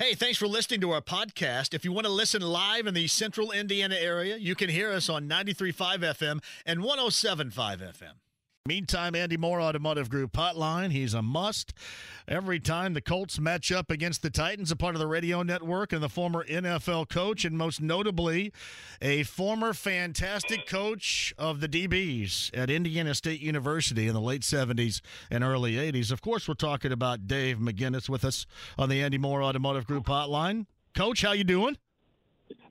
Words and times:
Hey, 0.00 0.14
thanks 0.14 0.38
for 0.38 0.46
listening 0.46 0.80
to 0.80 0.92
our 0.92 1.02
podcast. 1.02 1.74
If 1.74 1.84
you 1.84 1.92
want 1.92 2.06
to 2.06 2.10
listen 2.10 2.40
live 2.40 2.86
in 2.86 2.94
the 2.94 3.06
central 3.06 3.52
Indiana 3.52 3.96
area, 3.96 4.38
you 4.38 4.54
can 4.54 4.70
hear 4.70 4.90
us 4.90 5.10
on 5.10 5.28
93.5 5.28 5.98
FM 5.98 6.42
and 6.64 6.80
107.5 6.80 7.52
FM. 7.52 8.29
Meantime, 8.66 9.14
Andy 9.14 9.38
Moore 9.38 9.58
Automotive 9.58 10.10
Group 10.10 10.32
hotline. 10.32 10.90
He's 10.90 11.14
a 11.14 11.22
must. 11.22 11.72
Every 12.28 12.60
time 12.60 12.92
the 12.92 13.00
Colts 13.00 13.40
match 13.40 13.72
up 13.72 13.90
against 13.90 14.20
the 14.20 14.28
Titans, 14.28 14.70
a 14.70 14.76
part 14.76 14.94
of 14.94 14.98
the 14.98 15.06
radio 15.06 15.42
network, 15.42 15.94
and 15.94 16.02
the 16.02 16.10
former 16.10 16.44
NFL 16.44 17.08
coach, 17.08 17.46
and 17.46 17.56
most 17.56 17.80
notably, 17.80 18.52
a 19.00 19.22
former 19.22 19.72
fantastic 19.72 20.66
coach 20.66 21.32
of 21.38 21.60
the 21.60 21.68
DBs 21.70 22.50
at 22.52 22.68
Indiana 22.68 23.14
State 23.14 23.40
University 23.40 24.08
in 24.08 24.12
the 24.12 24.20
late 24.20 24.42
70s 24.42 25.00
and 25.30 25.42
early 25.42 25.76
80s. 25.76 26.12
Of 26.12 26.20
course, 26.20 26.46
we're 26.46 26.52
talking 26.52 26.92
about 26.92 27.26
Dave 27.26 27.56
McGinnis 27.56 28.10
with 28.10 28.26
us 28.26 28.44
on 28.76 28.90
the 28.90 29.02
Andy 29.02 29.16
Moore 29.16 29.42
Automotive 29.42 29.86
Group 29.86 30.04
hotline. 30.04 30.66
Coach, 30.94 31.22
how 31.22 31.32
you 31.32 31.44
doing? 31.44 31.78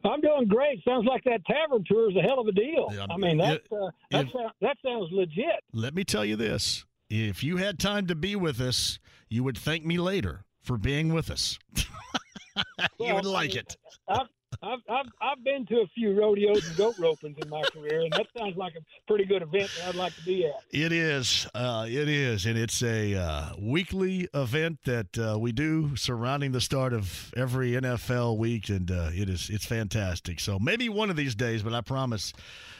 I'm 0.03 0.21
doing 0.21 0.47
great. 0.47 0.83
Sounds 0.83 1.05
like 1.05 1.23
that 1.25 1.45
tavern 1.45 1.83
tour 1.85 2.09
is 2.09 2.17
a 2.17 2.21
hell 2.21 2.39
of 2.39 2.47
a 2.47 2.51
deal. 2.51 2.89
Yeah, 2.91 3.05
I 3.09 3.17
mean, 3.17 3.37
that 3.37 3.61
uh, 3.71 3.89
that, 4.11 4.25
if, 4.25 4.31
sound, 4.31 4.51
that 4.61 4.77
sounds 4.83 5.09
legit. 5.11 5.63
Let 5.73 5.93
me 5.93 6.03
tell 6.03 6.25
you 6.25 6.35
this: 6.35 6.85
if 7.09 7.43
you 7.43 7.57
had 7.57 7.79
time 7.79 8.07
to 8.07 8.15
be 8.15 8.35
with 8.35 8.61
us, 8.61 8.99
you 9.29 9.43
would 9.43 9.57
thank 9.57 9.85
me 9.85 9.97
later 9.97 10.45
for 10.61 10.77
being 10.77 11.13
with 11.13 11.29
us. 11.29 11.59
you 12.99 13.13
would 13.13 13.25
like 13.25 13.55
it. 13.55 13.77
I've, 14.07 14.27
I've, 14.61 14.79
I've, 14.89 15.05
I've 15.21 15.43
been 15.43 15.65
to 15.67 15.81
a 15.81 15.87
few 15.87 16.19
rodeos 16.19 16.67
and 16.67 16.77
goat 16.77 16.95
ropings 16.97 17.41
in 17.41 17.49
my 17.49 17.61
career, 17.73 18.01
and 18.01 18.11
that 18.13 18.27
sounds 18.37 18.57
like 18.57 18.73
a 18.75 18.81
pretty 19.07 19.25
good 19.25 19.41
event 19.41 19.69
that 19.77 19.89
I'd 19.89 19.95
like 19.95 20.15
to 20.15 20.25
be 20.25 20.45
at. 20.45 20.63
It 20.71 20.91
is. 20.91 21.47
Uh, 21.53 21.85
it 21.87 22.09
is. 22.09 22.45
And 22.45 22.57
it's 22.57 22.81
a 22.83 23.15
uh, 23.15 23.49
weekly 23.57 24.27
event 24.33 24.79
that 24.85 25.17
uh, 25.17 25.37
we 25.39 25.51
do 25.51 25.95
surrounding 25.95 26.51
the 26.51 26.61
start 26.61 26.93
of 26.93 27.31
every 27.37 27.71
NFL 27.71 28.37
week, 28.37 28.69
and 28.69 28.91
uh, 28.91 29.09
it 29.13 29.29
is 29.29 29.49
it's 29.49 29.65
fantastic. 29.65 30.39
So 30.39 30.59
maybe 30.59 30.89
one 30.89 31.09
of 31.09 31.15
these 31.15 31.35
days, 31.35 31.63
but 31.63 31.73
I 31.73 31.81
promise 31.81 32.33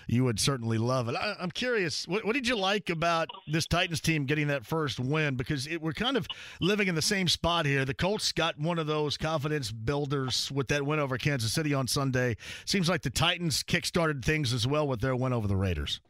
you 0.10 0.24
would 0.24 0.40
certainly 0.40 0.80
love 0.80 1.08
it. 1.08 1.16
I, 1.16 1.36
am 1.40 1.52
curious, 1.52 2.08
what, 2.08 2.26
what, 2.26 2.34
did 2.34 2.48
you 2.48 2.58
like 2.58 2.90
about 2.90 3.30
this 3.48 3.68
Titans 3.68 4.02
team 4.02 4.26
getting 4.26 4.48
that 4.48 4.66
first 4.66 5.00
win? 5.00 5.36
Because 5.36 5.68
it, 5.68 5.82
we're 5.82 5.94
kind 5.94 6.18
of 6.18 6.28
living 6.60 6.88
in 6.88 6.96
the 6.96 7.02
same 7.02 7.28
spot 7.28 7.68
here. 7.68 7.86
The 7.86 7.94
Colts 7.94 8.32
got 8.32 8.60
one 8.60 8.80
of 8.80 8.88
those 8.88 9.18
confidence 9.18 9.72
builders 9.72 10.52
with 10.52 10.68
that 10.70 10.84
win 10.84 11.00
over 11.00 11.20
Kansas 11.20 11.54
City 11.54 11.76
on 11.76 11.88
Sunday. 11.88 12.38
Seems 12.66 12.90
like 12.90 13.04
the 13.04 13.12
Titans 13.12 13.62
kickstarted 13.62 14.26
things 14.26 14.52
as 14.52 14.66
well 14.66 14.88
with 14.88 15.00
their 15.00 15.16
win 15.16 15.32
over 15.32 15.48
the 15.48 15.56
Raiders. 15.56 16.02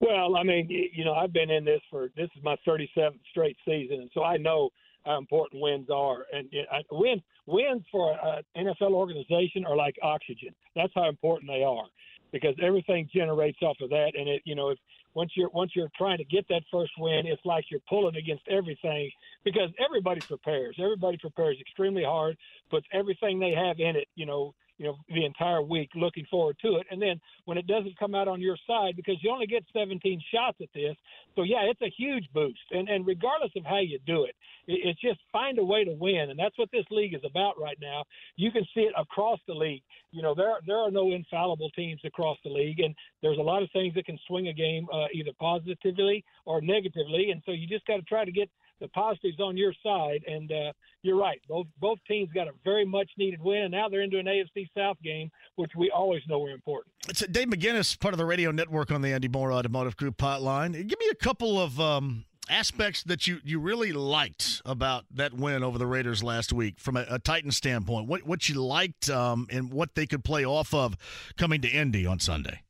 Well, 0.00 0.34
I 0.34 0.42
mean, 0.42 0.68
you 0.70 1.04
know, 1.04 1.12
I've 1.12 1.34
been 1.34 1.50
in 1.50 1.66
this 1.66 1.82
for 1.90 2.08
this 2.16 2.30
is 2.34 2.42
my 2.42 2.56
37th 2.66 3.20
straight 3.30 3.58
season, 3.64 4.00
and 4.00 4.10
so 4.14 4.24
I 4.24 4.38
know 4.38 4.70
how 5.04 5.18
important 5.18 5.60
wins 5.60 5.90
are. 5.90 6.24
And 6.32 6.48
win 6.90 7.22
wins 7.46 7.84
for 7.92 8.16
an 8.56 8.66
NFL 8.66 8.92
organization 8.92 9.66
are 9.66 9.76
like 9.76 9.96
oxygen. 10.02 10.54
That's 10.74 10.92
how 10.94 11.08
important 11.08 11.50
they 11.50 11.62
are 11.62 11.84
because 12.32 12.54
everything 12.62 13.08
generates 13.14 13.58
off 13.62 13.76
of 13.80 13.90
that. 13.90 14.12
And 14.18 14.28
it, 14.28 14.42
you 14.44 14.54
know, 14.54 14.70
if 14.70 14.78
once 15.14 15.32
you're 15.36 15.50
once 15.50 15.72
you're 15.76 15.90
trying 15.96 16.18
to 16.18 16.24
get 16.24 16.46
that 16.48 16.62
first 16.72 16.92
win, 16.98 17.26
it's 17.26 17.44
like 17.44 17.64
you're 17.70 17.80
pulling 17.88 18.16
against 18.16 18.42
everything 18.48 19.10
because 19.44 19.70
everybody 19.84 20.20
prepares. 20.20 20.76
Everybody 20.78 21.18
prepares 21.18 21.58
extremely 21.60 22.04
hard, 22.04 22.36
puts 22.70 22.86
everything 22.92 23.38
they 23.38 23.52
have 23.52 23.78
in 23.78 23.96
it. 23.96 24.08
You 24.14 24.26
know, 24.26 24.54
you 24.82 24.88
know, 24.88 24.96
the 25.08 25.24
entire 25.24 25.62
week 25.62 25.90
looking 25.94 26.26
forward 26.28 26.56
to 26.60 26.74
it. 26.74 26.86
And 26.90 27.00
then 27.00 27.20
when 27.44 27.56
it 27.56 27.68
doesn't 27.68 27.96
come 28.00 28.16
out 28.16 28.26
on 28.26 28.40
your 28.40 28.56
side, 28.66 28.96
because 28.96 29.14
you 29.22 29.30
only 29.30 29.46
get 29.46 29.64
17 29.72 30.20
shots 30.34 30.58
at 30.60 30.68
this, 30.74 30.96
so 31.36 31.44
yeah, 31.44 31.62
it's 31.62 31.80
a 31.82 31.92
huge 31.96 32.24
boost. 32.34 32.58
And 32.72 32.88
and 32.88 33.06
regardless 33.06 33.52
of 33.56 33.64
how 33.64 33.78
you 33.78 34.00
do 34.06 34.24
it, 34.24 34.34
it's 34.66 35.00
just 35.00 35.20
find 35.30 35.58
a 35.60 35.64
way 35.64 35.84
to 35.84 35.92
win, 35.92 36.30
and 36.30 36.38
that's 36.38 36.58
what 36.58 36.68
this 36.72 36.84
league 36.90 37.14
is 37.14 37.20
about 37.24 37.60
right 37.60 37.78
now. 37.80 38.02
You 38.34 38.50
can 38.50 38.64
see 38.74 38.80
it 38.80 38.92
across 38.98 39.38
the 39.46 39.54
league. 39.54 39.82
You 40.10 40.22
know, 40.22 40.34
there 40.34 40.52
there 40.66 40.78
are 40.78 40.90
no 40.90 41.12
infallible 41.12 41.70
teams 41.70 42.00
across 42.04 42.38
the 42.42 42.50
league, 42.50 42.80
and 42.80 42.92
there's 43.22 43.38
a 43.38 43.42
lot 43.42 43.62
of 43.62 43.70
things 43.72 43.94
that 43.94 44.06
can 44.06 44.18
swing 44.26 44.48
a 44.48 44.52
game 44.52 44.88
uh, 44.92 45.06
either 45.14 45.30
positively 45.38 46.24
or 46.44 46.60
negatively. 46.60 47.30
And 47.30 47.40
so 47.46 47.52
you 47.52 47.68
just 47.68 47.86
got 47.86 47.98
to 47.98 48.02
try 48.02 48.24
to 48.24 48.32
get 48.32 48.50
the 48.82 48.88
positives 48.88 49.40
on 49.40 49.56
your 49.56 49.72
side. 49.82 50.22
And 50.26 50.50
uh, 50.52 50.72
you're 51.02 51.16
right, 51.16 51.40
both 51.48 51.66
both 51.80 51.98
teams 52.06 52.28
got 52.34 52.48
a 52.48 52.52
very 52.64 52.84
much 52.84 53.10
needed 53.16 53.40
win, 53.40 53.62
and 53.62 53.72
now 53.72 53.88
they're 53.88 54.02
into 54.02 54.18
an 54.18 54.26
AFC 54.26 54.68
South 54.76 54.98
game, 55.02 55.30
which 55.56 55.70
we 55.76 55.90
always 55.90 56.22
know 56.28 56.44
are 56.44 56.50
important. 56.50 56.92
It's 57.08 57.26
Dave 57.26 57.48
McGinnis, 57.48 57.98
part 57.98 58.12
of 58.12 58.18
the 58.18 58.26
radio 58.26 58.50
network 58.50 58.90
on 58.90 59.00
the 59.02 59.12
Andy 59.12 59.28
Moore 59.28 59.52
Automotive 59.52 59.96
Group 59.96 60.18
hotline. 60.18 60.72
Give 60.72 60.98
me 60.98 61.08
a 61.10 61.14
couple 61.14 61.60
of 61.60 61.80
um, 61.80 62.24
aspects 62.48 63.02
that 63.04 63.26
you, 63.26 63.38
you 63.44 63.58
really 63.58 63.92
liked 63.92 64.62
about 64.64 65.04
that 65.14 65.32
win 65.32 65.62
over 65.62 65.78
the 65.78 65.86
Raiders 65.86 66.22
last 66.22 66.52
week 66.52 66.78
from 66.78 66.96
a, 66.96 67.06
a 67.08 67.18
Titan 67.18 67.50
standpoint. 67.50 68.08
What 68.08 68.24
what 68.24 68.48
you 68.48 68.62
liked 68.62 69.08
um, 69.08 69.46
and 69.50 69.72
what 69.72 69.94
they 69.94 70.06
could 70.06 70.24
play 70.24 70.44
off 70.44 70.74
of 70.74 70.96
coming 71.36 71.60
to 71.62 71.68
Indy 71.68 72.06
on 72.06 72.20
Sunday. 72.20 72.62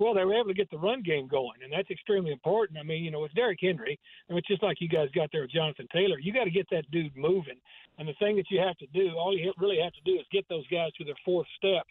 Well, 0.00 0.14
they 0.14 0.24
were 0.24 0.32
able 0.32 0.48
to 0.48 0.54
get 0.54 0.70
the 0.70 0.78
run 0.78 1.02
game 1.02 1.28
going, 1.28 1.60
and 1.62 1.70
that's 1.70 1.90
extremely 1.90 2.32
important. 2.32 2.78
I 2.78 2.82
mean, 2.82 3.04
you 3.04 3.10
know, 3.10 3.20
with 3.20 3.34
Derrick 3.34 3.58
Henry, 3.60 4.00
and 4.30 4.38
it's 4.38 4.48
just 4.48 4.62
like 4.62 4.80
you 4.80 4.88
guys 4.88 5.10
got 5.14 5.28
there 5.30 5.42
with 5.42 5.52
Jonathan 5.52 5.86
Taylor, 5.92 6.18
you 6.18 6.32
got 6.32 6.44
to 6.44 6.50
get 6.50 6.66
that 6.70 6.90
dude 6.90 7.14
moving. 7.14 7.60
And 7.98 8.08
the 8.08 8.14
thing 8.18 8.36
that 8.36 8.50
you 8.50 8.60
have 8.60 8.78
to 8.78 8.86
do, 8.94 9.12
all 9.18 9.36
you 9.36 9.52
really 9.58 9.78
have 9.78 9.92
to 9.92 10.00
do 10.06 10.18
is 10.18 10.24
get 10.32 10.48
those 10.48 10.66
guys 10.68 10.90
to 10.96 11.04
their 11.04 11.20
fourth 11.22 11.46
step, 11.58 11.84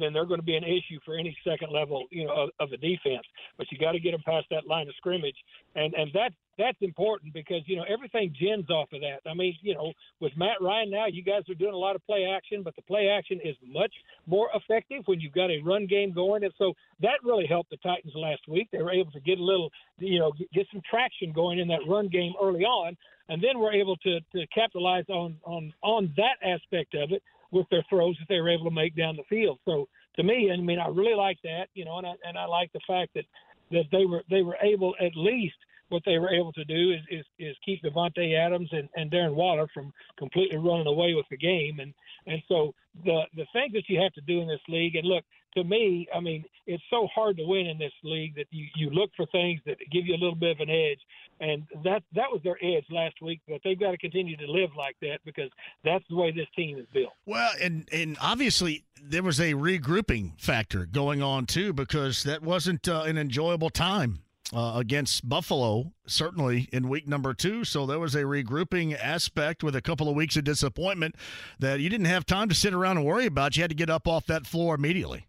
then 0.00 0.12
they're 0.12 0.26
going 0.26 0.40
to 0.40 0.46
be 0.46 0.56
an 0.56 0.64
issue 0.64 0.98
for 1.04 1.14
any 1.14 1.36
second 1.44 1.72
level, 1.72 2.06
you 2.10 2.26
know, 2.26 2.32
of, 2.32 2.50
of 2.60 2.70
the 2.70 2.76
defense. 2.76 3.24
But 3.58 3.70
you 3.70 3.78
got 3.78 3.92
to 3.92 4.00
get 4.00 4.12
them 4.12 4.22
past 4.24 4.46
that 4.50 4.66
line 4.66 4.88
of 4.88 4.94
scrimmage, 4.96 5.36
and 5.74 5.92
and 5.94 6.10
that 6.14 6.32
that's 6.58 6.78
important 6.80 7.32
because 7.32 7.62
you 7.66 7.76
know 7.76 7.84
everything 7.88 8.34
gens 8.38 8.68
off 8.70 8.88
of 8.92 9.00
that. 9.00 9.20
I 9.28 9.34
mean, 9.34 9.56
you 9.62 9.74
know, 9.74 9.92
with 10.20 10.32
Matt 10.36 10.60
Ryan 10.60 10.90
now, 10.90 11.06
you 11.06 11.22
guys 11.22 11.42
are 11.48 11.54
doing 11.54 11.74
a 11.74 11.76
lot 11.76 11.96
of 11.96 12.04
play 12.06 12.24
action, 12.24 12.62
but 12.62 12.76
the 12.76 12.82
play 12.82 13.08
action 13.08 13.40
is 13.44 13.56
much 13.66 13.92
more 14.26 14.48
effective 14.54 15.02
when 15.06 15.20
you've 15.20 15.32
got 15.32 15.50
a 15.50 15.60
run 15.64 15.86
game 15.86 16.12
going, 16.12 16.44
and 16.44 16.52
so 16.58 16.74
that 17.00 17.18
really 17.24 17.46
helped 17.46 17.70
the 17.70 17.78
Titans 17.78 18.14
last 18.14 18.42
week. 18.48 18.68
They 18.72 18.82
were 18.82 18.92
able 18.92 19.12
to 19.12 19.20
get 19.20 19.38
a 19.38 19.44
little, 19.44 19.70
you 19.98 20.18
know, 20.18 20.32
get 20.52 20.66
some 20.72 20.82
traction 20.88 21.32
going 21.32 21.58
in 21.58 21.68
that 21.68 21.80
run 21.88 22.08
game 22.08 22.32
early 22.40 22.64
on, 22.64 22.96
and 23.28 23.42
then 23.42 23.58
we're 23.58 23.72
able 23.72 23.96
to 23.96 24.20
to 24.34 24.46
capitalize 24.54 25.04
on 25.08 25.36
on 25.44 25.72
on 25.82 26.12
that 26.16 26.36
aspect 26.46 26.94
of 26.94 27.12
it 27.12 27.22
with 27.52 27.68
their 27.70 27.84
throws 27.88 28.16
that 28.18 28.26
they 28.28 28.40
were 28.40 28.50
able 28.50 28.64
to 28.64 28.74
make 28.74 28.96
down 28.96 29.16
the 29.16 29.22
field. 29.28 29.58
So 29.64 29.88
to 30.16 30.22
me, 30.22 30.50
I 30.52 30.56
mean, 30.60 30.80
I 30.80 30.88
really 30.88 31.14
like 31.14 31.38
that, 31.44 31.68
you 31.74 31.84
know, 31.84 31.98
and 31.98 32.06
I 32.06 32.14
and 32.26 32.36
I 32.36 32.46
like 32.46 32.72
the 32.72 32.80
fact 32.86 33.14
that 33.14 33.24
that 33.70 33.84
they 33.92 34.04
were 34.04 34.22
they 34.28 34.42
were 34.42 34.56
able 34.60 34.94
at 35.00 35.12
least 35.14 35.54
what 35.88 36.02
they 36.06 36.18
were 36.18 36.32
able 36.32 36.52
to 36.52 36.64
do 36.64 36.92
is 36.92 37.00
is, 37.10 37.24
is 37.38 37.56
keep 37.64 37.82
Davante 37.82 38.34
Adams 38.34 38.70
and, 38.72 38.88
and 38.96 39.10
Darren 39.10 39.34
Waller 39.34 39.68
from 39.72 39.92
completely 40.18 40.58
running 40.58 40.86
away 40.86 41.14
with 41.14 41.26
the 41.30 41.36
game. 41.36 41.78
And 41.78 41.94
and 42.26 42.42
so 42.48 42.74
the 43.04 43.22
the 43.36 43.46
thing 43.52 43.70
that 43.74 43.88
you 43.88 44.00
have 44.00 44.12
to 44.14 44.20
do 44.22 44.40
in 44.40 44.48
this 44.48 44.60
league, 44.68 44.96
and 44.96 45.06
look, 45.06 45.24
to 45.56 45.64
me, 45.64 46.06
I 46.14 46.20
mean, 46.20 46.44
it's 46.66 46.82
so 46.90 47.08
hard 47.14 47.36
to 47.36 47.44
win 47.44 47.66
in 47.66 47.78
this 47.78 47.92
league 48.02 48.34
that 48.36 48.46
you, 48.50 48.66
you 48.76 48.90
look 48.90 49.10
for 49.16 49.26
things 49.26 49.60
that 49.66 49.76
give 49.90 50.06
you 50.06 50.14
a 50.14 50.20
little 50.20 50.34
bit 50.34 50.52
of 50.52 50.60
an 50.60 50.70
edge, 50.70 51.00
and 51.40 51.64
that 51.84 52.02
that 52.14 52.30
was 52.30 52.40
their 52.44 52.58
edge 52.62 52.84
last 52.90 53.20
week. 53.20 53.40
But 53.48 53.60
they've 53.64 53.78
got 53.78 53.90
to 53.90 53.98
continue 53.98 54.36
to 54.36 54.46
live 54.46 54.70
like 54.76 54.96
that 55.02 55.18
because 55.24 55.50
that's 55.84 56.04
the 56.08 56.16
way 56.16 56.30
this 56.30 56.46
team 56.56 56.78
is 56.78 56.86
built. 56.92 57.12
Well, 57.26 57.50
and 57.60 57.88
and 57.92 58.16
obviously 58.20 58.84
there 59.02 59.22
was 59.22 59.40
a 59.40 59.54
regrouping 59.54 60.40
factor 60.40 60.86
going 60.86 61.22
on 61.22 61.46
too 61.46 61.72
because 61.72 62.22
that 62.22 62.42
wasn't 62.42 62.88
uh, 62.88 63.02
an 63.02 63.18
enjoyable 63.18 63.70
time 63.70 64.20
uh, 64.52 64.74
against 64.76 65.28
Buffalo, 65.28 65.92
certainly 66.06 66.68
in 66.72 66.88
week 66.88 67.08
number 67.08 67.34
two. 67.34 67.64
So 67.64 67.86
there 67.86 67.98
was 67.98 68.14
a 68.14 68.22
regrouping 68.22 68.96
aspect 68.98 69.62
with 69.62 69.74
a 69.74 69.82
couple 69.82 70.08
of 70.08 70.14
weeks 70.14 70.36
of 70.36 70.44
disappointment 70.44 71.16
that 71.58 71.80
you 71.80 71.88
didn't 71.88 72.06
have 72.06 72.26
time 72.26 72.48
to 72.48 72.54
sit 72.54 72.74
around 72.74 72.98
and 72.98 73.06
worry 73.06 73.26
about. 73.26 73.56
You 73.56 73.62
had 73.62 73.70
to 73.70 73.76
get 73.76 73.90
up 73.90 74.06
off 74.06 74.26
that 74.26 74.46
floor 74.46 74.74
immediately. 74.74 75.26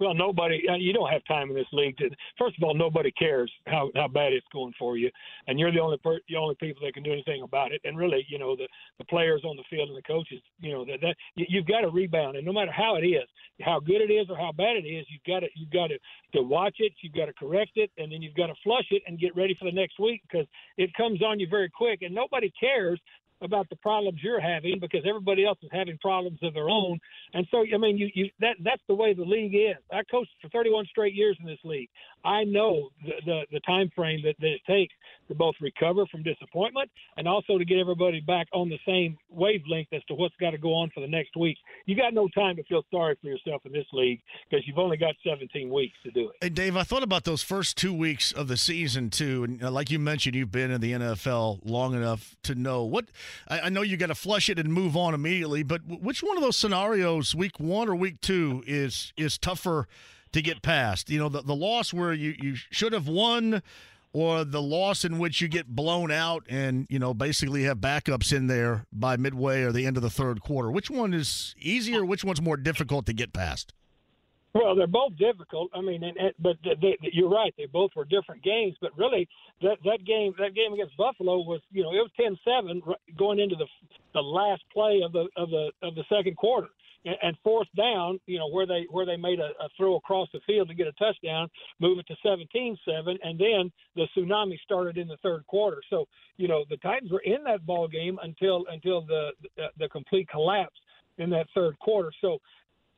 Well, 0.00 0.14
nobody. 0.14 0.62
Uh, 0.66 0.76
you 0.76 0.94
don't 0.94 1.10
have 1.12 1.22
time 1.26 1.50
in 1.50 1.54
this 1.54 1.66
league 1.72 1.98
to. 1.98 2.08
First 2.38 2.56
of 2.56 2.64
all, 2.64 2.74
nobody 2.74 3.12
cares 3.12 3.52
how 3.66 3.90
how 3.94 4.08
bad 4.08 4.32
it's 4.32 4.46
going 4.50 4.72
for 4.78 4.96
you, 4.96 5.10
and 5.46 5.58
you're 5.60 5.70
the 5.70 5.78
only 5.80 5.98
per, 5.98 6.18
the 6.26 6.36
only 6.36 6.54
people 6.54 6.82
that 6.86 6.94
can 6.94 7.02
do 7.02 7.12
anything 7.12 7.42
about 7.42 7.72
it. 7.72 7.82
And 7.84 7.98
really, 7.98 8.24
you 8.28 8.38
know, 8.38 8.56
the 8.56 8.66
the 8.98 9.04
players 9.04 9.42
on 9.44 9.56
the 9.56 9.62
field 9.68 9.90
and 9.90 9.98
the 9.98 10.02
coaches, 10.02 10.40
you 10.58 10.72
know, 10.72 10.86
that 10.86 11.00
that 11.02 11.16
you've 11.36 11.66
got 11.66 11.82
to 11.82 11.90
rebound, 11.90 12.36
and 12.38 12.46
no 12.46 12.52
matter 12.52 12.72
how 12.72 12.96
it 12.96 13.06
is, 13.06 13.28
how 13.60 13.78
good 13.78 14.00
it 14.00 14.10
is 14.10 14.26
or 14.30 14.38
how 14.38 14.52
bad 14.52 14.76
it 14.76 14.88
is, 14.88 15.06
you've 15.10 15.24
got 15.26 15.40
to 15.40 15.48
you've 15.54 15.70
got 15.70 15.88
to 15.88 15.98
to 16.32 16.42
watch 16.42 16.76
it, 16.78 16.92
you've 17.02 17.14
got 17.14 17.26
to 17.26 17.34
correct 17.34 17.72
it, 17.76 17.90
and 17.98 18.10
then 18.10 18.22
you've 18.22 18.34
got 18.34 18.46
to 18.46 18.54
flush 18.64 18.86
it 18.90 19.02
and 19.06 19.20
get 19.20 19.36
ready 19.36 19.54
for 19.58 19.66
the 19.66 19.76
next 19.76 20.00
week 20.00 20.22
because 20.22 20.46
it 20.78 20.94
comes 20.94 21.22
on 21.22 21.38
you 21.38 21.46
very 21.46 21.68
quick, 21.68 22.00
and 22.00 22.14
nobody 22.14 22.50
cares 22.58 22.98
about 23.42 23.68
the 23.70 23.76
problems 23.76 24.20
you're 24.22 24.40
having 24.40 24.78
because 24.80 25.00
everybody 25.08 25.44
else 25.44 25.58
is 25.62 25.70
having 25.72 25.98
problems 25.98 26.38
of 26.42 26.54
their 26.54 26.68
own. 26.68 26.98
And 27.34 27.46
so, 27.50 27.64
I 27.72 27.78
mean, 27.78 27.96
you, 27.96 28.08
you 28.14 28.30
that 28.40 28.56
that's 28.62 28.82
the 28.88 28.94
way 28.94 29.14
the 29.14 29.24
league 29.24 29.54
is. 29.54 29.76
I 29.92 30.02
coached 30.10 30.30
for 30.40 30.48
31 30.48 30.86
straight 30.86 31.14
years 31.14 31.36
in 31.40 31.46
this 31.46 31.58
league. 31.64 31.88
I 32.24 32.44
know 32.44 32.90
the 33.04 33.12
the, 33.24 33.40
the 33.52 33.60
time 33.60 33.90
frame 33.94 34.20
that, 34.24 34.34
that 34.40 34.48
it 34.48 34.60
takes 34.66 34.94
to 35.30 35.34
both 35.34 35.54
recover 35.60 36.04
from 36.06 36.22
disappointment 36.22 36.90
and 37.16 37.26
also 37.26 37.56
to 37.56 37.64
get 37.64 37.78
everybody 37.78 38.20
back 38.20 38.48
on 38.52 38.68
the 38.68 38.78
same 38.86 39.16
wavelength 39.30 39.88
as 39.92 40.02
to 40.08 40.14
what's 40.14 40.34
got 40.40 40.50
to 40.50 40.58
go 40.58 40.74
on 40.74 40.90
for 40.92 41.00
the 41.00 41.06
next 41.06 41.36
week. 41.36 41.56
You 41.86 41.96
got 41.96 42.12
no 42.12 42.28
time 42.28 42.56
to 42.56 42.64
feel 42.64 42.82
sorry 42.90 43.16
for 43.20 43.28
yourself 43.28 43.62
in 43.64 43.72
this 43.72 43.86
league 43.92 44.20
because 44.48 44.66
you've 44.66 44.78
only 44.78 44.96
got 44.96 45.14
17 45.24 45.70
weeks 45.70 45.96
to 46.04 46.10
do 46.10 46.30
it. 46.30 46.36
Hey, 46.40 46.48
Dave, 46.48 46.76
I 46.76 46.82
thought 46.82 47.02
about 47.02 47.24
those 47.24 47.42
first 47.42 47.76
two 47.76 47.94
weeks 47.94 48.32
of 48.32 48.48
the 48.48 48.56
season 48.56 49.08
too, 49.08 49.44
and 49.44 49.62
uh, 49.62 49.70
like 49.70 49.90
you 49.90 49.98
mentioned, 49.98 50.34
you've 50.34 50.52
been 50.52 50.70
in 50.70 50.80
the 50.80 50.92
NFL 50.92 51.60
long 51.64 51.94
enough 51.94 52.36
to 52.42 52.54
know 52.54 52.84
what. 52.84 53.06
I, 53.48 53.60
I 53.60 53.68
know 53.68 53.82
you 53.82 53.96
got 53.96 54.08
to 54.08 54.14
flush 54.14 54.50
it 54.50 54.58
and 54.58 54.72
move 54.72 54.96
on 54.96 55.14
immediately, 55.14 55.62
but 55.62 55.82
which 55.86 56.22
one 56.22 56.36
of 56.36 56.42
those 56.42 56.56
scenarios, 56.56 57.34
week 57.34 57.60
one 57.60 57.88
or 57.88 57.94
week 57.94 58.20
two, 58.20 58.64
is 58.66 59.12
is 59.16 59.38
tougher? 59.38 59.86
To 60.32 60.42
get 60.42 60.62
past. 60.62 61.10
You 61.10 61.18
know, 61.18 61.28
the, 61.28 61.42
the 61.42 61.54
loss 61.54 61.92
where 61.92 62.12
you, 62.12 62.34
you 62.40 62.54
should 62.56 62.92
have 62.92 63.08
won 63.08 63.62
or 64.12 64.44
the 64.44 64.62
loss 64.62 65.04
in 65.04 65.18
which 65.18 65.40
you 65.40 65.48
get 65.48 65.68
blown 65.68 66.10
out 66.10 66.44
and, 66.48 66.86
you 66.90 66.98
know, 66.98 67.14
basically 67.14 67.62
have 67.64 67.78
backups 67.78 68.32
in 68.32 68.48
there 68.48 68.84
by 68.92 69.16
midway 69.16 69.62
or 69.62 69.72
the 69.72 69.86
end 69.86 69.96
of 69.96 70.02
the 70.02 70.10
third 70.10 70.40
quarter. 70.40 70.70
Which 70.70 70.90
one 70.90 71.14
is 71.14 71.54
easier? 71.58 72.04
Which 72.04 72.24
one's 72.24 72.42
more 72.42 72.56
difficult 72.56 73.06
to 73.06 73.12
get 73.12 73.32
past? 73.32 73.72
Well, 74.52 74.74
they're 74.74 74.88
both 74.88 75.16
difficult. 75.16 75.70
I 75.72 75.80
mean, 75.80 76.02
and, 76.02 76.16
and, 76.16 76.32
but 76.40 76.56
they, 76.64 76.98
you're 77.12 77.28
right; 77.30 77.54
they 77.56 77.66
both 77.66 77.92
were 77.94 78.04
different 78.04 78.42
games. 78.42 78.74
But 78.80 78.90
really, 78.98 79.28
that 79.62 79.78
that 79.84 80.04
game, 80.04 80.34
that 80.38 80.56
game 80.56 80.72
against 80.72 80.96
Buffalo 80.96 81.38
was, 81.38 81.60
you 81.70 81.84
know, 81.84 81.90
it 81.90 82.02
was 82.02 82.10
10-7 82.18 82.82
going 83.16 83.38
into 83.38 83.54
the 83.54 83.66
the 84.12 84.20
last 84.20 84.62
play 84.72 85.02
of 85.04 85.12
the 85.12 85.28
of 85.36 85.50
the 85.50 85.70
of 85.82 85.94
the 85.94 86.02
second 86.08 86.36
quarter 86.36 86.66
and 87.04 87.36
fourth 87.42 87.68
down, 87.76 88.20
you 88.26 88.38
know, 88.38 88.48
where 88.50 88.66
they 88.66 88.86
where 88.90 89.06
they 89.06 89.16
made 89.16 89.40
a, 89.40 89.50
a 89.62 89.68
throw 89.76 89.96
across 89.96 90.28
the 90.32 90.40
field 90.46 90.68
to 90.68 90.74
get 90.74 90.86
a 90.86 90.92
touchdown, 90.92 91.48
move 91.80 91.98
it 91.98 92.06
to 92.06 92.16
17-7, 92.26 92.76
and 93.22 93.38
then 93.38 93.72
the 93.96 94.06
tsunami 94.16 94.60
started 94.60 94.98
in 94.98 95.08
the 95.08 95.16
third 95.22 95.46
quarter. 95.46 95.80
So, 95.88 96.06
you 96.36 96.48
know, 96.48 96.64
the 96.68 96.76
Titans 96.78 97.10
were 97.10 97.22
in 97.24 97.42
that 97.44 97.64
ball 97.64 97.88
game 97.88 98.18
until 98.22 98.64
until 98.70 99.02
the 99.02 99.30
the, 99.56 99.66
the 99.78 99.88
complete 99.88 100.28
collapse 100.28 100.76
in 101.18 101.30
that 101.30 101.46
third 101.54 101.78
quarter. 101.78 102.12
So, 102.20 102.38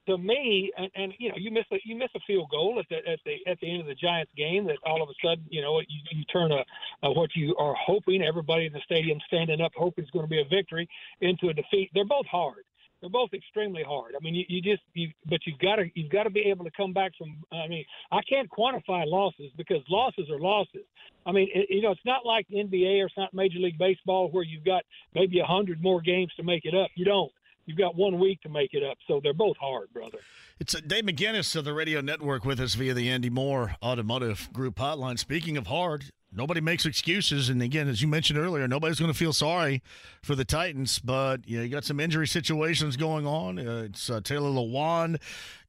to 0.06 0.18
me, 0.18 0.72
and, 0.76 0.90
and 0.96 1.12
you 1.18 1.28
know, 1.28 1.36
you 1.38 1.52
miss 1.52 1.64
a 1.72 1.76
you 1.84 1.96
miss 1.96 2.10
a 2.16 2.20
field 2.26 2.48
goal 2.50 2.80
at 2.80 2.86
the 2.88 2.96
at 3.08 3.20
the 3.24 3.36
at 3.48 3.60
the 3.60 3.70
end 3.70 3.82
of 3.82 3.86
the 3.86 3.94
Giants 3.94 4.32
game. 4.36 4.66
That 4.66 4.78
all 4.84 5.00
of 5.00 5.08
a 5.08 5.14
sudden, 5.24 5.44
you 5.48 5.62
know, 5.62 5.78
you, 5.78 6.00
you 6.10 6.24
turn 6.24 6.50
a, 6.50 6.64
a 7.04 7.12
what 7.12 7.30
you 7.36 7.54
are 7.56 7.74
hoping 7.78 8.20
everybody 8.22 8.66
in 8.66 8.72
the 8.72 8.80
stadium 8.84 9.20
standing 9.28 9.60
up 9.60 9.70
hoping 9.76 10.02
is 10.02 10.10
going 10.10 10.24
to 10.24 10.30
be 10.30 10.40
a 10.40 10.44
victory 10.44 10.88
into 11.20 11.50
a 11.50 11.54
defeat. 11.54 11.90
They're 11.94 12.04
both 12.04 12.26
hard 12.26 12.64
they're 13.02 13.10
both 13.10 13.34
extremely 13.34 13.82
hard. 13.82 14.14
I 14.16 14.22
mean, 14.22 14.34
you, 14.34 14.44
you 14.48 14.62
just 14.62 14.82
you, 14.94 15.10
but 15.28 15.40
you've 15.44 15.58
got 15.58 15.76
to 15.76 15.90
you've 15.94 16.10
got 16.10 16.22
to 16.22 16.30
be 16.30 16.42
able 16.42 16.64
to 16.64 16.70
come 16.70 16.92
back 16.92 17.12
from. 17.18 17.36
I 17.52 17.66
mean, 17.68 17.84
I 18.12 18.20
can't 18.22 18.48
quantify 18.48 19.04
losses 19.06 19.50
because 19.56 19.82
losses 19.90 20.30
are 20.30 20.38
losses. 20.38 20.84
I 21.26 21.32
mean, 21.32 21.48
it, 21.52 21.66
you 21.68 21.82
know, 21.82 21.90
it's 21.90 22.00
not 22.06 22.24
like 22.24 22.46
NBA 22.48 23.02
or 23.02 23.06
it's 23.06 23.16
not 23.18 23.34
Major 23.34 23.58
League 23.58 23.76
Baseball 23.76 24.30
where 24.30 24.44
you've 24.44 24.64
got 24.64 24.84
maybe 25.14 25.40
a 25.40 25.44
hundred 25.44 25.82
more 25.82 26.00
games 26.00 26.32
to 26.36 26.44
make 26.44 26.64
it 26.64 26.74
up. 26.74 26.90
You 26.94 27.04
don't. 27.04 27.32
You've 27.66 27.78
got 27.78 27.96
one 27.96 28.18
week 28.18 28.40
to 28.42 28.48
make 28.48 28.70
it 28.72 28.82
up, 28.82 28.98
so 29.06 29.20
they're 29.22 29.34
both 29.34 29.56
hard, 29.56 29.92
brother. 29.92 30.18
It's 30.58 30.74
uh, 30.74 30.80
Dave 30.84 31.04
McGinnis 31.04 31.54
of 31.54 31.64
the 31.64 31.72
Radio 31.72 32.00
Network 32.00 32.44
with 32.44 32.58
us 32.60 32.74
via 32.74 32.94
the 32.94 33.08
Andy 33.08 33.30
Moore 33.30 33.76
Automotive 33.82 34.48
Group 34.52 34.76
hotline. 34.76 35.18
Speaking 35.18 35.56
of 35.56 35.68
hard, 35.68 36.06
nobody 36.32 36.60
makes 36.60 36.86
excuses. 36.86 37.48
And 37.48 37.62
again, 37.62 37.88
as 37.88 38.02
you 38.02 38.08
mentioned 38.08 38.38
earlier, 38.38 38.66
nobody's 38.66 38.98
going 38.98 39.12
to 39.12 39.18
feel 39.18 39.32
sorry 39.32 39.82
for 40.22 40.34
the 40.34 40.44
Titans. 40.44 40.98
But 40.98 41.48
you, 41.48 41.58
know, 41.58 41.64
you 41.64 41.68
got 41.68 41.84
some 41.84 42.00
injury 42.00 42.26
situations 42.26 42.96
going 42.96 43.26
on. 43.26 43.58
Uh, 43.58 43.84
it's 43.86 44.10
uh, 44.10 44.20
Taylor 44.22 44.50
Lewan 44.50 45.20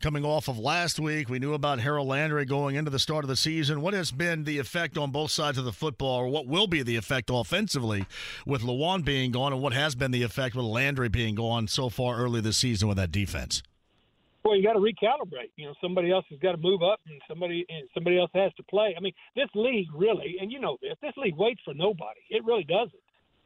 coming 0.02 0.26
off 0.26 0.48
of 0.48 0.58
last 0.58 1.00
week. 1.00 1.30
We 1.30 1.40
knew 1.40 1.54
about 1.54 1.80
Harold 1.80 2.08
Landry 2.08 2.46
going 2.46 2.76
into 2.76 2.92
the 2.92 3.00
start 3.00 3.24
of 3.24 3.30
the 3.30 3.36
season. 3.36 3.82
What 3.82 3.94
has 3.94 4.12
been 4.12 4.44
the 4.44 4.60
effect 4.60 4.98
on 4.98 5.12
both 5.12 5.32
sides 5.32 5.58
of 5.58 5.66
the 5.66 5.74
football, 5.74 6.20
or 6.22 6.28
what 6.28 6.48
will 6.48 6.68
be 6.68 6.84
the 6.84 6.96
effect 6.96 7.30
offensively 7.32 8.06
with 8.46 8.62
Lewan 8.62 9.04
being 9.04 9.32
gone, 9.32 9.54
and 9.54 9.62
what 9.62 9.74
has 9.74 9.96
been 9.96 10.12
the 10.12 10.24
effect 10.24 10.56
with 10.56 10.66
Landry 10.66 11.10
being 11.10 11.36
gone 11.36 11.68
so 11.68 11.90
far 11.90 12.18
early 12.18 12.42
this 12.42 12.58
season 12.58 12.88
with 12.88 12.98
that 12.98 13.12
defense? 13.12 13.64
Well, 14.44 14.56
you 14.58 14.64
got 14.64 14.74
to 14.74 14.80
recalibrate. 14.80 15.52
You 15.56 15.68
know, 15.68 15.74
somebody 15.82 16.12
else 16.12 16.26
has 16.30 16.40
got 16.40 16.52
to 16.52 16.58
move 16.58 16.84
up, 16.84 17.00
and 17.08 17.22
somebody 17.28 17.66
and 17.70 17.88
somebody 17.94 18.20
else 18.20 18.32
has 18.34 18.54
to 18.56 18.64
play. 18.64 18.94
I 18.98 19.00
mean, 19.00 19.14
this 19.36 19.50
league 19.56 19.88
really, 19.96 20.36
and 20.40 20.52
you 20.52 20.60
know 20.60 20.78
this, 20.82 20.96
this 21.02 21.14
league 21.18 21.38
waits 21.38 21.62
for 21.64 21.74
nobody. 21.74 22.20
It 22.30 22.44
really 22.46 22.64
doesn't. 22.64 22.94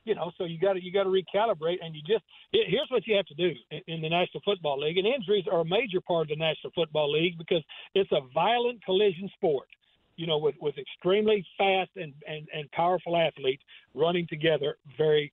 You 0.06 0.16
know, 0.16 0.32
so 0.38 0.46
you 0.46 0.58
got 0.58 0.74
to 0.74 0.84
you 0.84 0.92
got 0.92 1.04
to 1.04 1.10
recalibrate, 1.10 1.78
and 1.82 1.94
you 1.94 2.02
just 2.02 2.24
it, 2.54 2.68
here's 2.70 2.88
what 2.90 3.06
you 3.06 3.16
have 3.16 3.26
to 3.28 3.36
do 3.36 3.52
in, 3.72 3.82
in 3.88 4.02
the 4.02 4.10
National 4.10 4.42
Football 4.44 4.80
League. 4.80 4.98
And 4.98 5.06
injuries 5.06 5.46
are 5.52 5.62
a 5.62 5.66
major 5.66 6.02
part 6.02 6.24
of 6.24 6.30
the 6.30 6.36
National 6.36 6.72
Football 6.74 7.12
League 7.12 7.38
because 7.38 7.64
it's 7.94 8.12
a 8.12 8.22
violent 8.34 8.84
collision 8.84 9.30
sport. 9.36 9.68
You 10.16 10.26
know, 10.26 10.40
with 10.40 10.56
with 10.62 10.76
extremely 10.78 11.46
fast 11.58 11.92
and 11.96 12.14
and 12.28 12.48
and 12.54 12.72
powerful 12.72 13.16
athletes 13.16 13.62
running 13.94 14.26
together 14.28 14.78
very 14.98 15.32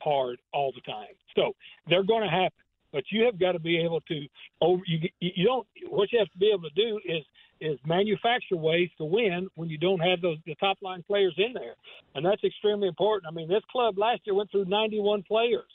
hard 0.00 0.38
all 0.52 0.70
the 0.72 0.82
time. 0.82 1.14
So 1.34 1.52
they're 1.88 2.04
going 2.04 2.22
to 2.22 2.28
happen 2.28 2.63
but 2.94 3.02
you 3.10 3.24
have 3.24 3.38
got 3.40 3.52
to 3.52 3.58
be 3.58 3.78
able 3.78 4.00
to 4.02 4.26
over 4.62 4.82
you 4.86 5.08
you 5.18 5.44
don't 5.44 5.66
what 5.90 6.10
you 6.12 6.18
have 6.18 6.30
to 6.30 6.38
be 6.38 6.50
able 6.54 6.70
to 6.70 6.74
do 6.74 7.00
is 7.04 7.24
is 7.60 7.78
manufacture 7.84 8.56
ways 8.56 8.88
to 8.98 9.04
win 9.04 9.48
when 9.56 9.68
you 9.68 9.76
don't 9.76 10.00
have 10.00 10.20
those 10.22 10.38
the 10.46 10.54
top 10.54 10.78
line 10.80 11.02
players 11.02 11.34
in 11.36 11.52
there, 11.52 11.74
and 12.14 12.24
that's 12.24 12.42
extremely 12.44 12.88
important. 12.88 13.30
I 13.30 13.34
mean, 13.34 13.48
this 13.48 13.62
club 13.70 13.98
last 13.98 14.20
year 14.24 14.34
went 14.34 14.50
through 14.50 14.66
91 14.66 15.24
players, 15.24 15.70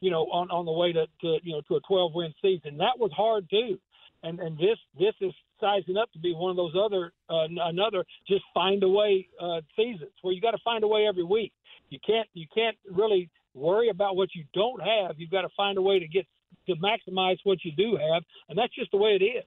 you 0.00 0.10
know, 0.10 0.22
on 0.32 0.50
on 0.50 0.64
the 0.64 0.72
way 0.72 0.92
to, 0.92 1.06
to 1.22 1.38
you 1.42 1.52
know 1.52 1.62
to 1.68 1.76
a 1.76 1.80
12 1.80 2.14
win 2.14 2.32
season. 2.40 2.78
That 2.78 2.98
was 2.98 3.10
hard 3.12 3.50
too, 3.50 3.78
and 4.22 4.38
and 4.38 4.56
this 4.56 4.78
this 4.98 5.14
is 5.20 5.32
sizing 5.60 5.96
up 5.96 6.12
to 6.12 6.18
be 6.20 6.32
one 6.32 6.50
of 6.50 6.56
those 6.56 6.74
other 6.78 7.12
uh, 7.28 7.46
another 7.62 8.04
just 8.28 8.44
find 8.54 8.82
a 8.84 8.88
way 8.88 9.26
uh, 9.40 9.60
seasons 9.74 10.12
where 10.22 10.32
you 10.32 10.40
got 10.40 10.52
to 10.52 10.62
find 10.64 10.84
a 10.84 10.88
way 10.88 11.06
every 11.08 11.24
week. 11.24 11.52
You 11.90 11.98
can't 12.06 12.28
you 12.34 12.46
can't 12.54 12.76
really 12.90 13.28
worry 13.54 13.88
about 13.88 14.16
what 14.16 14.34
you 14.34 14.44
don't 14.54 14.80
have. 14.80 15.18
You've 15.18 15.30
got 15.30 15.42
to 15.42 15.50
find 15.56 15.76
a 15.76 15.82
way 15.82 15.98
to 15.98 16.06
get 16.06 16.26
to 16.66 16.74
maximize 16.76 17.38
what 17.44 17.58
you 17.64 17.72
do 17.72 17.96
have, 17.96 18.22
and 18.48 18.58
that's 18.58 18.74
just 18.74 18.90
the 18.90 18.96
way 18.96 19.18
it 19.20 19.24
is. 19.24 19.44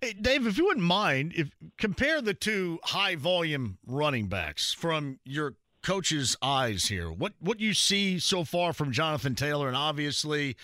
Hey, 0.00 0.14
Dave, 0.14 0.46
if 0.46 0.56
you 0.56 0.64
wouldn't 0.64 0.86
mind, 0.86 1.34
if 1.36 1.50
compare 1.76 2.22
the 2.22 2.32
two 2.32 2.78
high 2.84 3.16
volume 3.16 3.78
running 3.86 4.28
backs 4.28 4.72
from 4.72 5.18
your 5.24 5.56
coach's 5.82 6.36
eyes 6.42 6.86
here. 6.86 7.10
What 7.10 7.32
what 7.40 7.60
you 7.60 7.74
see 7.74 8.18
so 8.18 8.44
far 8.44 8.72
from 8.72 8.92
Jonathan 8.92 9.34
Taylor, 9.34 9.68
and 9.68 9.76
obviously, 9.76 10.56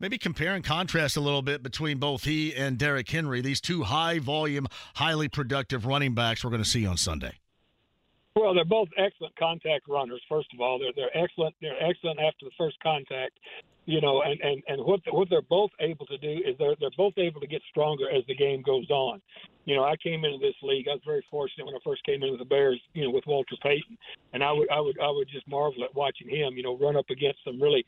maybe 0.00 0.18
compare 0.18 0.54
and 0.54 0.64
contrast 0.64 1.16
a 1.16 1.20
little 1.20 1.42
bit 1.42 1.62
between 1.62 1.98
both 1.98 2.24
he 2.24 2.54
and 2.54 2.78
Derrick 2.78 3.08
Henry. 3.08 3.40
These 3.40 3.60
two 3.60 3.84
high 3.84 4.18
volume, 4.18 4.66
highly 4.96 5.28
productive 5.28 5.86
running 5.86 6.14
backs 6.14 6.44
we're 6.44 6.50
going 6.50 6.62
to 6.62 6.68
see 6.68 6.86
on 6.86 6.96
Sunday. 6.96 7.34
Well, 8.36 8.54
they're 8.54 8.64
both 8.64 8.88
excellent 8.98 9.36
contact 9.36 9.88
runners. 9.88 10.20
First 10.28 10.48
of 10.52 10.60
all, 10.60 10.78
they're 10.78 10.92
they're 10.96 11.16
excellent. 11.16 11.54
They're 11.60 11.80
excellent 11.82 12.18
after 12.20 12.44
the 12.44 12.50
first 12.58 12.76
contact 12.82 13.38
you 13.86 14.00
know, 14.00 14.22
and 14.22 14.40
and 14.40 14.62
and 14.66 14.84
what 14.84 15.00
what 15.10 15.28
they're 15.28 15.42
both 15.42 15.70
able 15.80 16.06
to 16.06 16.16
do 16.18 16.40
is 16.46 16.56
they're 16.58 16.74
they're 16.80 16.90
both 16.96 17.14
able 17.18 17.40
to 17.40 17.46
get 17.46 17.60
stronger 17.68 18.10
as 18.10 18.24
the 18.26 18.34
game 18.34 18.62
goes 18.62 18.88
on. 18.90 19.20
You 19.66 19.76
know, 19.76 19.84
I 19.84 19.96
came 19.96 20.24
into 20.24 20.38
this 20.38 20.54
league. 20.62 20.88
I 20.88 20.92
was 20.92 21.02
very 21.04 21.24
fortunate 21.30 21.66
when 21.66 21.74
I 21.74 21.78
first 21.84 22.04
came 22.04 22.22
into 22.22 22.38
the 22.38 22.44
Bears. 22.44 22.80
You 22.94 23.04
know, 23.04 23.10
with 23.10 23.26
Walter 23.26 23.56
Payton, 23.62 23.98
and 24.32 24.42
I 24.42 24.52
would 24.52 24.70
I 24.70 24.80
would 24.80 24.98
I 25.00 25.10
would 25.10 25.28
just 25.28 25.46
marvel 25.48 25.84
at 25.84 25.94
watching 25.94 26.28
him. 26.28 26.54
You 26.56 26.62
know, 26.62 26.78
run 26.78 26.96
up 26.96 27.10
against 27.10 27.44
some 27.44 27.60
really 27.60 27.84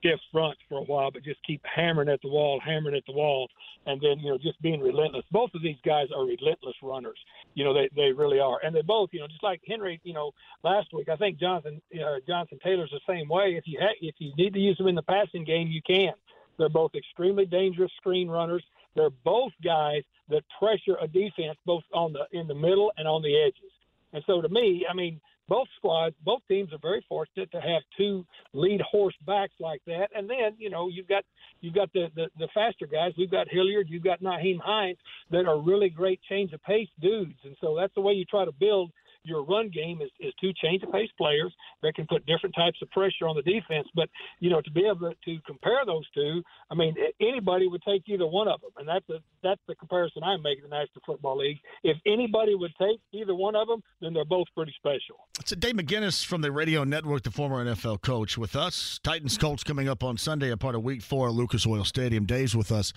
stiff 0.00 0.18
fronts 0.32 0.60
for 0.68 0.78
a 0.78 0.82
while, 0.82 1.10
but 1.10 1.22
just 1.22 1.38
keep 1.46 1.62
hammering 1.64 2.08
at 2.08 2.20
the 2.22 2.28
wall, 2.28 2.60
hammering 2.64 2.96
at 2.96 3.04
the 3.06 3.12
wall, 3.12 3.48
and 3.86 4.00
then 4.00 4.18
you 4.18 4.30
know 4.30 4.38
just 4.38 4.60
being 4.60 4.80
relentless. 4.80 5.24
Both 5.30 5.50
of 5.54 5.62
these 5.62 5.76
guys 5.84 6.08
are 6.14 6.24
relentless 6.24 6.74
runners. 6.82 7.18
You 7.54 7.64
know 7.64 7.74
they 7.74 7.88
they 7.94 8.12
really 8.12 8.40
are, 8.40 8.58
and 8.64 8.74
they 8.74 8.82
both 8.82 9.10
you 9.12 9.20
know 9.20 9.28
just 9.28 9.42
like 9.42 9.60
Henry. 9.66 10.00
You 10.02 10.14
know 10.14 10.32
last 10.64 10.88
week 10.92 11.08
I 11.08 11.16
think 11.16 11.38
Jonathan 11.38 11.80
uh, 11.94 12.16
Jonathan 12.26 12.58
Taylor's 12.64 12.90
the 12.90 13.00
same 13.06 13.28
way. 13.28 13.54
If 13.56 13.64
you 13.66 13.78
ha- 13.80 13.96
if 14.00 14.16
you 14.18 14.32
need 14.36 14.54
to 14.54 14.60
use 14.60 14.78
them 14.78 14.88
in 14.88 14.94
the 14.94 15.02
passing 15.02 15.44
game, 15.44 15.68
you 15.68 15.82
can. 15.86 16.12
They're 16.58 16.68
both 16.68 16.94
extremely 16.94 17.46
dangerous 17.46 17.92
screen 17.96 18.28
runners. 18.28 18.64
They're 18.94 19.10
both 19.24 19.52
guys 19.64 20.02
that 20.28 20.42
pressure 20.58 20.96
a 21.00 21.06
defense 21.06 21.56
both 21.64 21.84
on 21.92 22.12
the 22.12 22.26
in 22.38 22.48
the 22.48 22.54
middle 22.54 22.92
and 22.96 23.06
on 23.06 23.22
the 23.22 23.40
edges. 23.40 23.72
And 24.12 24.24
so 24.26 24.40
to 24.40 24.48
me, 24.48 24.84
I 24.90 24.94
mean, 24.94 25.20
both 25.50 25.66
squads, 25.76 26.14
both 26.24 26.40
teams 26.46 26.72
are 26.72 26.78
very 26.80 27.04
fortunate 27.08 27.50
to 27.50 27.60
have 27.60 27.82
two 27.98 28.24
lead 28.54 28.80
horse 28.80 29.16
backs 29.26 29.52
like 29.58 29.82
that. 29.86 30.08
And 30.14 30.30
then, 30.30 30.54
you 30.58 30.70
know, 30.70 30.88
you've 30.88 31.08
got 31.08 31.24
you've 31.60 31.74
got 31.74 31.92
the, 31.92 32.06
the, 32.14 32.28
the 32.38 32.48
faster 32.54 32.86
guys. 32.86 33.12
We've 33.18 33.30
got 33.30 33.48
Hilliard, 33.50 33.88
you've 33.90 34.04
got 34.04 34.22
Nyheim 34.22 34.60
Hines 34.62 34.96
that 35.32 35.46
are 35.46 35.60
really 35.60 35.90
great 35.90 36.20
change 36.28 36.52
of 36.52 36.62
pace 36.62 36.88
dudes. 37.00 37.34
And 37.44 37.56
so 37.60 37.76
that's 37.76 37.92
the 37.94 38.00
way 38.00 38.12
you 38.12 38.24
try 38.24 38.44
to 38.44 38.52
build 38.52 38.92
your 39.24 39.44
run 39.44 39.68
game 39.68 40.00
is, 40.02 40.10
is 40.20 40.32
two 40.40 40.52
change 40.62 40.82
of 40.82 40.92
pace 40.92 41.10
players 41.18 41.52
that 41.82 41.94
can 41.94 42.06
put 42.06 42.24
different 42.26 42.54
types 42.54 42.78
of 42.82 42.90
pressure 42.90 43.26
on 43.28 43.36
the 43.36 43.42
defense. 43.42 43.88
But 43.94 44.08
you 44.38 44.50
know, 44.50 44.60
to 44.60 44.70
be 44.70 44.86
able 44.86 45.12
to 45.12 45.38
compare 45.46 45.80
those 45.86 46.08
two, 46.14 46.42
I 46.70 46.74
mean, 46.74 46.94
anybody 47.20 47.68
would 47.68 47.82
take 47.82 48.02
either 48.06 48.26
one 48.26 48.48
of 48.48 48.60
them, 48.60 48.70
and 48.78 48.88
that's 48.88 49.08
a 49.10 49.22
that's 49.42 49.60
the 49.68 49.74
comparison 49.74 50.22
I'm 50.22 50.42
making 50.42 50.64
in 50.64 50.70
the 50.70 50.76
National 50.76 51.02
Football 51.06 51.38
League. 51.38 51.58
If 51.82 51.96
anybody 52.06 52.54
would 52.54 52.72
take 52.78 53.00
either 53.12 53.34
one 53.34 53.56
of 53.56 53.68
them, 53.68 53.82
then 54.00 54.12
they're 54.12 54.24
both 54.24 54.46
pretty 54.54 54.74
special. 54.76 55.28
It's 55.38 55.52
Dave 55.52 55.74
McGinnis 55.74 56.24
from 56.24 56.42
the 56.42 56.52
Radio 56.52 56.84
Network, 56.84 57.22
the 57.22 57.30
former 57.30 57.64
NFL 57.64 58.02
coach, 58.02 58.36
with 58.36 58.56
us. 58.56 59.00
Titans 59.02 59.38
Colts 59.38 59.64
coming 59.64 59.88
up 59.88 60.02
on 60.02 60.16
Sunday, 60.16 60.50
a 60.50 60.56
part 60.56 60.74
of 60.74 60.82
Week 60.82 61.02
Four 61.02 61.30
Lucas 61.30 61.66
Oil 61.66 61.84
Stadium. 61.84 62.26
Dave's 62.26 62.56
with 62.56 62.70
us 62.70 62.92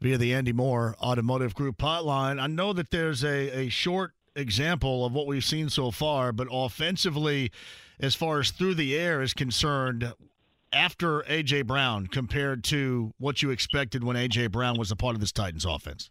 via 0.00 0.18
the 0.18 0.34
Andy 0.34 0.52
Moore 0.52 0.96
Automotive 1.00 1.54
Group 1.54 1.78
hotline. 1.78 2.40
I 2.40 2.46
know 2.46 2.72
that 2.72 2.90
there's 2.90 3.24
a, 3.24 3.66
a 3.66 3.68
short 3.68 4.12
example 4.36 5.04
of 5.04 5.12
what 5.12 5.26
we've 5.26 5.44
seen 5.44 5.68
so 5.68 5.90
far, 5.90 6.32
but 6.32 6.46
offensively, 6.50 7.50
as 7.98 8.14
far 8.14 8.38
as 8.38 8.50
through 8.50 8.74
the 8.74 8.96
air 8.96 9.22
is 9.22 9.34
concerned, 9.34 10.12
after 10.72 11.20
A.J. 11.28 11.62
Brown 11.62 12.06
compared 12.06 12.62
to 12.64 13.14
what 13.18 13.42
you 13.42 13.50
expected 13.50 14.04
when 14.04 14.16
A.J. 14.16 14.48
Brown 14.48 14.78
was 14.78 14.90
a 14.90 14.96
part 14.96 15.14
of 15.14 15.20
this 15.20 15.32
Titans 15.32 15.64
offense? 15.64 16.10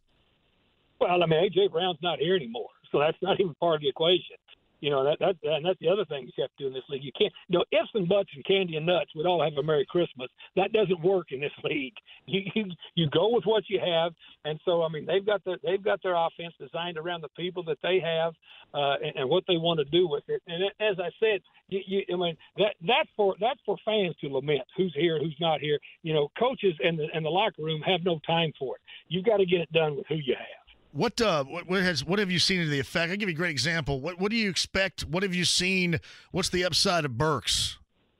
Well, 0.99 1.21
I 1.21 1.25
mean, 1.25 1.43
A.J. 1.43 1.67
Brown's 1.67 1.99
not 2.01 2.19
here 2.19 2.35
anymore, 2.35 2.69
so 2.91 2.99
that's 2.99 3.17
not 3.21 3.39
even 3.39 3.53
part 3.59 3.75
of 3.75 3.81
the 3.81 3.89
equation. 3.89 4.37
You 4.81 4.89
know 4.89 5.03
that 5.03 5.19
that 5.19 5.35
and 5.43 5.65
that's 5.65 5.79
the 5.79 5.89
other 5.89 6.05
thing 6.05 6.25
you 6.25 6.43
have 6.43 6.51
to 6.57 6.63
do 6.63 6.67
in 6.67 6.73
this 6.73 6.83
league. 6.89 7.03
You 7.03 7.11
can't, 7.17 7.33
you 7.47 7.57
know, 7.57 7.65
ifs 7.71 7.89
and 7.93 8.07
buts 8.07 8.29
and 8.35 8.43
candy 8.45 8.75
and 8.75 8.85
nuts. 8.85 9.11
We'd 9.15 9.25
all 9.25 9.43
have 9.43 9.53
a 9.57 9.63
Merry 9.63 9.85
Christmas. 9.89 10.29
That 10.55 10.73
doesn't 10.73 11.01
work 11.01 11.31
in 11.31 11.39
this 11.39 11.51
league. 11.63 11.93
You 12.25 12.41
you, 12.53 12.65
you 12.95 13.09
go 13.09 13.29
with 13.29 13.45
what 13.45 13.63
you 13.67 13.79
have, 13.79 14.13
and 14.43 14.59
so 14.65 14.83
I 14.83 14.89
mean 14.89 15.05
they've 15.05 15.25
got 15.25 15.43
the 15.43 15.57
they've 15.63 15.83
got 15.83 16.01
their 16.03 16.15
offense 16.15 16.53
designed 16.59 16.97
around 16.97 17.21
the 17.21 17.29
people 17.29 17.63
that 17.63 17.77
they 17.81 17.99
have 17.99 18.33
uh, 18.73 18.95
and, 19.03 19.15
and 19.15 19.29
what 19.29 19.43
they 19.47 19.57
want 19.57 19.79
to 19.79 19.85
do 19.85 20.07
with 20.07 20.23
it. 20.27 20.41
And 20.47 20.63
as 20.79 20.97
I 20.99 21.09
said, 21.19 21.41
you, 21.69 21.79
you, 21.85 22.01
I 22.13 22.17
mean 22.17 22.37
that 22.57 22.75
that's 22.85 23.09
for 23.15 23.35
that's 23.39 23.59
for 23.65 23.77
fans 23.85 24.15
to 24.21 24.27
lament 24.27 24.61
who's 24.75 24.93
here, 24.95 25.19
who's 25.19 25.37
not 25.39 25.61
here. 25.61 25.79
You 26.03 26.13
know, 26.13 26.29
coaches 26.37 26.75
and 26.83 26.99
the 26.99 27.07
and 27.13 27.25
the 27.25 27.29
locker 27.29 27.63
room 27.63 27.81
have 27.81 28.01
no 28.03 28.19
time 28.27 28.51
for 28.59 28.75
it. 28.75 28.81
You've 29.07 29.25
got 29.25 29.37
to 29.37 29.45
get 29.45 29.61
it 29.61 29.71
done 29.71 29.95
with 29.95 30.05
who 30.07 30.15
you 30.15 30.35
have. 30.37 30.64
What 30.95 31.19
uh, 31.19 31.43
what, 31.43 31.81
has 31.81 32.05
what 32.05 32.19
have 32.19 32.31
you 32.31 32.39
seen 32.39 32.61
in 32.61 32.69
the 32.69 32.79
effect? 32.79 33.11
I'll 33.11 33.17
give 33.17 33.27
you 33.27 33.35
a 33.35 33.37
great 33.37 33.51
example. 33.51 33.99
What 33.99 34.17
what 34.17 34.31
do 34.31 34.37
you 34.37 34.49
expect? 34.49 35.01
What 35.01 35.23
have 35.23 35.35
you 35.35 35.43
seen? 35.43 35.99
What's 36.31 36.47
the 36.47 36.63
upside 36.63 37.03
of 37.03 37.17
Burks 37.17 37.77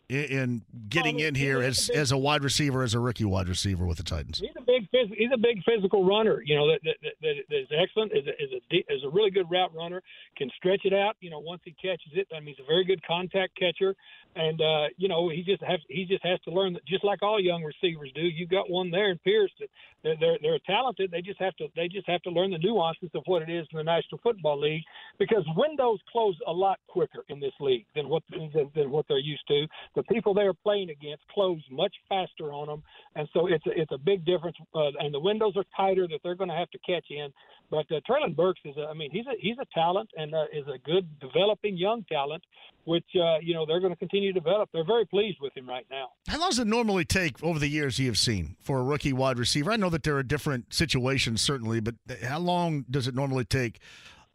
in, 0.10 0.24
in 0.26 0.62
getting 0.90 1.20
in 1.20 1.36
here 1.36 1.62
as 1.62 1.90
as 1.90 2.12
a 2.12 2.18
wide 2.18 2.44
receiver, 2.44 2.84
as 2.84 2.94
a 2.94 3.00
rookie 3.00 3.26
wide 3.26 3.50
receiver 3.50 3.86
with 3.86 3.98
the 3.98 4.04
Titans? 4.04 4.40
He's 4.40 4.56
a 4.58 4.62
big 4.62 4.88
he's 4.92 5.32
a 5.34 5.38
big 5.38 5.64
physical 5.64 6.06
runner. 6.06 6.42
You 6.46 6.56
know 6.56 6.68
that 6.68 6.80
that, 6.84 6.98
that, 7.22 7.36
that 7.50 7.58
is 7.58 7.68
excellent. 7.72 8.12
is 8.14 8.26
a, 8.28 8.32
is 8.44 8.52
a 8.54 8.94
is 8.94 9.04
a 9.04 9.10
really 9.10 9.32
good 9.32 9.50
route 9.50 9.74
runner. 9.76 10.02
Can 10.38 10.50
stretch 10.58 10.82
it 10.86 10.94
out. 10.94 11.16
You 11.20 11.30
know 11.30 11.40
once 11.40 11.62
he 11.66 11.76
catches 11.82 12.14
it, 12.14 12.28
I 12.36 12.40
mean 12.40 12.56
he's 12.56 12.64
a 12.64 12.68
very 12.68 12.86
good 12.86 13.06
contact 13.06 13.58
catcher 13.58 13.96
and 14.36 14.60
uh, 14.60 14.88
you 14.98 15.08
know 15.08 15.30
he 15.30 15.44
just 15.44 15.64
has 15.64 15.80
he 15.88 16.06
just 16.06 16.24
has 16.26 16.40
to 16.42 16.52
learn 16.52 16.74
that 16.74 16.86
just 16.86 17.04
like 17.04 17.24
all 17.24 17.40
young 17.40 17.64
receivers 17.64 18.12
do. 18.14 18.22
You've 18.22 18.50
got 18.50 18.70
one 18.70 18.92
there 18.92 19.10
in 19.10 19.18
Pierce 19.20 19.52
that 19.60 19.70
they're, 20.04 20.16
they're 20.20 20.38
they're 20.42 20.60
talented. 20.66 21.10
They 21.12 21.22
just 21.22 21.40
have 21.40 21.56
to 21.58 21.68
they 21.76 21.88
just 21.88 22.08
have 22.10 22.22
to 22.24 22.30
learn 22.30 22.52
the 22.52 22.58
nuances 22.58 23.10
of 23.16 23.24
what 23.26 23.42
it 23.42 23.50
is 23.50 23.66
in 23.72 23.78
the 23.78 23.84
National 23.84 24.20
Football 24.22 24.60
League 24.60 24.84
because 25.18 25.46
windows 25.56 26.00
close 26.12 26.36
a 26.48 26.52
lot 26.52 26.80
quicker 26.88 27.24
in 27.30 27.40
this 27.40 27.54
league 27.60 27.86
than 27.96 28.10
what 28.10 28.24
than, 28.30 28.70
than 28.76 28.92
what 28.92 29.06
they're 29.08 29.20
used 29.20 29.48
to. 29.48 29.66
The 29.96 30.04
people 30.04 30.34
they're 30.34 30.54
playing 30.54 30.90
against 30.90 31.28
close 31.34 31.62
much 31.72 31.94
faster 32.10 32.52
on 32.54 32.68
them, 32.68 32.84
and 33.16 33.28
so 33.34 33.48
it's 33.48 33.66
a, 33.66 33.72
it's 33.72 33.92
a 33.92 33.98
big 33.98 34.26
difference. 34.26 34.58
Uh, 34.74 34.92
and 35.00 35.14
the 35.14 35.20
windows 35.20 35.54
are 35.56 35.66
tighter 35.76 36.08
that 36.08 36.20
they're 36.24 36.36
going 36.36 36.50
to 36.50 36.56
have 36.56 36.70
to 36.72 36.80
catch 36.80 37.06
in. 37.10 37.30
But 37.72 37.86
uh, 37.92 38.00
Treylon 38.10 38.36
Burks 38.36 38.62
is 38.66 38.78
a, 38.78 38.88
I 38.88 38.94
mean 38.94 39.10
he's 39.12 39.26
a 39.26 39.34
he's 39.40 39.58
a 39.60 39.66
talent 39.74 40.10
and 40.18 40.34
uh, 40.34 40.46
is 40.54 40.66
a 40.68 40.78
good 40.80 41.08
developing 41.20 41.78
young 41.78 42.04
talent 42.04 42.44
which 42.86 43.06
uh, 43.16 43.38
you 43.42 43.54
know 43.54 43.66
they're 43.66 43.80
going 43.80 43.92
to 43.92 43.98
continue 44.00 44.32
to 44.32 44.40
develop. 44.40 44.70
They're 44.72 44.86
very 44.86 45.06
pleased 45.06 45.40
with 45.42 45.56
him 45.58 45.68
right 45.68 45.86
now. 45.92 46.10
How 46.28 46.40
long 46.40 46.50
does 46.50 46.60
it 46.60 46.68
normally 46.68 47.04
take 47.04 47.44
over 47.44 47.60
the 47.60 47.68
years 47.68 48.00
you 48.00 48.08
have 48.08 48.18
seen 48.18 48.56
for 48.62 48.80
a 48.80 48.84
rookie 48.84 49.14
wide 49.14 49.38
receiver? 49.38 49.72
I 49.72 49.76
know 49.76 49.90
that 49.90 50.04
there 50.04 50.16
are 50.18 50.24
different 50.24 50.74
situations 50.74 51.42
certainly, 51.42 51.80
but 51.80 51.96
how 52.24 52.40
long 52.40 52.86
does 52.90 53.08
it 53.08 53.16
normally 53.16 53.46
take 53.46 53.80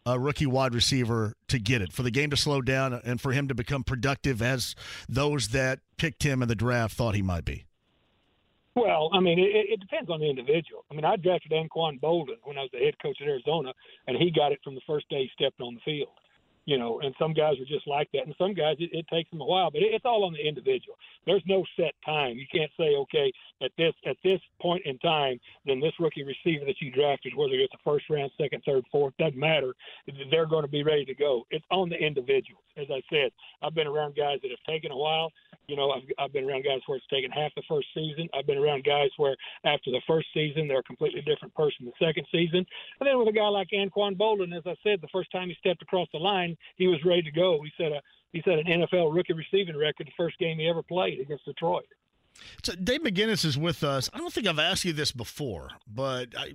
a 0.07 0.19
rookie 0.19 0.47
wide 0.47 0.75
receiver 0.75 1.35
to 1.49 1.59
get 1.59 1.83
it 1.83 1.93
for 1.93 2.03
the 2.03 2.11
game 2.11 2.31
to 2.31 2.37
slow 2.37 2.61
down 2.61 2.93
and 3.05 3.21
for 3.21 3.33
him 3.33 3.49
to 3.49 3.55
become 3.55 3.85
productive 3.85 4.41
as 4.41 4.75
those 5.09 5.49
that 5.49 5.81
picked 5.97 6.23
him 6.23 6.43
in 6.43 6.49
the 6.49 6.55
draft 6.55 6.97
thought 6.97 7.15
he 7.15 7.23
might 7.23 7.45
be? 7.45 7.65
Well, 8.77 9.11
I 9.13 9.21
mean, 9.21 9.39
it, 9.39 9.67
it 9.69 9.81
depends 9.81 10.09
on 10.11 10.21
the 10.21 10.31
individual. 10.31 10.85
I 10.91 10.95
mean, 10.95 11.05
I 11.05 11.17
drafted 11.17 11.53
Anquan 11.53 12.01
Boldin 12.01 12.39
when 12.45 12.57
I 12.57 12.63
was 12.63 12.71
the 12.73 12.79
head 12.79 12.95
coach 13.03 13.19
at 13.21 13.27
Arizona, 13.27 13.73
and 14.07 14.17
he 14.17 14.31
got 14.31 14.53
it 14.53 14.61
from 14.63 14.75
the 14.75 14.81
first 14.87 15.09
day 15.09 15.23
he 15.23 15.31
stepped 15.35 15.61
on 15.61 15.75
the 15.75 15.81
field 15.85 16.09
you 16.71 16.79
know, 16.79 17.01
and 17.01 17.13
some 17.19 17.33
guys 17.33 17.55
are 17.59 17.65
just 17.65 17.89
like 17.89 18.09
that, 18.13 18.27
and 18.27 18.35
some 18.39 18.55
guys 18.55 18.77
it, 18.79 18.91
it 18.93 19.05
takes 19.09 19.29
them 19.31 19.41
a 19.41 19.45
while, 19.45 19.73
but 19.73 19.83
it, 19.83 19.93
it's 19.93 20.05
all 20.05 20.23
on 20.23 20.33
the 20.33 20.39
individual. 20.39 20.95
There's 21.27 21.43
no 21.45 21.65
set 21.77 21.95
time. 22.07 22.37
You 22.37 22.47
can't 22.51 22.71
say, 22.79 22.95
okay, 22.95 23.33
at 23.61 23.73
this 23.77 23.93
at 24.07 24.17
this 24.23 24.41
point 24.63 24.87
in 24.87 24.97
time, 24.99 25.41
then 25.67 25.81
this 25.81 25.93
rookie 25.99 26.23
receiver 26.23 26.65
that 26.67 26.81
you 26.81 26.93
drafted, 26.93 27.35
whether 27.35 27.55
it's 27.55 27.75
a 27.75 27.79
first 27.85 28.09
round, 28.09 28.31
second, 28.41 28.63
third, 28.65 28.85
fourth, 28.93 29.15
doesn't 29.19 29.37
matter. 29.37 29.75
They're 30.31 30.47
going 30.47 30.63
to 30.63 30.71
be 30.71 30.85
ready 30.85 31.05
to 31.07 31.15
go. 31.15 31.45
It's 31.51 31.65
on 31.73 31.89
the 31.89 31.97
individuals. 31.97 32.63
As 32.77 32.87
I 32.89 33.03
said, 33.11 33.33
I've 33.63 33.75
been 33.75 33.89
around 33.89 34.15
guys 34.15 34.39
that 34.43 34.51
have 34.53 34.63
taken 34.65 34.93
a 34.93 34.97
while. 34.97 35.33
You 35.67 35.75
know, 35.77 35.91
I've, 35.91 36.03
I've 36.19 36.33
been 36.33 36.49
around 36.49 36.65
guys 36.65 36.81
where 36.87 36.99
it's 36.99 37.07
taken 37.09 37.33
half 37.33 37.51
the 37.57 37.63
first 37.69 37.89
season. 37.95 38.29
I've 38.33 38.47
been 38.47 38.59
around 38.59 38.85
guys 38.85 39.11
where 39.17 39.37
after 39.65 39.91
the 39.91 40.01
first 40.07 40.29
season 40.33 40.69
they're 40.69 40.79
a 40.79 40.85
completely 40.85 41.21
different 41.23 41.55
person 41.55 41.85
the 41.87 41.93
second 42.05 42.27
season. 42.31 42.65
And 43.01 43.07
then 43.09 43.19
with 43.19 43.29
a 43.29 43.33
guy 43.33 43.49
like 43.49 43.69
Anquan 43.75 44.17
Boldin, 44.17 44.57
as 44.57 44.63
I 44.67 44.77
said, 44.83 45.01
the 45.01 45.09
first 45.13 45.31
time 45.33 45.49
he 45.49 45.57
stepped 45.59 45.83
across 45.83 46.09
the 46.13 46.19
line, 46.19 46.57
he 46.77 46.87
was 46.87 46.99
ready 47.05 47.23
to 47.23 47.31
go. 47.31 47.61
He 47.63 47.71
set 47.77 47.93
a 47.93 48.01
he 48.33 48.43
set 48.43 48.59
an 48.59 48.67
NFL 48.67 49.15
rookie 49.15 49.33
receiving 49.33 49.77
record 49.77 50.07
the 50.07 50.13
first 50.17 50.39
game 50.39 50.59
he 50.59 50.69
ever 50.69 50.83
played 50.83 51.21
against 51.21 51.45
Detroit. 51.45 51.87
So 52.63 52.75
Dave 52.75 53.03
McGinnis 53.03 53.45
is 53.45 53.59
with 53.59 53.83
us. 53.83 54.09
I 54.15 54.19
don't 54.19 54.33
think 54.33 54.47
I've 54.47 54.59
asked 54.59 54.85
you 54.85 54.93
this 54.93 55.11
before, 55.11 55.71
but 55.93 56.29
I, 56.39 56.53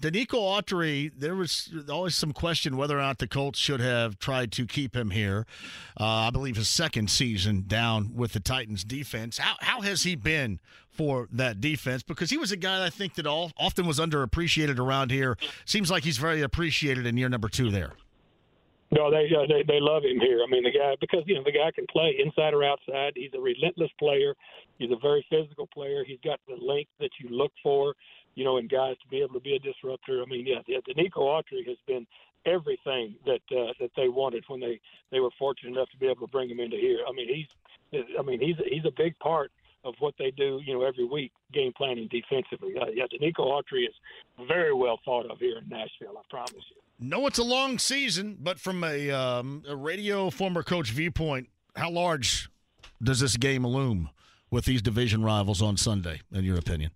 Denico 0.00 0.38
Autry, 0.38 1.12
there 1.14 1.34
was 1.34 1.70
always 1.90 2.14
some 2.14 2.32
question 2.32 2.76
whether 2.76 2.98
or 2.98 3.02
not 3.02 3.18
the 3.18 3.28
Colts 3.28 3.58
should 3.58 3.80
have 3.80 4.18
tried 4.18 4.50
to 4.52 4.66
keep 4.66 4.96
him 4.96 5.10
here. 5.10 5.46
Uh, 5.98 6.04
I 6.04 6.30
believe 6.30 6.56
his 6.56 6.68
second 6.68 7.10
season 7.10 7.64
down 7.66 8.14
with 8.14 8.32
the 8.32 8.40
Titans 8.40 8.82
defense. 8.82 9.38
How, 9.38 9.56
how 9.60 9.82
has 9.82 10.04
he 10.04 10.16
been 10.16 10.58
for 10.90 11.28
that 11.32 11.60
defense? 11.60 12.02
Because 12.02 12.30
he 12.30 12.38
was 12.38 12.50
a 12.50 12.56
guy 12.56 12.84
I 12.84 12.90
think 12.90 13.14
that 13.16 13.26
all, 13.26 13.52
often 13.58 13.86
was 13.86 13.98
underappreciated 13.98 14.78
around 14.78 15.10
here. 15.10 15.36
Seems 15.66 15.90
like 15.90 16.04
he's 16.04 16.18
very 16.18 16.40
appreciated 16.40 17.06
in 17.06 17.18
year 17.18 17.28
number 17.28 17.48
two 17.50 17.70
there. 17.70 17.92
No, 18.92 19.08
they, 19.08 19.30
uh, 19.34 19.46
they 19.46 19.62
they 19.62 19.78
love 19.78 20.02
him 20.02 20.18
here. 20.18 20.40
I 20.42 20.50
mean, 20.50 20.64
the 20.64 20.72
guy 20.72 20.96
because 21.00 21.22
you 21.26 21.36
know 21.36 21.44
the 21.44 21.52
guy 21.52 21.70
can 21.72 21.86
play 21.86 22.16
inside 22.18 22.54
or 22.54 22.64
outside. 22.64 23.12
He's 23.14 23.30
a 23.34 23.40
relentless 23.40 23.90
player. 23.98 24.34
He's 24.78 24.90
a 24.90 24.96
very 24.96 25.24
physical 25.30 25.68
player. 25.68 26.02
He's 26.04 26.18
got 26.24 26.40
the 26.48 26.56
length 26.56 26.90
that 26.98 27.10
you 27.20 27.28
look 27.28 27.52
for, 27.62 27.94
you 28.34 28.44
know, 28.44 28.56
in 28.56 28.66
guys 28.66 28.96
to 29.02 29.08
be 29.08 29.22
able 29.22 29.34
to 29.34 29.40
be 29.40 29.54
a 29.54 29.60
disruptor. 29.60 30.22
I 30.22 30.26
mean, 30.26 30.44
yeah, 30.44 30.62
yeah 30.66 30.78
Nico 30.96 31.20
Autry 31.20 31.66
has 31.68 31.76
been 31.86 32.04
everything 32.46 33.14
that 33.26 33.42
uh, 33.56 33.72
that 33.78 33.92
they 33.96 34.08
wanted 34.08 34.44
when 34.48 34.58
they 34.58 34.80
they 35.12 35.20
were 35.20 35.30
fortunate 35.38 35.70
enough 35.76 35.90
to 35.90 35.96
be 35.96 36.06
able 36.06 36.26
to 36.26 36.32
bring 36.32 36.50
him 36.50 36.58
into 36.58 36.76
here. 36.76 36.98
I 37.08 37.12
mean, 37.12 37.28
he's 37.32 38.02
I 38.18 38.22
mean 38.22 38.40
he's 38.40 38.56
he's 38.66 38.84
a 38.86 38.92
big 38.96 39.16
part 39.20 39.52
of 39.84 39.94
what 39.98 40.14
they 40.18 40.30
do, 40.30 40.60
you 40.64 40.74
know, 40.74 40.82
every 40.84 41.04
week, 41.04 41.32
game 41.52 41.72
planning 41.76 42.08
defensively. 42.10 42.74
Uh, 42.80 42.86
yeah, 42.94 43.04
Nico 43.20 43.44
Autry 43.44 43.84
is 43.84 43.94
very 44.46 44.74
well 44.74 44.98
thought 45.04 45.30
of 45.30 45.38
here 45.38 45.58
in 45.58 45.68
Nashville. 45.68 46.18
I 46.18 46.22
promise 46.28 46.52
you. 46.52 46.76
No, 46.98 47.26
it's 47.26 47.38
a 47.38 47.44
long 47.44 47.78
season, 47.78 48.36
but 48.40 48.60
from 48.60 48.84
a, 48.84 49.10
um, 49.10 49.62
a 49.66 49.74
radio 49.74 50.28
former 50.30 50.62
coach 50.62 50.90
viewpoint, 50.90 51.48
how 51.76 51.90
large 51.90 52.50
does 53.02 53.20
this 53.20 53.36
game 53.36 53.66
loom 53.66 54.10
with 54.50 54.66
these 54.66 54.82
division 54.82 55.22
rivals 55.22 55.62
on 55.62 55.76
Sunday, 55.76 56.20
in 56.32 56.44
your 56.44 56.58
opinion? 56.58 56.90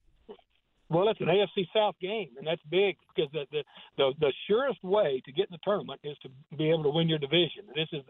Well, 0.90 1.08
it's 1.08 1.20
an 1.20 1.28
AFC 1.28 1.66
South 1.74 1.94
game, 2.00 2.28
and 2.36 2.46
that's 2.46 2.60
big 2.70 2.96
because 3.14 3.30
the, 3.32 3.46
the 3.50 3.64
the 3.96 4.12
the 4.20 4.32
surest 4.46 4.82
way 4.82 5.22
to 5.24 5.32
get 5.32 5.48
in 5.48 5.52
the 5.52 5.58
tournament 5.64 6.00
is 6.04 6.16
to 6.22 6.28
be 6.56 6.68
able 6.68 6.82
to 6.82 6.90
win 6.90 7.08
your 7.08 7.18
division. 7.18 7.64
This 7.74 7.88
is 7.92 8.02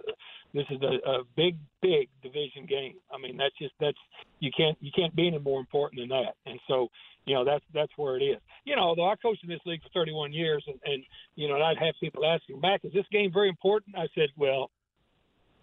this 0.52 0.66
is 0.70 0.82
a, 0.82 1.08
a 1.08 1.22
big, 1.36 1.56
big 1.82 2.08
division 2.22 2.66
game. 2.66 2.94
I 3.12 3.18
mean, 3.18 3.36
that's 3.36 3.56
just 3.58 3.74
that's 3.80 3.98
you 4.40 4.50
can't 4.56 4.76
you 4.80 4.90
can't 4.94 5.14
be 5.14 5.28
any 5.28 5.38
more 5.38 5.60
important 5.60 6.00
than 6.00 6.08
that. 6.08 6.34
And 6.46 6.58
so, 6.66 6.88
you 7.26 7.34
know, 7.34 7.44
that's 7.44 7.64
that's 7.72 7.92
where 7.96 8.16
it 8.16 8.24
is. 8.24 8.38
You 8.64 8.74
know, 8.74 8.82
although 8.82 9.08
I 9.08 9.14
coached 9.16 9.44
in 9.44 9.50
this 9.50 9.60
league 9.66 9.82
for 9.82 9.90
31 9.94 10.32
years, 10.32 10.64
and, 10.66 10.78
and 10.84 11.04
you 11.36 11.48
know, 11.48 11.54
and 11.54 11.62
I'd 11.62 11.78
have 11.78 11.94
people 12.00 12.24
asking, 12.24 12.60
"Mac, 12.60 12.84
is 12.84 12.92
this 12.92 13.06
game 13.12 13.32
very 13.32 13.48
important?" 13.48 13.96
I 13.96 14.08
said, 14.16 14.30
"Well, 14.36 14.70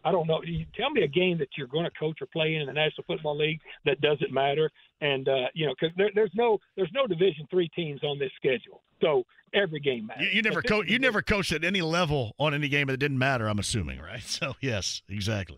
I 0.03 0.11
don't 0.11 0.27
know. 0.27 0.41
You 0.43 0.65
tell 0.75 0.89
me 0.89 1.03
a 1.03 1.07
game 1.07 1.37
that 1.39 1.49
you're 1.57 1.67
going 1.67 1.85
to 1.85 1.91
coach 1.91 2.21
or 2.21 2.25
play 2.27 2.55
in 2.55 2.61
in 2.61 2.67
the 2.67 2.73
National 2.73 3.03
Football 3.05 3.37
League 3.37 3.61
that 3.85 4.01
doesn't 4.01 4.31
matter. 4.31 4.69
And 5.01 5.27
uh, 5.27 5.47
you 5.53 5.65
know, 5.65 5.73
because 5.79 5.95
there, 5.97 6.09
there's 6.15 6.31
no 6.33 6.59
there's 6.75 6.91
no 6.93 7.07
Division 7.07 7.47
three 7.49 7.69
teams 7.69 8.03
on 8.03 8.19
this 8.19 8.31
schedule, 8.35 8.81
so 9.01 9.23
every 9.53 9.79
game 9.79 10.07
matters. 10.07 10.27
You, 10.27 10.37
you 10.37 10.41
never 10.41 10.61
coach. 10.61 10.87
You 10.87 10.99
never 10.99 11.21
coached 11.21 11.51
at 11.51 11.63
any 11.63 11.81
level 11.81 12.33
on 12.39 12.53
any 12.53 12.69
game 12.69 12.87
that 12.87 12.97
didn't 12.97 13.17
matter. 13.19 13.47
I'm 13.47 13.59
assuming, 13.59 13.99
right? 13.99 14.21
So 14.31 14.55
yes, 14.61 15.01
exactly. 15.09 15.57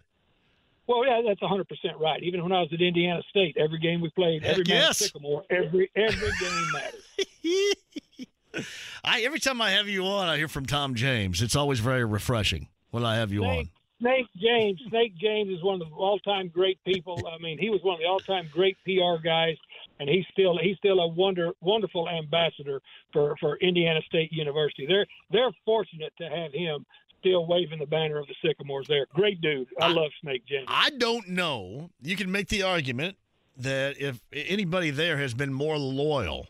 Well, 0.88 1.06
yeah, 1.06 1.22
that's 1.26 1.42
100 1.42 1.68
percent 1.68 1.98
right. 2.00 2.22
Even 2.24 2.44
when 2.44 2.52
I 2.52 2.62
was 2.62 2.70
at 2.74 2.82
Indiana 2.82 3.22
State, 3.30 3.56
every 3.58 3.80
game 3.80 4.02
we 4.02 4.10
played, 4.10 4.44
every 4.44 4.64
yes. 4.68 4.98
Sycamore, 4.98 5.44
every 5.50 5.90
every 5.96 6.32
game 6.40 6.66
matters. 6.74 8.26
I 9.04 9.22
every 9.22 9.40
time 9.40 9.62
I 9.62 9.72
have 9.72 9.88
you 9.88 10.06
on, 10.06 10.28
I 10.28 10.38
hear 10.38 10.48
from 10.48 10.66
Tom 10.66 10.96
James. 10.96 11.42
It's 11.42 11.56
always 11.56 11.80
very 11.80 12.04
refreshing 12.04 12.68
when 12.92 13.06
I 13.06 13.16
have 13.16 13.32
you 13.32 13.46
on. 13.46 13.70
Snake 14.00 14.28
James. 14.36 14.82
Snake 14.90 15.16
James 15.18 15.50
is 15.50 15.64
one 15.64 15.82
of 15.82 15.88
the 15.88 15.96
all-time 15.96 16.50
great 16.50 16.84
people. 16.84 17.22
I 17.28 17.42
mean, 17.42 17.58
he 17.58 17.70
was 17.70 17.82
one 17.84 17.96
of 17.96 18.00
the 18.00 18.08
all-time 18.08 18.50
great 18.52 18.78
PR 18.84 19.22
guys, 19.24 19.56
and 20.00 20.10
he's 20.10 20.26
still 20.32 20.58
he's 20.58 20.78
still 20.78 21.00
a 21.00 21.08
wonder 21.08 21.52
wonderful 21.62 22.10
ambassador 22.10 22.82
for 23.12 23.36
for 23.40 23.58
Indiana 23.58 24.02
State 24.08 24.32
University. 24.32 24.86
They're 24.86 25.06
they're 25.32 25.52
fortunate 25.66 26.14
to 26.18 26.30
have 26.30 26.52
him 26.54 26.86
still 27.20 27.46
waving 27.46 27.80
the 27.80 27.86
banner 27.86 28.20
of 28.20 28.28
the 28.28 28.36
Sycamores 28.46 28.88
there. 28.88 29.06
Great 29.14 29.40
dude. 29.40 29.68
I, 29.80 29.86
I 29.86 29.90
love 29.90 30.12
Snake 30.22 30.46
James. 30.46 30.66
I 30.68 30.90
don't 30.90 31.30
know. 31.30 31.90
You 32.02 32.18
can 32.18 32.32
make 32.32 32.50
the 32.50 32.64
argument 32.64 33.18
that 33.56 34.00
if 34.00 34.20
anybody 34.34 34.90
there 34.90 35.18
has 35.18 35.34
been 35.34 35.54
more 35.54 35.78
loyal 35.78 36.48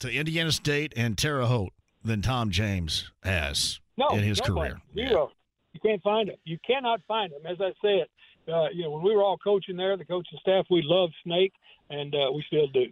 to 0.00 0.10
Indiana 0.10 0.52
State 0.52 0.92
and 0.96 1.16
Terre 1.18 1.46
Haute 1.46 1.72
than 2.04 2.22
Tom 2.22 2.50
James 2.50 3.10
has 3.24 3.80
no, 3.96 4.08
in 4.10 4.22
his 4.22 4.40
nobody. 4.46 4.74
career. 4.94 5.08
Zero. 5.08 5.32
You 5.76 5.90
can't 5.90 6.02
find 6.02 6.28
them. 6.28 6.36
You 6.44 6.58
cannot 6.66 7.00
find 7.06 7.32
them. 7.32 7.40
As 7.44 7.58
I 7.60 7.72
said, 7.82 8.06
uh, 8.52 8.68
you 8.72 8.84
know, 8.84 8.90
when 8.90 9.02
we 9.02 9.14
were 9.14 9.22
all 9.22 9.36
coaching 9.36 9.76
there, 9.76 9.96
the 9.96 10.04
coaching 10.04 10.38
staff, 10.40 10.64
we 10.70 10.82
loved 10.82 11.14
Snake, 11.24 11.52
and 11.90 12.14
uh, 12.14 12.32
we 12.32 12.42
still 12.46 12.66
do. 12.68 12.86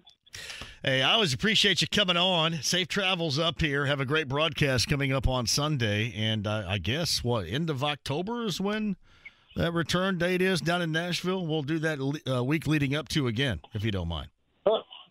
Hey, 0.82 1.00
I 1.00 1.14
always 1.14 1.32
appreciate 1.32 1.80
you 1.80 1.88
coming 1.88 2.18
on. 2.18 2.60
Safe 2.62 2.88
travels 2.88 3.38
up 3.38 3.60
here. 3.60 3.86
Have 3.86 4.00
a 4.00 4.04
great 4.04 4.28
broadcast 4.28 4.86
coming 4.86 5.12
up 5.12 5.26
on 5.26 5.46
Sunday, 5.46 6.12
and 6.14 6.46
uh, 6.46 6.64
I 6.68 6.76
guess 6.76 7.24
what 7.24 7.46
end 7.46 7.70
of 7.70 7.82
October 7.82 8.44
is 8.44 8.60
when 8.60 8.96
that 9.56 9.72
return 9.72 10.18
date 10.18 10.42
is 10.42 10.60
down 10.60 10.82
in 10.82 10.92
Nashville. 10.92 11.46
We'll 11.46 11.62
do 11.62 11.78
that 11.78 12.20
uh, 12.30 12.44
week 12.44 12.66
leading 12.66 12.94
up 12.94 13.08
to 13.10 13.28
again, 13.28 13.60
if 13.72 13.82
you 13.82 13.92
don't 13.92 14.08
mind. 14.08 14.28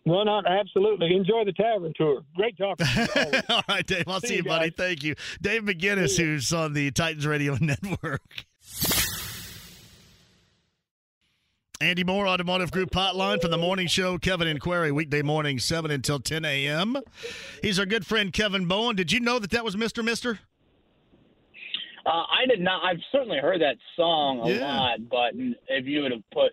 No, 0.06 0.22
not 0.22 0.46
absolutely. 0.46 1.14
Enjoy 1.14 1.44
the 1.44 1.52
tavern 1.52 1.94
tour. 1.96 2.22
Great 2.36 2.58
talking. 2.58 2.86
All 3.48 3.62
right, 3.68 3.86
Dave. 3.86 4.04
I'll 4.06 4.20
see, 4.20 4.28
see 4.28 4.36
you, 4.36 4.44
buddy. 4.44 4.70
Guys. 4.70 4.76
Thank 4.76 5.02
you, 5.02 5.14
Dave 5.40 5.62
McGinnis, 5.62 6.18
who's 6.18 6.52
on 6.52 6.74
the 6.74 6.90
Titans 6.90 7.26
Radio 7.26 7.56
Network. 7.60 8.44
Andy 11.80 12.04
Moore, 12.04 12.26
Automotive 12.26 12.70
Group 12.70 12.90
Hotline 12.90 13.40
from 13.40 13.50
the 13.50 13.58
morning 13.58 13.88
show. 13.88 14.16
Kevin 14.16 14.46
and 14.46 14.60
Query, 14.60 14.92
weekday 14.92 15.22
morning, 15.22 15.58
7 15.58 15.90
until 15.90 16.20
10 16.20 16.44
a.m. 16.44 16.96
He's 17.62 17.78
our 17.78 17.86
good 17.86 18.06
friend, 18.06 18.32
Kevin 18.32 18.66
Bowen. 18.66 18.96
Did 18.96 19.10
you 19.10 19.20
know 19.20 19.38
that 19.38 19.50
that 19.50 19.64
was 19.64 19.74
Mr. 19.74 20.04
Mister? 20.04 20.38
Uh, 22.06 22.10
I 22.10 22.46
did 22.48 22.60
not. 22.60 22.82
I've 22.84 23.00
certainly 23.10 23.38
heard 23.38 23.60
that 23.62 23.76
song 23.96 24.40
a 24.44 24.50
yeah. 24.50 24.78
lot, 24.78 25.08
but 25.10 25.32
if 25.68 25.86
you 25.86 26.02
would 26.02 26.12
have 26.12 26.22
put 26.32 26.52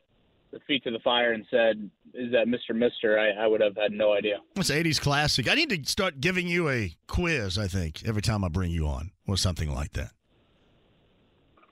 the 0.51 0.60
feet 0.67 0.84
to 0.86 0.91
the 0.91 1.00
fire 1.00 1.34
and 1.34 1.46
said, 1.51 1.89
"Is 2.13 2.32
that 2.32 2.48
Mr. 2.48 2.75
Mister?" 2.75 3.20
I, 3.20 3.44
I 3.44 3.48
would 3.48 3.62
have 3.62 3.75
had 3.75 3.91
no 3.91 4.13
idea. 4.13 4.39
It's 4.56 4.72
'80s 4.72 5.00
classic. 5.00 5.50
I 5.50 5.56
need 5.56 5.70
to 5.70 5.89
start 5.89 6.20
giving 6.20 6.48
you 6.48 6.70
a 6.70 6.96
quiz. 7.08 7.58
I 7.58 7.68
think 7.68 8.03
every 8.06 8.22
time 8.22 8.44
I 8.44 8.50
bring 8.50 8.72
you 8.72 8.88
on, 8.88 9.12
or 9.27 9.38
something 9.38 9.74
like 9.74 9.94
that. 9.94 10.12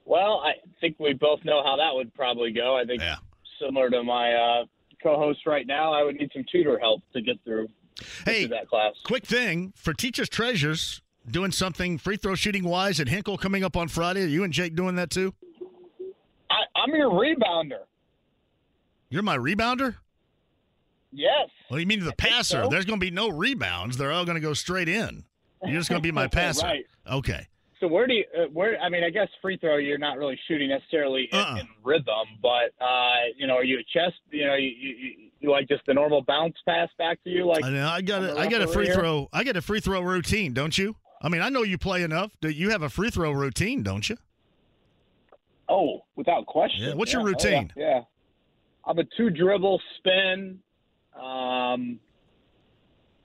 Well, 0.05 0.41
I 0.43 0.53
think 0.81 0.97
we 0.99 1.13
both 1.13 1.39
know 1.45 1.61
how 1.63 1.75
that 1.77 1.93
would 1.93 2.13
probably 2.15 2.51
go. 2.51 2.75
I 2.75 2.83
think 2.83 3.01
yeah. 3.01 3.17
similar 3.61 3.91
to 3.91 4.03
my 4.03 4.33
uh, 4.33 4.65
co-host 5.03 5.45
right 5.45 5.67
now, 5.67 5.93
I 5.93 6.03
would 6.03 6.15
need 6.15 6.31
some 6.33 6.43
tutor 6.51 6.79
help 6.79 7.03
to 7.13 7.21
get 7.21 7.37
through. 7.43 7.67
Hey, 8.25 8.45
that 8.47 8.67
class. 8.67 8.93
Quick 9.03 9.25
thing 9.25 9.73
for 9.75 9.93
teachers' 9.93 10.29
treasures, 10.29 11.01
doing 11.29 11.51
something 11.51 11.97
free 11.97 12.17
throw 12.17 12.35
shooting 12.35 12.63
wise 12.63 12.99
at 12.99 13.07
Hinkle 13.07 13.37
coming 13.37 13.63
up 13.63 13.77
on 13.77 13.87
Friday. 13.87 14.23
Are 14.23 14.27
you 14.27 14.43
and 14.43 14.53
Jake 14.53 14.75
doing 14.75 14.95
that 14.95 15.09
too? 15.09 15.33
I, 16.49 16.61
I'm 16.75 16.95
your 16.95 17.11
rebounder. 17.11 17.83
You're 19.09 19.23
my 19.23 19.37
rebounder? 19.37 19.95
Yes. 21.11 21.49
Well, 21.69 21.79
you 21.79 21.85
mean 21.85 22.01
the 22.01 22.11
I 22.11 22.15
passer? 22.15 22.63
So. 22.63 22.69
There's 22.69 22.85
going 22.85 22.99
to 22.99 23.05
be 23.05 23.11
no 23.11 23.29
rebounds. 23.29 23.97
They're 23.97 24.11
all 24.11 24.25
going 24.25 24.35
to 24.35 24.41
go 24.41 24.53
straight 24.53 24.89
in. 24.89 25.23
You're 25.63 25.79
just 25.79 25.89
going 25.89 26.01
to 26.01 26.07
be 26.07 26.11
my 26.11 26.27
passer. 26.31 26.65
right. 26.65 26.85
Okay. 27.09 27.47
So 27.79 27.87
where 27.87 28.07
do 28.07 28.13
you 28.13 28.25
uh, 28.37 28.47
where? 28.51 28.77
I 28.79 28.89
mean, 28.89 29.05
I 29.05 29.09
guess 29.09 29.29
free 29.41 29.57
throw 29.57 29.77
you're 29.77 29.97
not 29.97 30.17
really 30.17 30.37
shooting 30.47 30.67
necessarily 30.67 31.29
in, 31.31 31.39
uh-uh. 31.39 31.59
in 31.61 31.67
rhythm, 31.83 32.27
but 32.41 32.73
uh, 32.83 33.31
you 33.37 33.47
know, 33.47 33.53
are 33.53 33.63
you 33.63 33.79
a 33.79 33.83
chest? 33.83 34.17
You 34.31 34.47
know, 34.47 34.55
you, 34.55 34.69
you, 34.69 35.11
you 35.39 35.51
like 35.51 35.69
just 35.69 35.85
the 35.85 35.93
normal 35.93 36.21
bounce 36.21 36.55
pass 36.67 36.89
back 36.97 37.23
to 37.23 37.29
you? 37.29 37.47
Like 37.47 37.63
I, 37.63 37.69
know, 37.69 37.87
I 37.87 38.01
got 38.01 38.23
a, 38.23 38.37
I 38.37 38.47
got 38.47 38.61
a 38.61 38.67
free 38.67 38.87
here? 38.87 38.95
throw. 38.95 39.29
I 39.31 39.45
got 39.45 39.55
a 39.55 39.61
free 39.61 39.79
throw 39.79 40.01
routine, 40.01 40.53
don't 40.53 40.77
you? 40.77 40.97
I 41.21 41.29
mean, 41.29 41.41
I 41.41 41.47
know 41.47 41.63
you 41.63 41.77
play 41.77 42.03
enough. 42.03 42.31
That 42.41 42.55
you 42.55 42.69
have 42.71 42.81
a 42.81 42.89
free 42.89 43.11
throw 43.11 43.31
routine, 43.31 43.81
don't 43.81 44.09
you? 44.09 44.17
Oh, 45.69 46.03
without 46.17 46.47
question. 46.47 46.83
Yeah. 46.83 46.93
What's 46.95 47.13
yeah. 47.13 47.19
your 47.19 47.27
routine? 47.27 47.71
Oh, 47.77 47.79
yeah. 47.79 47.89
yeah. 47.95 48.01
I'm 48.85 48.99
a 48.99 49.03
two 49.15 49.29
dribble 49.29 49.79
spin, 49.97 50.59
um, 51.19 51.99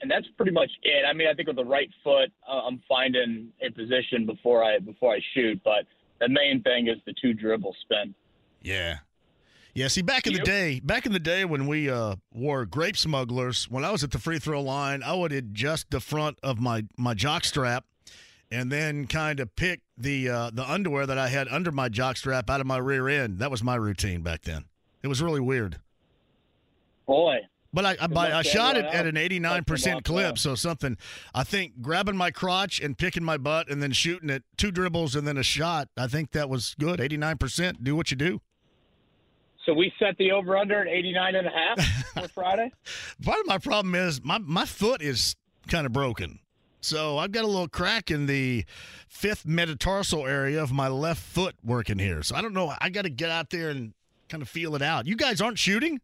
and 0.00 0.10
that's 0.10 0.26
pretty 0.36 0.52
much 0.52 0.70
it. 0.82 1.04
I 1.08 1.12
mean, 1.12 1.28
I 1.28 1.34
think 1.34 1.48
with 1.48 1.56
the 1.56 1.64
right 1.64 1.88
foot, 2.02 2.30
uh, 2.48 2.60
I'm 2.66 2.82
finding 2.88 3.48
a 3.62 3.70
position 3.70 4.26
before 4.26 4.62
I 4.62 4.78
before 4.78 5.14
I 5.14 5.20
shoot. 5.34 5.60
But 5.64 5.86
the 6.20 6.28
main 6.28 6.62
thing 6.62 6.88
is 6.88 6.96
the 7.06 7.14
two 7.20 7.32
dribble 7.32 7.74
spin. 7.82 8.14
Yeah. 8.62 8.98
Yeah, 9.74 9.88
see, 9.88 10.02
back 10.02 10.28
in 10.28 10.34
the 10.34 10.38
day, 10.38 10.80
back 10.84 11.04
in 11.04 11.10
the 11.10 11.18
day 11.18 11.44
when 11.44 11.66
we 11.66 11.90
uh, 11.90 12.14
wore 12.32 12.64
grape 12.64 12.96
smugglers, 12.96 13.68
when 13.68 13.84
I 13.84 13.90
was 13.90 14.04
at 14.04 14.12
the 14.12 14.20
free 14.20 14.38
throw 14.38 14.62
line, 14.62 15.02
I 15.02 15.14
would 15.14 15.32
adjust 15.32 15.90
the 15.90 15.98
front 15.98 16.38
of 16.44 16.60
my 16.60 16.84
my 16.96 17.12
jock 17.14 17.42
strap, 17.42 17.84
and 18.52 18.70
then 18.70 19.08
kind 19.08 19.40
of 19.40 19.56
pick 19.56 19.80
the 19.98 20.28
uh, 20.28 20.50
the 20.52 20.70
underwear 20.70 21.06
that 21.06 21.18
I 21.18 21.26
had 21.26 21.48
under 21.48 21.72
my 21.72 21.88
jock 21.88 22.16
strap 22.16 22.48
out 22.50 22.60
of 22.60 22.68
my 22.68 22.76
rear 22.76 23.08
end. 23.08 23.40
That 23.40 23.50
was 23.50 23.64
my 23.64 23.74
routine 23.74 24.22
back 24.22 24.42
then. 24.42 24.66
It 25.02 25.08
was 25.08 25.20
really 25.20 25.40
weird. 25.40 25.80
Boy. 27.06 27.38
But 27.74 27.84
I, 27.84 27.96
I, 28.00 28.38
I 28.38 28.42
shot 28.42 28.76
it 28.76 28.84
at 28.84 29.04
an 29.04 29.16
89% 29.16 30.04
clip, 30.04 30.38
so 30.38 30.54
something. 30.54 30.96
I 31.34 31.42
think 31.42 31.82
grabbing 31.82 32.16
my 32.16 32.30
crotch 32.30 32.80
and 32.80 32.96
picking 32.96 33.24
my 33.24 33.36
butt 33.36 33.68
and 33.68 33.82
then 33.82 33.90
shooting 33.90 34.30
it, 34.30 34.44
two 34.56 34.70
dribbles 34.70 35.16
and 35.16 35.26
then 35.26 35.36
a 35.36 35.42
shot, 35.42 35.88
I 35.96 36.06
think 36.06 36.30
that 36.30 36.48
was 36.48 36.76
good. 36.78 37.00
89%. 37.00 37.82
Do 37.82 37.96
what 37.96 38.12
you 38.12 38.16
do. 38.16 38.40
So 39.66 39.74
we 39.74 39.92
set 39.98 40.16
the 40.18 40.30
over 40.30 40.56
under 40.56 40.80
at 40.82 40.86
89 40.86 41.34
and 41.34 41.46
a 41.48 41.50
half 41.50 42.04
for 42.14 42.28
Friday? 42.28 42.70
Part 43.22 43.40
of 43.40 43.46
my 43.46 43.58
problem 43.58 43.96
is 43.96 44.22
my, 44.22 44.38
my 44.38 44.66
foot 44.66 45.02
is 45.02 45.34
kind 45.66 45.84
of 45.84 45.92
broken. 45.92 46.38
So 46.80 47.18
I've 47.18 47.32
got 47.32 47.44
a 47.44 47.48
little 47.48 47.66
crack 47.66 48.10
in 48.10 48.26
the 48.26 48.66
fifth 49.08 49.46
metatarsal 49.46 50.26
area 50.26 50.62
of 50.62 50.70
my 50.70 50.86
left 50.86 51.22
foot 51.22 51.56
working 51.64 51.98
here. 51.98 52.22
So 52.22 52.36
I 52.36 52.42
don't 52.42 52.52
know. 52.52 52.72
I 52.78 52.90
got 52.90 53.02
to 53.02 53.10
get 53.10 53.30
out 53.30 53.50
there 53.50 53.70
and 53.70 53.94
kind 54.28 54.42
of 54.42 54.48
feel 54.48 54.76
it 54.76 54.82
out. 54.82 55.06
You 55.06 55.16
guys 55.16 55.40
aren't 55.40 55.58
shooting? 55.58 56.00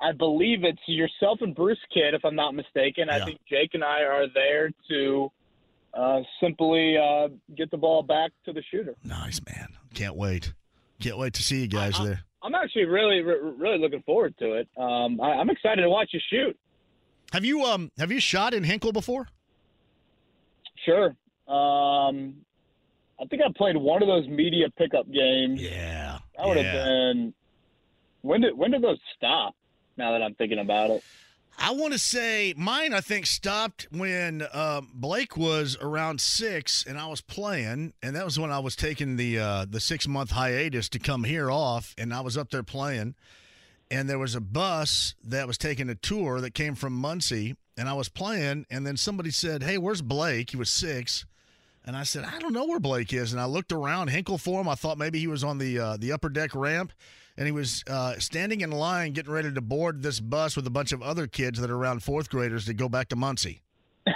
I 0.00 0.12
believe 0.12 0.64
it's 0.64 0.80
yourself 0.86 1.38
and 1.42 1.54
Bruce 1.54 1.78
Kidd, 1.92 2.14
if 2.14 2.24
I'm 2.24 2.34
not 2.34 2.54
mistaken. 2.54 3.08
Yeah. 3.08 3.16
I 3.16 3.24
think 3.24 3.40
Jake 3.48 3.70
and 3.74 3.84
I 3.84 4.02
are 4.02 4.26
there 4.32 4.70
to 4.88 5.30
uh, 5.92 6.20
simply 6.40 6.96
uh, 6.96 7.28
get 7.56 7.70
the 7.70 7.76
ball 7.76 8.02
back 8.02 8.30
to 8.46 8.52
the 8.52 8.62
shooter. 8.70 8.94
Nice, 9.04 9.40
man. 9.46 9.68
Can't 9.94 10.16
wait. 10.16 10.52
Can't 11.00 11.18
wait 11.18 11.34
to 11.34 11.42
see 11.42 11.60
you 11.60 11.68
guys 11.68 11.98
I, 11.98 12.04
there. 12.04 12.20
I'm 12.42 12.54
actually 12.54 12.86
really, 12.86 13.20
really 13.20 13.78
looking 13.78 14.02
forward 14.02 14.34
to 14.38 14.54
it. 14.54 14.68
Um, 14.76 15.20
I, 15.20 15.32
I'm 15.32 15.50
excited 15.50 15.82
to 15.82 15.90
watch 15.90 16.10
you 16.12 16.20
shoot. 16.30 16.56
Have 17.32 17.44
you 17.44 17.64
um 17.64 17.92
have 17.98 18.10
you 18.10 18.18
shot 18.18 18.54
in 18.54 18.64
Hinkle 18.64 18.92
before? 18.92 19.28
Sure. 20.84 21.14
Um, 21.46 22.36
I 23.20 23.26
think 23.28 23.42
I 23.42 23.52
played 23.56 23.76
one 23.76 24.02
of 24.02 24.08
those 24.08 24.26
media 24.26 24.66
pickup 24.76 25.10
games. 25.12 25.60
Yeah, 25.60 26.18
that 26.36 26.46
would 26.46 26.56
yeah. 26.56 26.62
have 26.62 26.74
been. 26.74 27.34
When 28.22 28.40
did 28.40 28.56
when 28.56 28.72
did 28.72 28.82
those 28.82 28.98
stop? 29.16 29.54
Now 30.00 30.12
that 30.12 30.22
I'm 30.22 30.34
thinking 30.34 30.58
about 30.58 30.88
it, 30.88 31.04
I 31.58 31.72
want 31.72 31.92
to 31.92 31.98
say 31.98 32.54
mine. 32.56 32.94
I 32.94 33.02
think 33.02 33.26
stopped 33.26 33.86
when 33.92 34.46
um, 34.54 34.88
Blake 34.94 35.36
was 35.36 35.76
around 35.78 36.22
six, 36.22 36.86
and 36.86 36.98
I 36.98 37.06
was 37.06 37.20
playing, 37.20 37.92
and 38.02 38.16
that 38.16 38.24
was 38.24 38.38
when 38.38 38.50
I 38.50 38.60
was 38.60 38.74
taking 38.74 39.16
the 39.16 39.38
uh, 39.38 39.66
the 39.68 39.78
six 39.78 40.08
month 40.08 40.30
hiatus 40.30 40.88
to 40.88 40.98
come 40.98 41.24
here 41.24 41.50
off, 41.50 41.94
and 41.98 42.14
I 42.14 42.22
was 42.22 42.38
up 42.38 42.48
there 42.50 42.62
playing, 42.62 43.14
and 43.90 44.08
there 44.08 44.18
was 44.18 44.34
a 44.34 44.40
bus 44.40 45.16
that 45.22 45.46
was 45.46 45.58
taking 45.58 45.90
a 45.90 45.94
tour 45.94 46.40
that 46.40 46.54
came 46.54 46.74
from 46.74 46.94
Muncie, 46.94 47.56
and 47.76 47.90
I 47.90 47.92
was 47.92 48.08
playing, 48.08 48.64
and 48.70 48.86
then 48.86 48.96
somebody 48.96 49.30
said, 49.30 49.62
"Hey, 49.62 49.76
where's 49.76 50.00
Blake?" 50.00 50.50
He 50.50 50.56
was 50.56 50.70
six. 50.70 51.26
And 51.86 51.96
I 51.96 52.02
said, 52.02 52.24
I 52.24 52.38
don't 52.38 52.52
know 52.52 52.66
where 52.66 52.78
Blake 52.78 53.12
is. 53.14 53.32
And 53.32 53.40
I 53.40 53.46
looked 53.46 53.72
around 53.72 54.08
Hinkle 54.08 54.36
for 54.36 54.60
him. 54.60 54.68
I 54.68 54.74
thought 54.74 54.98
maybe 54.98 55.18
he 55.18 55.26
was 55.26 55.42
on 55.42 55.56
the 55.56 55.78
uh, 55.78 55.96
the 55.96 56.12
upper 56.12 56.28
deck 56.28 56.54
ramp, 56.54 56.92
and 57.36 57.46
he 57.46 57.52
was 57.52 57.84
uh, 57.88 58.18
standing 58.18 58.60
in 58.60 58.70
line, 58.70 59.12
getting 59.12 59.32
ready 59.32 59.52
to 59.52 59.60
board 59.60 60.02
this 60.02 60.20
bus 60.20 60.56
with 60.56 60.66
a 60.66 60.70
bunch 60.70 60.92
of 60.92 61.02
other 61.02 61.26
kids 61.26 61.60
that 61.60 61.70
are 61.70 61.76
around 61.76 62.02
fourth 62.02 62.30
graders 62.30 62.66
to 62.66 62.74
go 62.74 62.88
back 62.88 63.08
to 63.08 63.16
Muncie. 63.16 63.62
oh, 64.06 64.12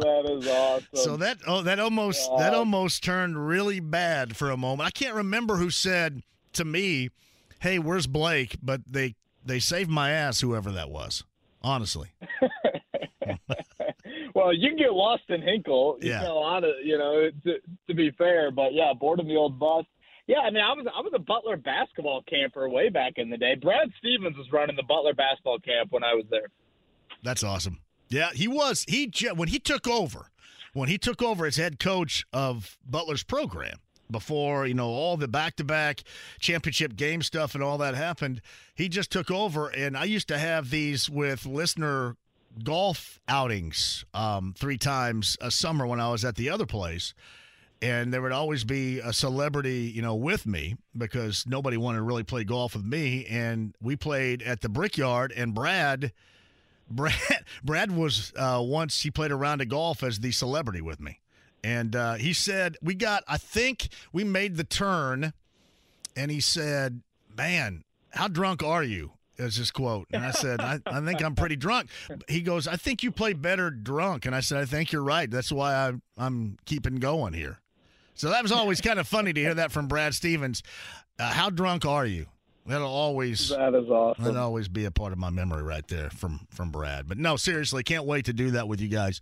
that 0.00 0.30
is 0.30 0.46
awesome. 0.48 0.86
So 0.94 1.16
that 1.16 1.38
oh 1.46 1.62
that 1.62 1.78
almost 1.78 2.30
that 2.38 2.54
almost 2.54 3.02
turned 3.04 3.46
really 3.48 3.80
bad 3.80 4.36
for 4.36 4.50
a 4.50 4.56
moment. 4.56 4.86
I 4.86 4.90
can't 4.90 5.14
remember 5.14 5.56
who 5.56 5.70
said 5.70 6.22
to 6.54 6.64
me, 6.64 7.10
"Hey, 7.60 7.78
where's 7.78 8.06
Blake?" 8.06 8.56
But 8.62 8.82
they 8.86 9.14
they 9.44 9.60
saved 9.60 9.90
my 9.90 10.10
ass, 10.10 10.40
whoever 10.40 10.72
that 10.72 10.90
was 10.90 11.24
honestly. 11.62 12.10
well, 14.38 14.54
you 14.54 14.68
can 14.68 14.78
get 14.78 14.92
lost 14.92 15.24
in 15.28 15.42
Hinkle. 15.42 15.98
You 16.00 16.10
yeah. 16.10 16.22
know, 16.22 16.32
a 16.32 16.40
lot 16.40 16.64
of 16.64 16.70
you 16.84 16.96
know. 16.96 17.28
To, 17.44 17.54
to 17.88 17.94
be 17.94 18.10
fair, 18.16 18.50
but 18.50 18.72
yeah, 18.72 18.92
boarding 18.98 19.26
the 19.26 19.36
old 19.36 19.58
bus. 19.58 19.84
Yeah, 20.26 20.38
I 20.38 20.50
mean, 20.50 20.62
I 20.62 20.72
was 20.74 20.86
I 20.96 21.00
was 21.00 21.12
a 21.14 21.18
Butler 21.18 21.56
basketball 21.56 22.22
camper 22.28 22.68
way 22.68 22.88
back 22.88 23.14
in 23.16 23.30
the 23.30 23.36
day. 23.36 23.54
Brad 23.54 23.88
Stevens 23.98 24.36
was 24.36 24.46
running 24.52 24.76
the 24.76 24.82
Butler 24.82 25.14
basketball 25.14 25.58
camp 25.58 25.90
when 25.90 26.04
I 26.04 26.14
was 26.14 26.24
there. 26.30 26.48
That's 27.22 27.42
awesome. 27.42 27.80
Yeah, 28.08 28.30
he 28.32 28.46
was. 28.46 28.84
He 28.88 29.12
when 29.34 29.48
he 29.48 29.58
took 29.58 29.88
over, 29.88 30.30
when 30.72 30.88
he 30.88 30.98
took 30.98 31.22
over 31.22 31.46
as 31.46 31.56
head 31.56 31.80
coach 31.80 32.24
of 32.32 32.78
Butler's 32.88 33.24
program, 33.24 33.78
before 34.10 34.66
you 34.66 34.74
know 34.74 34.88
all 34.88 35.16
the 35.16 35.28
back-to-back 35.28 36.02
championship 36.38 36.96
game 36.96 37.22
stuff 37.22 37.54
and 37.54 37.62
all 37.62 37.78
that 37.78 37.94
happened 37.94 38.40
he 38.74 38.88
just 38.88 39.10
took 39.10 39.30
over 39.30 39.68
and 39.68 39.96
i 39.96 40.04
used 40.04 40.28
to 40.28 40.38
have 40.38 40.70
these 40.70 41.10
with 41.10 41.44
listener 41.44 42.16
golf 42.64 43.20
outings 43.28 44.04
um, 44.14 44.54
three 44.56 44.78
times 44.78 45.36
a 45.40 45.50
summer 45.50 45.86
when 45.86 46.00
i 46.00 46.10
was 46.10 46.24
at 46.24 46.36
the 46.36 46.50
other 46.50 46.66
place 46.66 47.14
and 47.80 48.12
there 48.12 48.20
would 48.20 48.32
always 48.32 48.64
be 48.64 48.98
a 48.98 49.12
celebrity 49.12 49.92
you 49.94 50.02
know 50.02 50.14
with 50.14 50.46
me 50.46 50.76
because 50.96 51.44
nobody 51.46 51.76
wanted 51.76 51.98
to 51.98 52.02
really 52.02 52.24
play 52.24 52.42
golf 52.44 52.74
with 52.74 52.84
me 52.84 53.24
and 53.26 53.74
we 53.80 53.94
played 53.94 54.42
at 54.42 54.60
the 54.60 54.68
brickyard 54.68 55.32
and 55.36 55.54
brad 55.54 56.12
Brad 56.90 57.44
Brad 57.62 57.92
was 57.92 58.32
uh, 58.34 58.62
once 58.64 59.02
he 59.02 59.10
played 59.10 59.30
a 59.30 59.36
round 59.36 59.60
of 59.60 59.68
golf 59.68 60.02
as 60.02 60.20
the 60.20 60.32
celebrity 60.32 60.80
with 60.80 61.00
me, 61.00 61.20
and 61.62 61.94
uh, 61.94 62.14
he 62.14 62.32
said 62.32 62.78
we 62.80 62.94
got. 62.94 63.24
I 63.28 63.36
think 63.36 63.88
we 64.10 64.24
made 64.24 64.56
the 64.56 64.64
turn, 64.64 65.34
and 66.16 66.30
he 66.30 66.40
said, 66.40 67.02
"Man, 67.36 67.84
how 68.12 68.26
drunk 68.26 68.62
are 68.62 68.82
you?" 68.82 69.12
Is 69.38 69.56
his 69.56 69.70
quote, 69.70 70.08
and 70.12 70.24
I 70.24 70.32
said, 70.32 70.60
I, 70.60 70.80
I 70.84 71.00
think 71.00 71.22
I'm 71.22 71.34
pretty 71.34 71.56
drunk." 71.66 71.90
He 72.26 72.40
goes, 72.40 72.66
"I 72.66 72.76
think 72.76 73.02
you 73.02 73.12
play 73.12 73.32
better 73.32 73.70
drunk," 73.70 74.26
and 74.26 74.34
I 74.34 74.40
said, 74.40 74.58
"I 74.58 74.64
think 74.64 74.90
you're 74.92 75.02
right. 75.02 75.30
That's 75.30 75.52
why 75.52 75.74
I, 75.74 75.92
I'm 76.16 76.56
keeping 76.64 76.96
going 76.96 77.34
here." 77.34 77.60
So 78.14 78.30
that 78.30 78.42
was 78.42 78.50
always 78.50 78.80
kind 78.80 78.98
of 78.98 79.06
funny 79.06 79.32
to 79.32 79.40
hear 79.40 79.54
that 79.54 79.70
from 79.70 79.86
Brad 79.86 80.12
Stevens. 80.12 80.64
Uh, 81.20 81.30
how 81.30 81.50
drunk 81.50 81.86
are 81.86 82.04
you? 82.04 82.26
That'll 82.66 82.88
always 82.88 83.48
that 83.48 83.74
is 83.74 83.88
awesome. 83.88 84.24
that'll 84.24 84.42
always 84.42 84.68
be 84.68 84.84
a 84.84 84.90
part 84.90 85.12
of 85.12 85.18
my 85.18 85.30
memory 85.30 85.62
right 85.62 85.86
there 85.88 86.10
from 86.10 86.46
from 86.50 86.70
Brad. 86.70 87.08
But 87.08 87.16
no, 87.16 87.36
seriously, 87.36 87.82
can't 87.82 88.04
wait 88.04 88.26
to 88.26 88.32
do 88.32 88.50
that 88.50 88.68
with 88.68 88.80
you 88.80 88.88
guys 88.88 89.20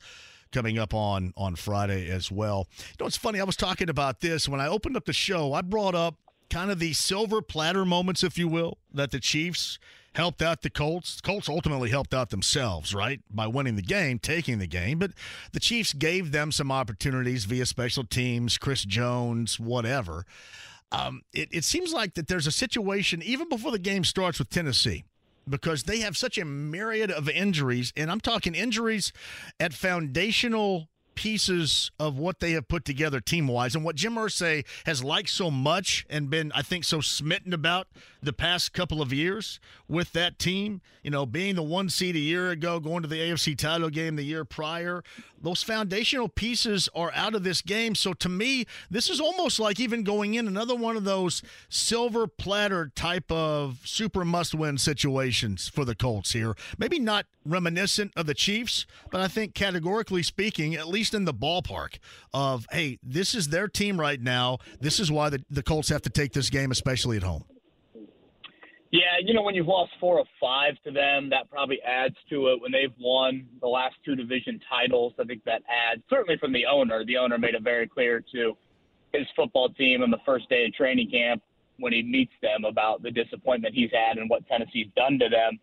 coming 0.50 0.78
up 0.78 0.94
on 0.94 1.32
on 1.36 1.54
Friday 1.54 2.10
as 2.10 2.32
well. 2.32 2.66
You 2.78 2.94
know, 3.00 3.06
it's 3.06 3.16
funny. 3.16 3.38
I 3.40 3.44
was 3.44 3.56
talking 3.56 3.88
about 3.88 4.20
this 4.20 4.48
when 4.48 4.60
I 4.60 4.66
opened 4.66 4.96
up 4.96 5.04
the 5.04 5.12
show. 5.12 5.52
I 5.52 5.60
brought 5.60 5.94
up 5.94 6.16
kind 6.50 6.70
of 6.70 6.78
the 6.78 6.92
silver 6.92 7.40
platter 7.42 7.84
moments, 7.84 8.24
if 8.24 8.38
you 8.38 8.48
will, 8.48 8.78
that 8.92 9.10
the 9.10 9.20
Chiefs 9.20 9.78
helped 10.16 10.40
out 10.40 10.62
the 10.62 10.70
Colts. 10.70 11.16
The 11.16 11.22
Colts 11.22 11.48
ultimately 11.48 11.90
helped 11.90 12.14
out 12.14 12.30
themselves, 12.30 12.94
right, 12.94 13.20
by 13.30 13.46
winning 13.46 13.76
the 13.76 13.82
game, 13.82 14.18
taking 14.18 14.58
the 14.58 14.66
game. 14.66 14.98
But 14.98 15.10
the 15.52 15.60
Chiefs 15.60 15.92
gave 15.92 16.32
them 16.32 16.50
some 16.50 16.72
opportunities 16.72 17.44
via 17.44 17.66
special 17.66 18.02
teams, 18.02 18.56
Chris 18.56 18.84
Jones, 18.84 19.60
whatever. 19.60 20.24
Um, 20.90 21.20
it, 21.34 21.50
it 21.52 21.64
seems 21.64 21.92
like 21.92 22.14
that 22.14 22.28
there's 22.28 22.46
a 22.46 22.52
situation 22.52 23.22
even 23.22 23.48
before 23.50 23.72
the 23.72 23.78
game 23.78 24.04
starts 24.04 24.38
with 24.38 24.48
Tennessee 24.48 25.04
because 25.48 25.82
they 25.82 25.98
have 25.98 26.16
such 26.16 26.38
a 26.38 26.44
myriad 26.46 27.10
of 27.10 27.28
injuries, 27.28 27.92
and 27.94 28.10
I'm 28.10 28.20
talking 28.20 28.54
injuries 28.54 29.12
at 29.60 29.74
foundational 29.74 30.88
pieces 31.16 31.90
of 31.98 32.16
what 32.16 32.38
they 32.38 32.52
have 32.52 32.68
put 32.68 32.84
together 32.84 33.20
team 33.20 33.48
wise 33.48 33.74
and 33.74 33.84
what 33.84 33.96
Jim 33.96 34.14
Irsay 34.14 34.64
has 34.84 35.02
liked 35.02 35.30
so 35.30 35.50
much 35.50 36.06
and 36.08 36.30
been, 36.30 36.52
I 36.54 36.62
think, 36.62 36.84
so 36.84 37.00
smitten 37.00 37.52
about 37.52 37.88
the 38.22 38.32
past 38.32 38.72
couple 38.72 39.02
of 39.02 39.12
years 39.12 39.58
with 39.88 40.12
that 40.12 40.38
team. 40.38 40.80
You 41.02 41.10
know, 41.10 41.26
being 41.26 41.56
the 41.56 41.62
one 41.62 41.88
seed 41.88 42.14
a 42.14 42.20
year 42.20 42.50
ago, 42.50 42.78
going 42.78 43.02
to 43.02 43.08
the 43.08 43.18
AFC 43.18 43.56
title 43.56 43.90
game 43.90 44.16
the 44.16 44.22
year 44.22 44.44
prior, 44.44 45.02
those 45.40 45.62
foundational 45.62 46.28
pieces 46.28 46.88
are 46.94 47.12
out 47.14 47.34
of 47.34 47.44
this 47.44 47.62
game. 47.62 47.94
So 47.94 48.12
to 48.14 48.28
me, 48.28 48.66
this 48.90 49.08
is 49.08 49.20
almost 49.20 49.58
like 49.58 49.78
even 49.78 50.02
going 50.02 50.34
in 50.34 50.46
another 50.46 50.74
one 50.74 50.96
of 50.96 51.04
those 51.04 51.42
silver 51.68 52.26
platter 52.26 52.90
type 52.94 53.30
of 53.30 53.78
super 53.84 54.24
must 54.24 54.54
win 54.54 54.78
situations 54.78 55.68
for 55.68 55.84
the 55.84 55.94
Colts 55.94 56.32
here. 56.32 56.54
Maybe 56.78 56.98
not 56.98 57.26
reminiscent 57.44 58.12
of 58.16 58.26
the 58.26 58.34
Chiefs, 58.34 58.86
but 59.10 59.20
I 59.20 59.28
think 59.28 59.54
categorically 59.54 60.22
speaking, 60.22 60.74
at 60.74 60.88
least 60.88 61.05
in 61.14 61.24
the 61.24 61.34
ballpark 61.34 61.98
of, 62.32 62.66
hey, 62.70 62.98
this 63.02 63.34
is 63.34 63.48
their 63.48 63.68
team 63.68 64.00
right 64.00 64.20
now. 64.20 64.58
This 64.80 65.00
is 65.00 65.10
why 65.10 65.30
the, 65.30 65.44
the 65.50 65.62
Colts 65.62 65.88
have 65.88 66.02
to 66.02 66.10
take 66.10 66.32
this 66.32 66.50
game, 66.50 66.70
especially 66.70 67.16
at 67.16 67.22
home. 67.22 67.44
Yeah, 68.92 69.18
you 69.20 69.34
know, 69.34 69.42
when 69.42 69.54
you've 69.54 69.66
lost 69.66 69.92
four 70.00 70.18
or 70.18 70.24
five 70.40 70.74
to 70.84 70.92
them, 70.92 71.28
that 71.30 71.50
probably 71.50 71.82
adds 71.82 72.14
to 72.30 72.48
it. 72.48 72.62
When 72.62 72.70
they've 72.70 72.94
won 72.98 73.46
the 73.60 73.66
last 73.66 73.96
two 74.04 74.14
division 74.14 74.60
titles, 74.70 75.12
I 75.20 75.24
think 75.24 75.44
that 75.44 75.62
adds, 75.68 76.02
certainly 76.08 76.38
from 76.38 76.52
the 76.52 76.64
owner. 76.66 77.04
The 77.04 77.16
owner 77.16 77.36
made 77.36 77.54
it 77.54 77.62
very 77.62 77.88
clear 77.88 78.24
to 78.32 78.56
his 79.12 79.26
football 79.34 79.70
team 79.70 80.02
on 80.02 80.10
the 80.10 80.20
first 80.24 80.48
day 80.48 80.64
of 80.66 80.74
training 80.74 81.10
camp 81.10 81.42
when 81.78 81.92
he 81.92 82.02
meets 82.02 82.32
them 82.40 82.64
about 82.64 83.02
the 83.02 83.10
disappointment 83.10 83.74
he's 83.74 83.90
had 83.92 84.18
and 84.18 84.30
what 84.30 84.46
Tennessee's 84.46 84.88
done 84.96 85.18
to 85.18 85.28
them. 85.28 85.58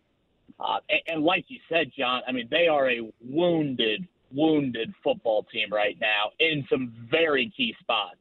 Uh, 0.60 0.78
and, 0.88 1.00
and 1.08 1.24
like 1.24 1.44
you 1.48 1.58
said, 1.68 1.90
John, 1.96 2.22
I 2.28 2.32
mean, 2.32 2.46
they 2.50 2.68
are 2.68 2.90
a 2.90 3.00
wounded, 3.20 4.06
wounded 4.32 4.92
football 5.02 5.44
team 5.52 5.68
right 5.72 5.96
now 6.00 6.30
in 6.40 6.66
some 6.70 6.92
very 7.10 7.52
key 7.56 7.74
spots. 7.80 8.16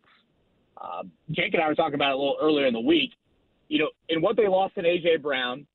Um, 0.79 1.11
Jake 1.31 1.53
and 1.53 1.63
I 1.63 1.67
were 1.67 1.75
talking 1.75 1.95
about 1.95 2.11
it 2.11 2.15
a 2.15 2.17
little 2.17 2.37
earlier 2.41 2.65
in 2.67 2.73
the 2.73 2.79
week 2.79 3.11
you 3.73 3.79
know, 3.79 3.89
in 4.09 4.21
what 4.21 4.37
they 4.37 4.47
lost 4.47 4.77
in 4.77 4.85
AJ 4.85 5.23
Brown 5.23 5.65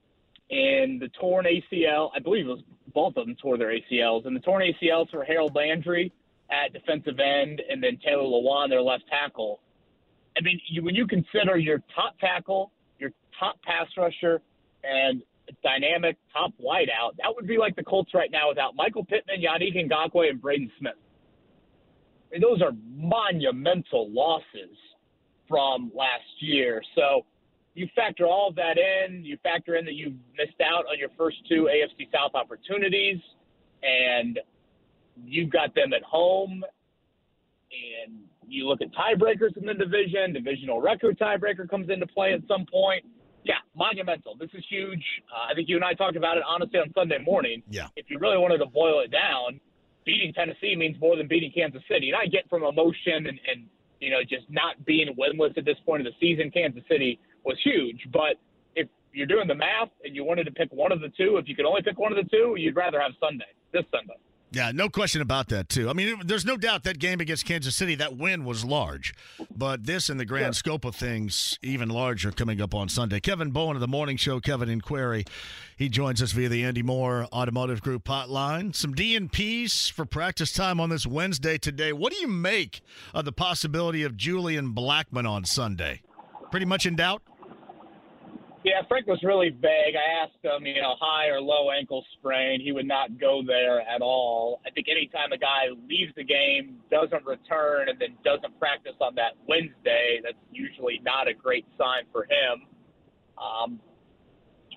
and 0.50 1.00
the 1.00 1.08
torn 1.20 1.46
ACL, 1.46 2.10
I 2.14 2.20
believe 2.20 2.46
it 2.46 2.50
was 2.50 2.62
both 2.94 3.16
of 3.16 3.26
them 3.26 3.34
tore 3.34 3.58
their 3.58 3.72
ACLs, 3.72 4.24
and 4.24 4.36
the 4.36 4.40
torn 4.40 4.62
ACLs 4.62 5.10
for 5.10 5.24
Harold 5.24 5.54
Landry 5.56 6.12
at 6.48 6.72
defensive 6.72 7.18
end, 7.18 7.60
and 7.68 7.82
then 7.82 7.98
Taylor 7.98 8.22
Lewan, 8.22 8.68
their 8.68 8.80
left 8.80 9.02
tackle. 9.10 9.60
I 10.36 10.42
mean, 10.42 10.60
you, 10.68 10.84
when 10.84 10.94
you 10.94 11.08
consider 11.08 11.58
your 11.58 11.82
top 11.92 12.18
tackle, 12.20 12.70
your 13.00 13.10
top 13.38 13.60
pass 13.62 13.88
rusher, 13.96 14.40
and 14.84 15.22
dynamic 15.62 16.16
top 16.32 16.52
wideout, 16.62 17.16
that 17.18 17.34
would 17.34 17.46
be 17.46 17.58
like 17.58 17.76
the 17.76 17.84
Colts 17.84 18.14
right 18.14 18.30
now 18.30 18.48
without 18.48 18.74
Michael 18.74 19.04
Pittman, 19.04 19.40
Yannick 19.40 19.74
Ngakoue, 19.74 20.30
and 20.30 20.40
Braden 20.40 20.70
Smith. 20.78 20.94
I 22.30 22.34
mean, 22.34 22.40
those 22.42 22.62
are 22.62 22.72
monumental 22.94 24.10
losses 24.10 24.76
from 25.48 25.90
last 25.94 26.24
year. 26.40 26.82
So 26.94 27.24
you 27.74 27.88
factor 27.94 28.26
all 28.26 28.48
of 28.48 28.56
that 28.56 28.76
in. 28.76 29.24
You 29.24 29.38
factor 29.42 29.76
in 29.76 29.84
that 29.86 29.94
you 29.94 30.14
missed 30.36 30.60
out 30.62 30.84
on 30.90 30.98
your 30.98 31.08
first 31.16 31.36
two 31.48 31.68
AFC 31.72 32.10
South 32.12 32.32
opportunities, 32.34 33.18
and 33.82 34.38
you've 35.24 35.50
got 35.50 35.74
them 35.74 35.92
at 35.92 36.02
home. 36.02 36.62
And 37.70 38.18
you 38.46 38.66
look 38.66 38.80
at 38.80 38.88
tiebreakers 38.92 39.56
in 39.56 39.66
the 39.66 39.74
division, 39.74 40.32
divisional 40.32 40.80
record 40.80 41.18
tiebreaker 41.18 41.68
comes 41.68 41.90
into 41.90 42.06
play 42.06 42.32
at 42.32 42.40
some 42.48 42.66
point. 42.70 43.04
Yeah, 43.44 43.60
monumental. 43.74 44.36
This 44.36 44.50
is 44.52 44.64
huge. 44.68 45.04
Uh, 45.32 45.50
I 45.50 45.54
think 45.54 45.68
you 45.68 45.76
and 45.76 45.84
I 45.84 45.94
talked 45.94 46.16
about 46.16 46.36
it 46.36 46.42
honestly 46.46 46.78
on 46.78 46.92
Sunday 46.94 47.18
morning. 47.18 47.62
Yeah. 47.70 47.88
If 47.96 48.06
you 48.10 48.18
really 48.18 48.38
wanted 48.38 48.58
to 48.58 48.66
boil 48.66 49.00
it 49.00 49.10
down, 49.10 49.60
beating 50.04 50.32
Tennessee 50.32 50.74
means 50.76 51.00
more 51.00 51.16
than 51.16 51.28
beating 51.28 51.52
Kansas 51.54 51.82
City. 51.90 52.10
And 52.10 52.16
I 52.16 52.26
get 52.26 52.48
from 52.48 52.62
emotion 52.64 53.26
and, 53.28 53.38
and 53.46 53.66
you 54.00 54.10
know 54.10 54.22
just 54.22 54.48
not 54.48 54.84
being 54.84 55.14
winless 55.18 55.56
at 55.56 55.64
this 55.64 55.76
point 55.86 56.06
of 56.06 56.12
the 56.12 56.16
season. 56.20 56.50
Kansas 56.50 56.82
City 56.88 57.18
was 57.44 57.56
huge. 57.62 58.06
But 58.12 58.36
if 58.74 58.88
you're 59.12 59.26
doing 59.26 59.48
the 59.48 59.54
math 59.54 59.90
and 60.04 60.14
you 60.14 60.24
wanted 60.24 60.44
to 60.44 60.52
pick 60.52 60.70
one 60.72 60.92
of 60.92 61.00
the 61.00 61.08
two, 61.16 61.36
if 61.36 61.48
you 61.48 61.54
could 61.54 61.66
only 61.66 61.82
pick 61.82 61.98
one 61.98 62.12
of 62.12 62.22
the 62.22 62.28
two, 62.30 62.54
you'd 62.58 62.76
rather 62.76 63.00
have 63.00 63.12
Sunday, 63.20 63.52
this 63.72 63.84
Sunday. 63.90 64.18
Yeah, 64.50 64.72
no 64.72 64.88
question 64.88 65.20
about 65.20 65.48
that, 65.48 65.68
too. 65.68 65.90
I 65.90 65.92
mean, 65.92 66.22
there's 66.24 66.46
no 66.46 66.56
doubt 66.56 66.84
that 66.84 66.98
game 66.98 67.20
against 67.20 67.44
Kansas 67.44 67.76
City, 67.76 67.94
that 67.96 68.16
win 68.16 68.46
was 68.46 68.64
large. 68.64 69.14
But 69.54 69.84
this, 69.84 70.08
in 70.08 70.16
the 70.16 70.24
grand 70.24 70.46
yeah. 70.46 70.50
scope 70.52 70.86
of 70.86 70.96
things, 70.96 71.58
even 71.62 71.90
larger 71.90 72.32
coming 72.32 72.60
up 72.60 72.74
on 72.74 72.88
Sunday. 72.88 73.20
Kevin 73.20 73.50
Bowen 73.50 73.76
of 73.76 73.80
the 73.80 73.88
Morning 73.88 74.16
Show, 74.16 74.40
Kevin 74.40 74.70
and 74.70 74.82
Query, 74.82 75.26
he 75.76 75.90
joins 75.90 76.22
us 76.22 76.32
via 76.32 76.48
the 76.48 76.64
Andy 76.64 76.82
Moore 76.82 77.26
Automotive 77.30 77.82
Group 77.82 78.04
hotline. 78.04 78.74
Some 78.74 78.94
DNPs 78.94 79.92
for 79.92 80.06
practice 80.06 80.52
time 80.52 80.80
on 80.80 80.88
this 80.88 81.06
Wednesday 81.06 81.58
today. 81.58 81.92
What 81.92 82.14
do 82.14 82.18
you 82.18 82.28
make 82.28 82.80
of 83.12 83.26
the 83.26 83.32
possibility 83.32 84.02
of 84.02 84.16
Julian 84.16 84.74
Blackmon 84.74 85.28
on 85.28 85.44
Sunday? 85.44 86.00
Pretty 86.50 86.66
much 86.66 86.86
in 86.86 86.96
doubt? 86.96 87.22
Yeah, 88.68 88.82
Frank 88.86 89.06
was 89.06 89.18
really 89.22 89.48
vague. 89.48 89.96
I 89.96 90.24
asked 90.24 90.44
him, 90.44 90.66
you 90.66 90.82
know, 90.82 90.94
high 91.00 91.28
or 91.28 91.40
low 91.40 91.70
ankle 91.70 92.04
sprain. 92.18 92.60
He 92.60 92.70
would 92.70 92.86
not 92.86 93.18
go 93.18 93.40
there 93.40 93.80
at 93.80 94.02
all. 94.02 94.60
I 94.66 94.70
think 94.70 94.88
anytime 94.90 95.32
a 95.32 95.38
guy 95.38 95.72
leaves 95.88 96.12
the 96.16 96.24
game, 96.24 96.76
doesn't 96.90 97.24
return, 97.24 97.88
and 97.88 97.98
then 97.98 98.18
doesn't 98.22 98.58
practice 98.58 98.92
on 99.00 99.14
that 99.14 99.40
Wednesday, 99.48 100.20
that's 100.22 100.36
usually 100.52 101.00
not 101.02 101.28
a 101.28 101.32
great 101.32 101.64
sign 101.78 102.04
for 102.12 102.24
him. 102.24 102.68
Um, 103.40 103.80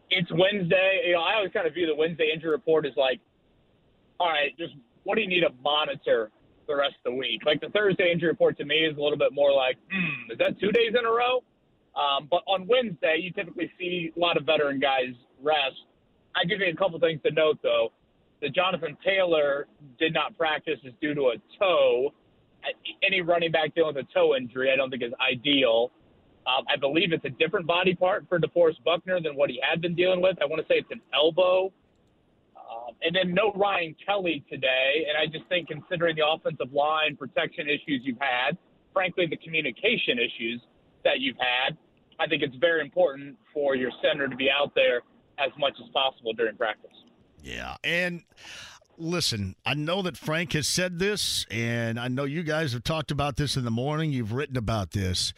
it's 0.10 0.32
Wednesday. 0.32 1.04
You 1.08 1.20
know, 1.20 1.22
I 1.28 1.36
always 1.36 1.52
kind 1.52 1.68
of 1.68 1.74
view 1.74 1.86
the 1.86 1.96
Wednesday 1.96 2.32
injury 2.34 2.52
report 2.52 2.86
as 2.86 2.94
like, 2.96 3.20
all 4.22 4.30
right, 4.30 4.58
just 4.58 4.74
what 5.04 5.16
do 5.16 5.22
you 5.22 5.28
need 5.28 5.42
to 5.42 5.52
monitor 5.62 6.32
the 6.66 6.78
rest 6.78 6.96
of 7.04 7.12
the 7.12 7.18
week? 7.18 7.42
Like 7.46 7.60
the 7.60 7.70
Thursday 7.76 8.10
injury 8.10 8.30
report 8.30 8.58
to 8.60 8.64
me 8.64 8.86
is 8.88 8.96
a 8.96 9.02
little 9.02 9.18
bit 9.18 9.34
more 9.34 9.52
like, 9.52 9.76
hmm, 9.92 10.32
is 10.32 10.38
that 10.38 10.58
two 10.62 10.72
days 10.72 10.96
in 10.98 11.06
a 11.06 11.12
row? 11.12 11.44
Um, 11.96 12.28
but 12.30 12.44
on 12.48 12.68
Wednesday, 12.68 13.18
you 13.22 13.32
typically 13.32 13.72
see 13.78 14.12
a 14.16 14.20
lot 14.20 14.38
of 14.38 14.46
veteran 14.46 14.80
guys 14.80 15.14
rest. 15.42 15.76
I 16.36 16.46
give 16.46 16.60
you 16.60 16.68
a 16.68 16.76
couple 16.76 17.00
things 17.00 17.20
to 17.26 17.32
note, 17.32 17.60
though. 17.62 17.92
The 18.42 18.50
Jonathan 18.50 18.98
Taylor 19.06 19.68
did 20.00 20.14
not 20.14 20.38
practice 20.38 20.80
is 20.84 20.94
due 21.02 21.14
to 21.14 21.22
a 21.22 21.36
toe. 21.60 22.14
Any 23.04 23.22
running 23.22 23.52
back 23.52 23.76
dealing 23.76 23.96
with 23.96 24.06
a 24.06 24.14
toe 24.14 24.36
injury, 24.36 24.72
I 24.72 24.76
don't 24.76 24.90
think 24.90 25.04
is 25.04 25.14
ideal. 25.20 25.92
Um, 26.48 26.66
I 26.72 26.78
believe 26.78 27.14
it's 27.14 27.26
a 27.26 27.30
different 27.30 27.68
body 27.68 27.94
part 27.94 28.26
for 28.28 28.40
DeForest 28.40 28.84
Buckner 28.84 29.22
than 29.22 29.36
what 29.36 29.50
he 29.50 29.62
had 29.62 29.82
been 29.82 29.94
dealing 29.94 30.22
with. 30.22 30.38
I 30.42 30.46
want 30.46 30.62
to 30.62 30.68
say 30.68 30.80
it's 30.80 30.92
an 30.92 31.02
elbow. 31.14 31.72
Um, 32.56 32.96
and 33.04 33.16
then 33.16 33.34
no 33.34 33.52
Ryan 33.54 33.96
Kelly 34.04 34.44
today. 34.50 35.06
And 35.08 35.18
I 35.18 35.32
just 35.32 35.48
think, 35.50 35.68
considering 35.68 36.16
the 36.16 36.26
offensive 36.26 36.74
line 36.74 37.16
protection 37.16 37.68
issues 37.68 38.02
you've 38.04 38.22
had, 38.22 38.58
frankly, 38.94 39.28
the 39.30 39.38
communication 39.38 40.18
issues 40.18 40.62
that 41.04 41.20
you've 41.20 41.38
had, 41.38 41.78
I 42.20 42.28
think 42.28 42.44
it's 42.44 42.56
very 42.58 42.82
important 42.82 43.38
for 43.54 43.76
your 43.76 43.92
center 44.02 44.28
to 44.28 44.36
be 44.36 44.50
out 44.50 44.74
there 44.76 45.02
as 45.40 45.52
much 45.58 45.74
as 45.84 45.90
possible 45.94 46.34
during 46.34 46.56
practice. 46.56 46.92
Yeah. 47.44 47.76
And 47.84 48.24
listen, 48.98 49.56
I 49.66 49.74
know 49.74 50.02
that 50.04 50.18
Frank 50.18 50.54
has 50.54 50.68
said 50.68 51.00
this, 51.00 51.46
and 51.50 52.00
I 52.00 52.08
know 52.08 52.26
you 52.26 52.44
guys 52.44 52.74
have 52.74 52.84
talked 52.84 53.12
about 53.12 53.38
this 53.38 53.58
in 53.58 53.66
the 53.66 53.72
morning. 53.72 54.12
You've 54.12 54.34
written 54.34 54.58
about 54.58 54.92
this. 54.92 55.34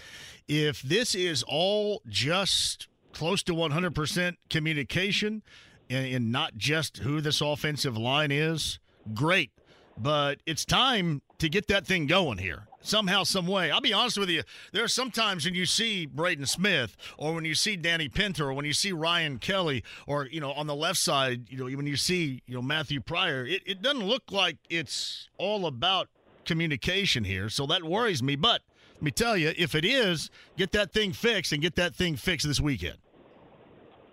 If 0.48 0.82
this 0.82 1.16
is 1.16 1.44
all 1.48 2.02
just 2.08 2.88
close 3.14 3.44
to 3.44 3.54
100% 3.54 4.36
communication, 4.50 5.44
and, 5.90 6.06
and 6.08 6.32
not 6.32 6.58
just 6.58 6.98
who 6.98 7.22
this 7.22 7.42
offensive 7.42 7.98
line 7.98 8.32
is, 8.32 8.80
great. 9.14 9.52
But 9.98 10.40
it's 10.46 10.66
time 10.66 11.22
to 11.44 11.50
get 11.50 11.68
that 11.68 11.86
thing 11.86 12.08
going 12.08 12.38
here 12.38 12.68
somehow, 12.82 13.24
some 13.24 13.48
way. 13.48 13.70
I'll 13.70 13.82
be 13.82 13.92
honest 13.92 14.18
with 14.18 14.30
you. 14.30 14.44
There 14.72 14.82
are 14.82 14.88
sometimes 14.88 15.44
when 15.44 15.54
you 15.54 15.66
see 15.66 16.06
Braden 16.06 16.46
Smith, 16.46 16.96
or 17.18 17.34
when 17.34 17.44
you 17.44 17.54
see 17.54 17.76
Danny 17.76 18.08
Pinter, 18.08 18.46
or 18.48 18.54
when 18.54 18.64
you 18.64 18.72
see 18.72 18.94
Ryan 18.94 19.40
Kelly, 19.40 19.84
or 20.08 20.28
you 20.28 20.40
know 20.40 20.54
on 20.54 20.68
the 20.68 20.76
left 20.76 21.00
side, 21.00 21.50
you 21.50 21.58
know 21.58 21.66
when 21.66 21.86
you 21.86 21.98
see 21.98 22.42
you 22.48 22.56
know 22.56 22.62
Matthew 22.62 23.02
Pryor, 23.02 23.46
it, 23.46 23.62
it 23.66 23.82
doesn't 23.82 24.06
look 24.06 24.32
like 24.32 24.56
it's 24.70 25.28
all 25.38 25.66
about 25.66 26.08
communication 26.46 27.26
here. 27.26 27.50
So 27.50 27.66
that 27.68 27.84
worries 27.84 28.24
me. 28.24 28.38
But 28.38 28.62
let 28.94 29.02
me 29.02 29.12
tell 29.12 29.36
you, 29.36 29.52
if 29.58 29.76
it 29.76 29.84
is, 29.84 30.30
get 30.56 30.72
that 30.72 30.94
thing 30.94 31.12
fixed 31.12 31.52
and 31.52 31.62
get 31.62 31.76
that 31.76 31.94
thing 31.94 32.16
fixed 32.16 32.48
this 32.48 32.62
weekend. 32.62 33.00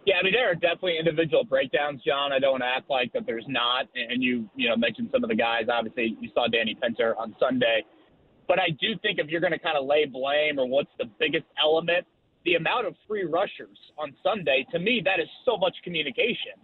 Yeah, 0.07 0.17
I 0.19 0.23
mean 0.23 0.33
there 0.33 0.51
are 0.51 0.55
definitely 0.55 0.99
individual 0.99 1.45
breakdowns, 1.45 2.03
John. 2.03 2.33
I 2.33 2.39
don't 2.39 2.53
want 2.53 2.63
to 2.63 2.67
act 2.67 2.89
like 2.89 3.13
that 3.13 3.27
there's 3.27 3.45
not. 3.49 3.87
And 3.95 4.23
you, 4.23 4.49
you 4.57 4.69
know, 4.69 4.77
mentioned 4.77 5.11
some 5.13 5.23
of 5.23 5.31
the 5.31 5.37
guys. 5.37 5.67
Obviously, 5.71 6.17
you 6.21 6.31
saw 6.35 6.49
Danny 6.49 6.77
Pinter 6.81 7.15
on 7.19 7.35
Sunday. 7.39 7.85
But 8.49 8.59
I 8.59 8.71
do 8.81 8.99
think 9.03 9.19
if 9.19 9.29
you're 9.29 9.41
going 9.41 9.53
to 9.53 9.59
kind 9.59 9.79
of 9.79 9.87
lay 9.87 10.07
blame 10.07 10.59
or 10.59 10.67
what's 10.67 10.91
the 10.99 11.05
biggest 11.21 11.45
element, 11.63 12.05
the 12.45 12.55
amount 12.55 12.87
of 12.87 12.95
free 13.07 13.25
rushers 13.25 13.77
on 13.99 14.13
Sunday, 14.25 14.67
to 14.73 14.79
me, 14.79 15.03
that 15.05 15.21
is 15.21 15.29
so 15.45 15.57
much 15.57 15.77
communication. 15.85 16.59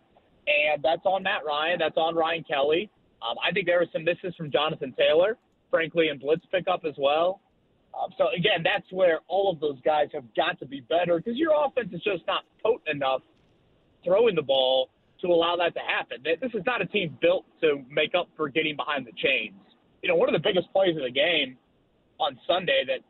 And 0.46 0.82
that's 0.82 1.04
on 1.04 1.22
Matt 1.22 1.42
Ryan. 1.46 1.78
That's 1.78 1.96
on 1.96 2.16
Ryan 2.16 2.42
Kelly. 2.42 2.90
Um, 3.22 3.36
I 3.38 3.52
think 3.52 3.66
there 3.66 3.78
were 3.78 3.86
some 3.92 4.04
misses 4.04 4.34
from 4.36 4.50
Jonathan 4.50 4.94
Taylor, 4.98 5.36
frankly, 5.70 6.08
in 6.08 6.18
blitz 6.18 6.44
pickup 6.50 6.84
as 6.84 6.94
well. 6.98 7.40
Um, 7.96 8.12
so, 8.18 8.28
again, 8.36 8.62
that's 8.62 8.86
where 8.92 9.20
all 9.26 9.50
of 9.50 9.58
those 9.60 9.80
guys 9.84 10.08
have 10.12 10.24
got 10.34 10.58
to 10.60 10.66
be 10.66 10.80
better 10.80 11.16
because 11.16 11.36
your 11.36 11.52
offense 11.64 11.88
is 11.92 12.02
just 12.02 12.26
not 12.26 12.44
potent 12.62 12.88
enough 12.96 13.22
throwing 14.04 14.34
the 14.34 14.42
ball 14.42 14.90
to 15.20 15.28
allow 15.28 15.56
that 15.56 15.74
to 15.74 15.80
happen. 15.80 16.18
This 16.22 16.52
is 16.52 16.62
not 16.66 16.82
a 16.82 16.86
team 16.86 17.16
built 17.20 17.44
to 17.62 17.82
make 17.90 18.14
up 18.14 18.28
for 18.36 18.48
getting 18.48 18.76
behind 18.76 19.06
the 19.06 19.12
chains. 19.16 19.56
You 20.02 20.10
know, 20.10 20.16
one 20.16 20.28
of 20.28 20.34
the 20.34 20.46
biggest 20.46 20.70
plays 20.72 20.96
of 20.96 21.02
the 21.02 21.10
game 21.10 21.56
on 22.20 22.38
Sunday 22.46 22.84
that 22.86 23.00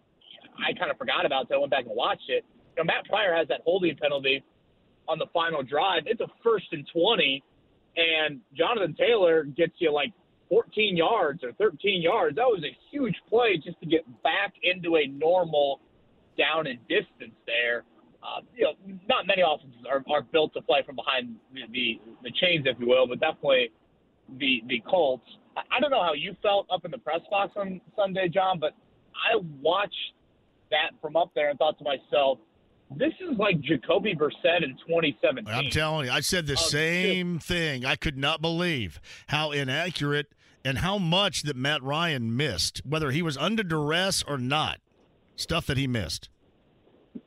I 0.57 0.73
kind 0.79 0.91
of 0.91 0.97
forgot 0.97 1.27
about, 1.27 1.49
so 1.49 1.57
I 1.57 1.59
went 1.59 1.71
back 1.71 1.85
and 1.87 1.95
watched 1.95 2.29
it. 2.29 2.45
You 2.77 2.83
know, 2.83 2.87
Matt 2.87 3.07
Pryor 3.07 3.35
has 3.35 3.49
that 3.49 3.61
holding 3.65 3.97
penalty 3.97 4.43
on 5.09 5.19
the 5.19 5.27
final 5.33 5.63
drive. 5.63 6.05
It's 6.07 6.21
a 6.21 6.29
first 6.43 6.67
and 6.73 6.87
20, 6.93 7.43
and 7.97 8.41
Jonathan 8.57 8.95
Taylor 8.95 9.45
gets 9.45 9.75
you 9.79 9.93
like 9.93 10.13
14 10.49 10.97
yards 10.97 11.43
or 11.43 11.53
13 11.53 12.03
yards. 12.03 12.37
That 12.37 12.45
was 12.45 12.63
a 12.65 12.77
huge 12.91 13.17
play 13.29 13.61
just 13.63 13.79
to 13.81 13.87
get 13.87 14.05
back 14.23 14.55
into 14.63 14.97
a 14.97 15.07
normal 15.07 15.81
down 16.39 16.67
and 16.67 16.79
distance 16.89 17.35
there. 17.47 17.85
Uh, 18.23 18.41
you 18.55 18.65
know, 18.65 18.73
not 19.09 19.27
many 19.27 19.43
offenses 19.43 19.85
are, 19.89 20.03
are 20.13 20.23
built 20.23 20.53
to 20.55 20.63
play 20.63 20.83
from 20.85 20.97
behind 20.97 21.37
the, 21.53 21.63
the, 21.73 22.01
the 22.25 22.31
chains, 22.41 22.67
if 22.67 22.79
you 22.81 22.89
will, 22.89 23.07
but 23.07 23.21
definitely 23.21 23.71
the 24.39 24.63
the 24.69 24.83
Colts. 24.89 25.27
I, 25.57 25.63
I 25.77 25.81
don't 25.81 25.91
know 25.91 26.03
how 26.03 26.15
you 26.15 26.35
felt 26.43 26.67
up 26.73 26.85
in 26.85 26.91
the 26.91 26.99
press 26.99 27.21
box 27.31 27.53
on 27.57 27.81
Sunday, 27.95 28.29
John, 28.29 28.59
but 28.59 28.73
I 29.15 29.39
watched 29.63 29.95
that 30.71 30.91
from 31.01 31.17
up 31.17 31.31
there 31.35 31.51
and 31.51 31.59
thought 31.59 31.79
to 31.79 31.85
myself, 31.85 32.39
this 32.95 33.13
is 33.21 33.37
like 33.39 33.61
Jacoby 33.61 34.15
Brissett 34.15 34.63
in 34.63 34.77
2017. 34.87 35.53
I'm 35.53 35.71
telling 35.71 36.07
you, 36.07 36.13
I 36.13 36.21
said 36.21 36.47
the 36.47 36.55
oh, 36.55 36.57
same 36.57 37.39
thing. 37.39 37.85
I 37.85 37.97
could 37.97 38.17
not 38.17 38.41
believe 38.41 39.01
how 39.27 39.51
inaccurate 39.51 40.29
and 40.65 40.79
how 40.79 40.99
much 40.99 41.43
that 41.43 41.57
Matt 41.57 41.83
Ryan 41.83 42.37
missed, 42.37 42.83
whether 42.85 43.11
he 43.11 43.23
was 43.23 43.37
under 43.37 43.63
duress 43.63 44.23
or 44.27 44.39
not. 44.39 44.79
Stuff 45.35 45.67
that 45.67 45.77
he 45.77 45.87
missed. 45.87 46.29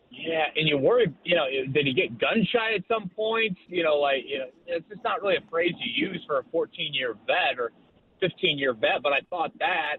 Yeah, 0.10 0.46
and 0.56 0.68
you 0.68 0.78
worry, 0.78 1.14
you 1.24 1.36
know, 1.36 1.46
did 1.72 1.86
he 1.86 1.94
get 1.94 2.20
gun 2.20 2.46
shy 2.52 2.74
at 2.76 2.84
some 2.88 3.10
point? 3.10 3.58
You 3.68 3.84
know, 3.84 3.96
like, 3.96 4.24
you 4.28 4.40
know, 4.40 4.46
it's 4.68 4.88
just 4.90 5.04
not 5.04 5.22
really 5.22 5.38
a 5.38 5.50
phrase 5.50 5.74
you 5.80 6.08
use 6.08 6.22
for 6.28 6.40
a 6.40 6.44
14 6.52 6.94
year 6.94 7.16
vet 7.26 7.60
or 7.60 7.72
15 8.20 8.58
year 8.58 8.74
vet, 8.74 9.02
but 9.04 9.14
I 9.14 9.20
thought 9.30 9.52
that. 9.60 9.98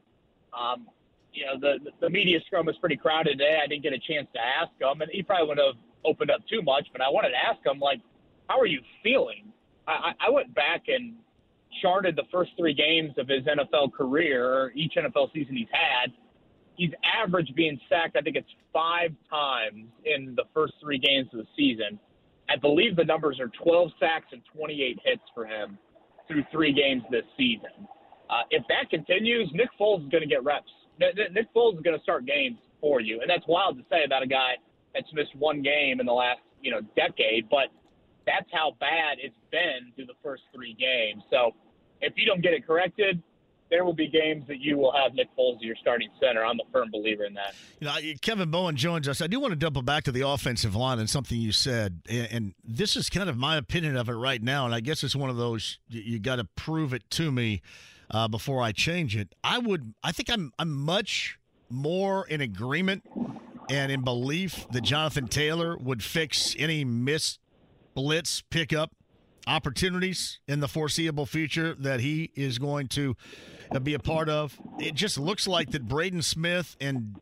Um, 0.59 0.89
you 1.33 1.47
know, 1.47 1.59
the 1.59 1.91
the 2.01 2.11
media 2.11 2.39
scrum 2.47 2.67
was 2.67 2.77
pretty 2.79 2.97
crowded 2.97 3.39
today. 3.39 3.61
I 3.63 3.67
didn't 3.67 3.83
get 3.83 3.93
a 3.93 3.99
chance 3.99 4.27
to 4.35 4.41
ask 4.41 4.71
him, 4.81 5.01
and 5.01 5.11
he 5.11 5.23
probably 5.23 5.49
wouldn't 5.49 5.67
have 5.67 5.77
opened 6.05 6.31
up 6.31 6.41
too 6.49 6.63
much. 6.63 6.87
But 6.93 7.03
I 7.03 7.09
wanted 7.09 7.31
to 7.31 7.37
ask 7.37 7.65
him, 7.65 7.79
like, 7.79 8.01
how 8.49 8.59
are 8.59 8.67
you 8.67 8.81
feeling? 9.03 9.53
I, 9.87 10.13
I 10.21 10.31
went 10.31 10.55
back 10.55 10.83
and 10.89 11.15
charted 11.83 12.17
the 12.17 12.25
first 12.33 12.51
three 12.57 12.75
games 12.75 13.13
of 13.19 13.29
his 13.29 13.45
NFL 13.45 13.93
career, 13.93 14.73
each 14.75 14.95
NFL 14.97 15.33
season 15.33 15.57
he's 15.57 15.69
had. 15.73 16.13
He's 16.77 16.91
averaged 17.05 17.55
being 17.55 17.79
sacked, 17.89 18.17
I 18.17 18.23
think 18.23 18.37
it's 18.37 18.49
five 18.73 19.11
times 19.29 19.87
in 20.05 20.35
the 20.35 20.45
first 20.55 20.75
three 20.81 20.99
games 20.99 21.29
of 21.33 21.41
the 21.41 21.47
season. 21.57 21.99
I 22.49 22.57
believe 22.57 22.97
the 22.97 23.05
numbers 23.05 23.39
are 23.39 23.49
12 23.63 23.91
sacks 24.01 24.27
and 24.33 24.43
28 24.57 24.99
hits 25.05 25.23
for 25.35 25.47
him 25.47 25.79
through 26.27 26.45
three 26.51 26.73
games 26.73 27.03
this 27.11 27.25
season. 27.37 27.87
Uh, 28.31 28.43
if 28.51 28.65
that 28.69 28.89
continues, 28.91 29.51
Nick 29.53 29.69
Foles 29.79 30.05
is 30.05 30.11
going 30.11 30.23
to 30.23 30.29
get 30.29 30.43
reps 30.43 30.71
Nick 31.01 31.53
Foles 31.55 31.77
is 31.77 31.83
going 31.83 31.97
to 31.97 32.03
start 32.03 32.27
games 32.27 32.59
for 32.81 33.01
you, 33.01 33.21
and 33.21 33.29
that's 33.29 33.47
wild 33.49 33.79
to 33.79 33.85
say 33.91 34.05
about 34.05 34.23
a 34.23 34.27
guy 34.27 34.53
that's 34.95 35.13
missed 35.13 35.35
one 35.37 35.63
game 35.63 36.01
in 36.01 36.07
the 36.07 36.13
last 36.13 36.41
you 36.63 36.71
know 36.71 36.81
decade. 36.97 37.49
But 37.51 37.69
that's 38.27 38.49
how 38.53 38.77
bad 38.81 39.19
it's 39.23 39.35
been 39.51 39.93
through 39.97 40.07
the 40.07 40.19
first 40.23 40.43
three 40.55 40.75
games. 40.75 41.23
So 41.31 41.53
if 42.01 42.13
you 42.17 42.27
don't 42.27 42.43
get 42.43 42.53
it 42.53 42.67
corrected, 42.67 43.23
there 43.71 43.85
will 43.85 43.95
be 43.95 44.09
games 44.09 44.45
that 44.49 44.61
you 44.61 44.77
will 44.77 44.93
have 44.93 45.15
Nick 45.15 45.29
Foles 45.39 45.57
as 45.57 45.63
your 45.63 45.77
starting 45.81 46.11
center. 46.21 46.45
I'm 46.45 46.59
a 46.59 46.71
firm 46.73 46.91
believer 46.91 47.25
in 47.25 47.35
that. 47.35 47.55
You 47.79 47.87
know, 47.87 47.97
Kevin 48.21 48.51
Bowen 48.51 48.77
joins 48.77 49.09
us. 49.09 49.23
I 49.23 49.27
do 49.29 49.39
want 49.39 49.53
to 49.53 49.57
double 49.57 49.83
back 49.83 50.05
to 50.05 50.13
the 50.13 50.27
offensive 50.27 50.75
line 50.75 50.99
and 50.99 51.09
something 51.09 51.41
you 51.41 51.53
said, 51.53 52.01
and 52.09 52.53
this 52.65 52.97
is 52.97 53.09
kind 53.09 53.31
of 53.31 53.37
my 53.37 53.57
opinion 53.57 53.97
of 53.97 54.09
it 54.09 54.15
right 54.15 54.43
now. 54.43 54.67
And 54.67 54.75
I 54.75 54.81
guess 54.81 55.05
it's 55.05 55.17
one 55.17 55.31
of 55.31 55.37
those 55.37 55.79
you 55.89 56.19
got 56.19 56.37
to 56.37 56.45
prove 56.45 56.93
it 56.93 57.09
to 57.11 57.31
me 57.31 57.63
uh, 58.11 58.29
before 58.29 58.63
I 58.63 58.73
change 58.73 59.17
it. 59.17 59.35
I 59.43 59.59
would. 59.59 59.95
I 60.03 60.13
think 60.13 60.31
I'm. 60.31 60.53
I'm 60.59 60.73
much 60.73 61.39
more 61.69 62.27
in 62.27 62.41
agreement 62.41 63.05
and 63.69 63.93
in 63.93 64.03
belief 64.03 64.67
that 64.73 64.81
Jonathan 64.83 65.29
Taylor 65.29 65.77
would 65.79 66.03
fix 66.03 66.57
any 66.59 66.85
missed 66.85 67.39
blitz 67.95 68.43
pickup 68.51 68.93
opportunities 69.47 70.41
in 70.49 70.61
the 70.61 70.69
foreseeable 70.69 71.27
future 71.27 71.75
that 71.75 72.01
he 72.01 72.31
is 72.35 72.59
going 72.59 72.89
to 72.89 73.17
uh, 73.71 73.79
be 73.79 73.95
a 73.95 73.99
part 73.99 74.29
of. 74.29 74.59
It 74.79 74.95
just 74.95 75.19
looks 75.19 75.47
like 75.47 75.71
that 75.71 75.89
Braden 75.89 76.23
Smith 76.23 76.77
and 76.81 77.17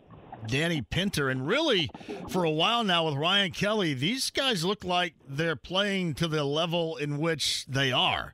Danny 0.46 0.82
Pinter, 0.82 1.28
and 1.28 1.46
really 1.46 1.90
for 2.28 2.44
a 2.44 2.50
while 2.50 2.84
now 2.84 3.06
with 3.06 3.14
Ryan 3.14 3.50
Kelly, 3.50 3.92
these 3.92 4.30
guys 4.30 4.64
look 4.64 4.84
like 4.84 5.14
they're 5.28 5.56
playing 5.56 6.14
to 6.14 6.28
the 6.28 6.44
level 6.44 6.96
in 6.96 7.18
which 7.18 7.66
they 7.66 7.92
are. 7.92 8.32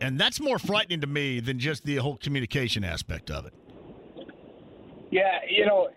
And 0.00 0.18
that's 0.18 0.40
more 0.40 0.58
frightening 0.58 1.00
to 1.00 1.06
me 1.06 1.40
than 1.40 1.58
just 1.58 1.84
the 1.84 1.96
whole 1.96 2.16
communication 2.18 2.84
aspect 2.84 3.30
of 3.30 3.46
it. 3.46 3.54
Yeah, 5.10 5.38
you 5.48 5.64
know, 5.64 5.88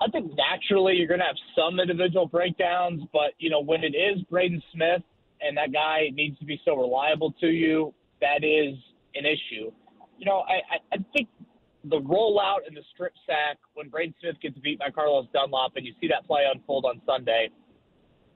I 0.00 0.10
think 0.10 0.32
naturally 0.36 0.94
you're 0.94 1.06
going 1.06 1.20
to 1.20 1.26
have 1.26 1.36
some 1.54 1.78
individual 1.78 2.26
breakdowns, 2.26 3.02
but, 3.12 3.32
you 3.38 3.50
know, 3.50 3.60
when 3.60 3.84
it 3.84 3.94
is 3.94 4.22
Braden 4.30 4.62
Smith 4.72 5.02
and 5.40 5.56
that 5.56 5.72
guy 5.72 6.08
needs 6.12 6.38
to 6.38 6.44
be 6.44 6.60
so 6.64 6.74
reliable 6.74 7.32
to 7.40 7.48
you, 7.48 7.94
that 8.20 8.42
is 8.42 8.76
an 9.14 9.26
issue. 9.26 9.70
You 10.18 10.26
know, 10.26 10.42
I, 10.48 10.96
I 10.96 10.98
think 11.12 11.28
the 11.84 12.00
rollout 12.00 12.66
and 12.66 12.76
the 12.76 12.82
strip 12.92 13.12
sack 13.26 13.58
when 13.74 13.88
Braden 13.88 14.14
Smith 14.20 14.36
gets 14.42 14.58
beat 14.58 14.78
by 14.78 14.90
Carlos 14.90 15.26
Dunlap 15.32 15.72
and 15.76 15.86
you 15.86 15.92
see 16.00 16.08
that 16.08 16.26
play 16.26 16.42
unfold 16.52 16.84
on 16.84 17.00
Sunday, 17.06 17.48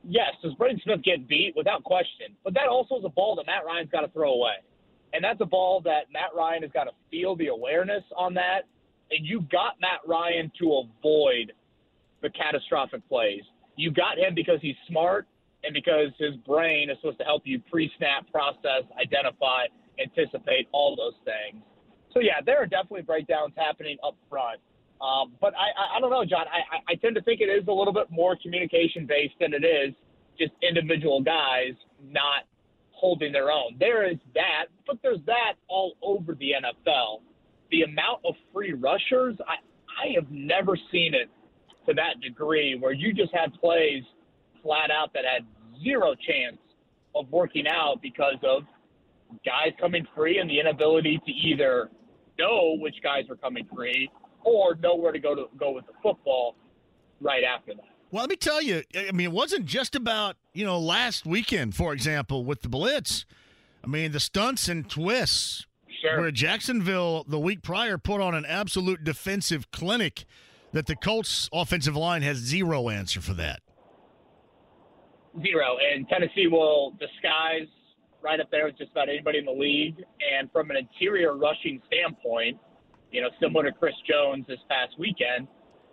yes, 0.03 0.31
does 0.43 0.55
Braden 0.55 0.81
Smith 0.85 1.03
get 1.03 1.27
beat? 1.27 1.55
Without 1.57 1.83
question. 1.83 2.37
But 2.45 2.55
that 2.55 2.69
also 2.69 2.97
is 2.97 3.05
a 3.05 3.11
ball 3.11 3.37
that 3.37 3.47
Matt 3.47 3.65
Ryan's 3.67 3.91
got 3.91 4.03
to 4.03 4.09
throw 4.09 4.33
away. 4.33 4.55
And 5.15 5.23
that's 5.23 5.41
a 5.41 5.47
ball 5.47 5.81
that 5.85 6.13
Matt 6.13 6.35
Ryan 6.37 6.63
has 6.63 6.73
got 6.73 6.85
to 6.85 6.91
feel 7.11 7.37
the 7.37 7.47
awareness 7.47 8.03
on 8.17 8.35
that. 8.35 8.63
And 9.13 9.25
you 9.25 9.43
got 9.51 9.81
Matt 9.81 10.01
Ryan 10.07 10.51
to 10.59 10.85
avoid 10.85 11.53
the 12.21 12.31
catastrophic 12.31 13.09
plays. 13.09 13.43
You 13.77 13.93
got 13.93 14.19
him 14.19 14.35
because 14.35 14.59
he's 14.61 14.75
smart 14.89 15.29
and 15.63 15.73
because 15.73 16.11
his 16.19 16.35
brain 16.47 16.91
is 16.91 16.97
supposed 17.01 17.19
to 17.19 17.25
help 17.25 17.43
you 17.45 17.61
pre 17.71 17.91
snap, 17.97 18.31
process, 18.33 18.83
identify, 19.01 19.67
anticipate, 20.03 20.69
all 20.73 20.97
those 20.97 21.15
things. 21.25 21.63
So, 22.13 22.21
yeah, 22.21 22.43
there 22.45 22.61
are 22.61 22.67
definitely 22.67 23.03
breakdowns 23.03 23.53
happening 23.57 23.97
up 24.05 24.17
front. 24.29 24.61
Um, 25.01 25.35
but 25.41 25.55
I, 25.55 25.71
I, 25.79 25.97
I 25.97 26.01
don't 26.01 26.11
know, 26.11 26.25
John. 26.25 26.47
I, 26.51 26.93
I 26.93 26.95
tend 26.97 27.15
to 27.15 27.23
think 27.23 27.41
it 27.41 27.51
is 27.51 27.67
a 27.69 27.73
little 27.73 27.93
bit 27.93 28.07
more 28.11 28.37
communication 28.41 29.07
based 29.07 29.35
than 29.41 29.55
it 29.55 29.65
is 29.65 29.95
just 30.39 30.53
individual 30.63 31.23
guys 31.23 31.75
not 32.03 32.45
holding 32.95 33.33
their 33.33 33.51
own. 33.51 33.77
There 33.79 34.09
is 34.09 34.19
that, 34.35 34.67
but 34.87 34.99
there's 35.03 35.25
that 35.27 35.55
all 35.69 35.95
over 36.03 36.35
the 36.35 36.53
NFL. 36.53 37.21
The 37.71 37.83
amount 37.83 38.21
of 38.25 38.35
free 38.53 38.73
rushers, 38.73 39.37
I, 39.47 39.57
I 40.03 40.13
have 40.15 40.31
never 40.31 40.77
seen 40.93 41.15
it 41.15 41.29
to 41.87 41.95
that 41.95 42.21
degree 42.21 42.77
where 42.79 42.93
you 42.93 43.13
just 43.13 43.35
had 43.35 43.53
plays 43.55 44.03
flat 44.63 44.91
out 44.91 45.13
that 45.15 45.25
had 45.25 45.45
zero 45.83 46.15
chance 46.15 46.59
of 47.15 47.31
working 47.31 47.67
out 47.69 48.01
because 48.03 48.39
of 48.43 48.63
guys 49.45 49.73
coming 49.81 50.07
free 50.15 50.39
and 50.39 50.49
the 50.49 50.59
inability 50.59 51.21
to 51.27 51.33
either 51.33 51.91
know 52.39 52.77
which 52.79 52.95
guys 53.03 53.25
are 53.31 53.37
coming 53.37 53.67
free 53.75 54.11
or 54.45 54.75
know 54.77 54.95
where 54.95 55.13
to 55.13 55.19
go 55.19 55.35
to 55.35 55.45
go 55.59 55.73
with 55.73 55.87
the 55.87 55.93
football 56.03 56.57
right 57.21 57.45
after 57.45 57.75
that. 57.75 57.94
Well, 58.15 58.23
let 58.23 58.31
me 58.31 58.37
tell 58.37 58.63
you, 58.63 58.85
I 58.97 59.11
mean, 59.11 59.27
it 59.27 59.33
wasn't 59.33 59.67
just 59.67 59.97
about, 59.97 60.37
you 60.53 60.65
know, 60.65 60.79
last 60.79 61.27
weekend, 61.27 61.75
for 61.75 61.93
example, 61.93 62.45
with 62.45 62.63
the 62.63 62.69
Blitz. 62.69 63.27
I 63.83 63.89
mean, 63.89 64.13
the 64.13 64.21
stunts 64.21 64.69
and 64.69 64.89
twists. 64.89 65.67
Sure. 66.01 66.21
Where 66.21 66.31
Jacksonville 66.31 67.25
the 67.27 67.41
week 67.41 67.63
prior 67.63 67.99
put 67.99 68.21
on 68.21 68.37
an 68.37 68.45
absolute 68.47 69.03
defensive 69.03 69.69
clinic 69.73 70.27
that 70.71 70.87
the 70.87 70.95
Colts 70.95 71.51
offensive 71.53 71.97
line 71.97 72.23
has 72.23 72.37
zero 72.37 72.89
answer 72.89 73.21
for 73.21 73.35
that. 73.35 73.63
Zero. 75.43 75.77
And 75.93 76.09
Tennessee 76.09 76.47
will 76.47 76.93
disguise 77.01 77.67
right 78.23 78.39
up 78.39 78.49
there 78.53 78.67
with 78.67 78.79
just 78.79 78.93
about 78.93 79.09
anybody 79.09 79.39
in 79.39 79.45
the 79.45 79.51
league. 79.51 79.97
And 80.39 80.53
from 80.53 80.71
an 80.71 80.77
interior 80.77 81.37
rushing 81.37 81.83
standpoint, 81.89 82.61
you 83.11 83.23
know, 83.23 83.31
similar 83.43 83.65
to 83.65 83.73
Chris 83.73 83.95
Jones 84.09 84.47
this 84.47 84.61
past 84.69 84.97
weekend, 85.01 85.49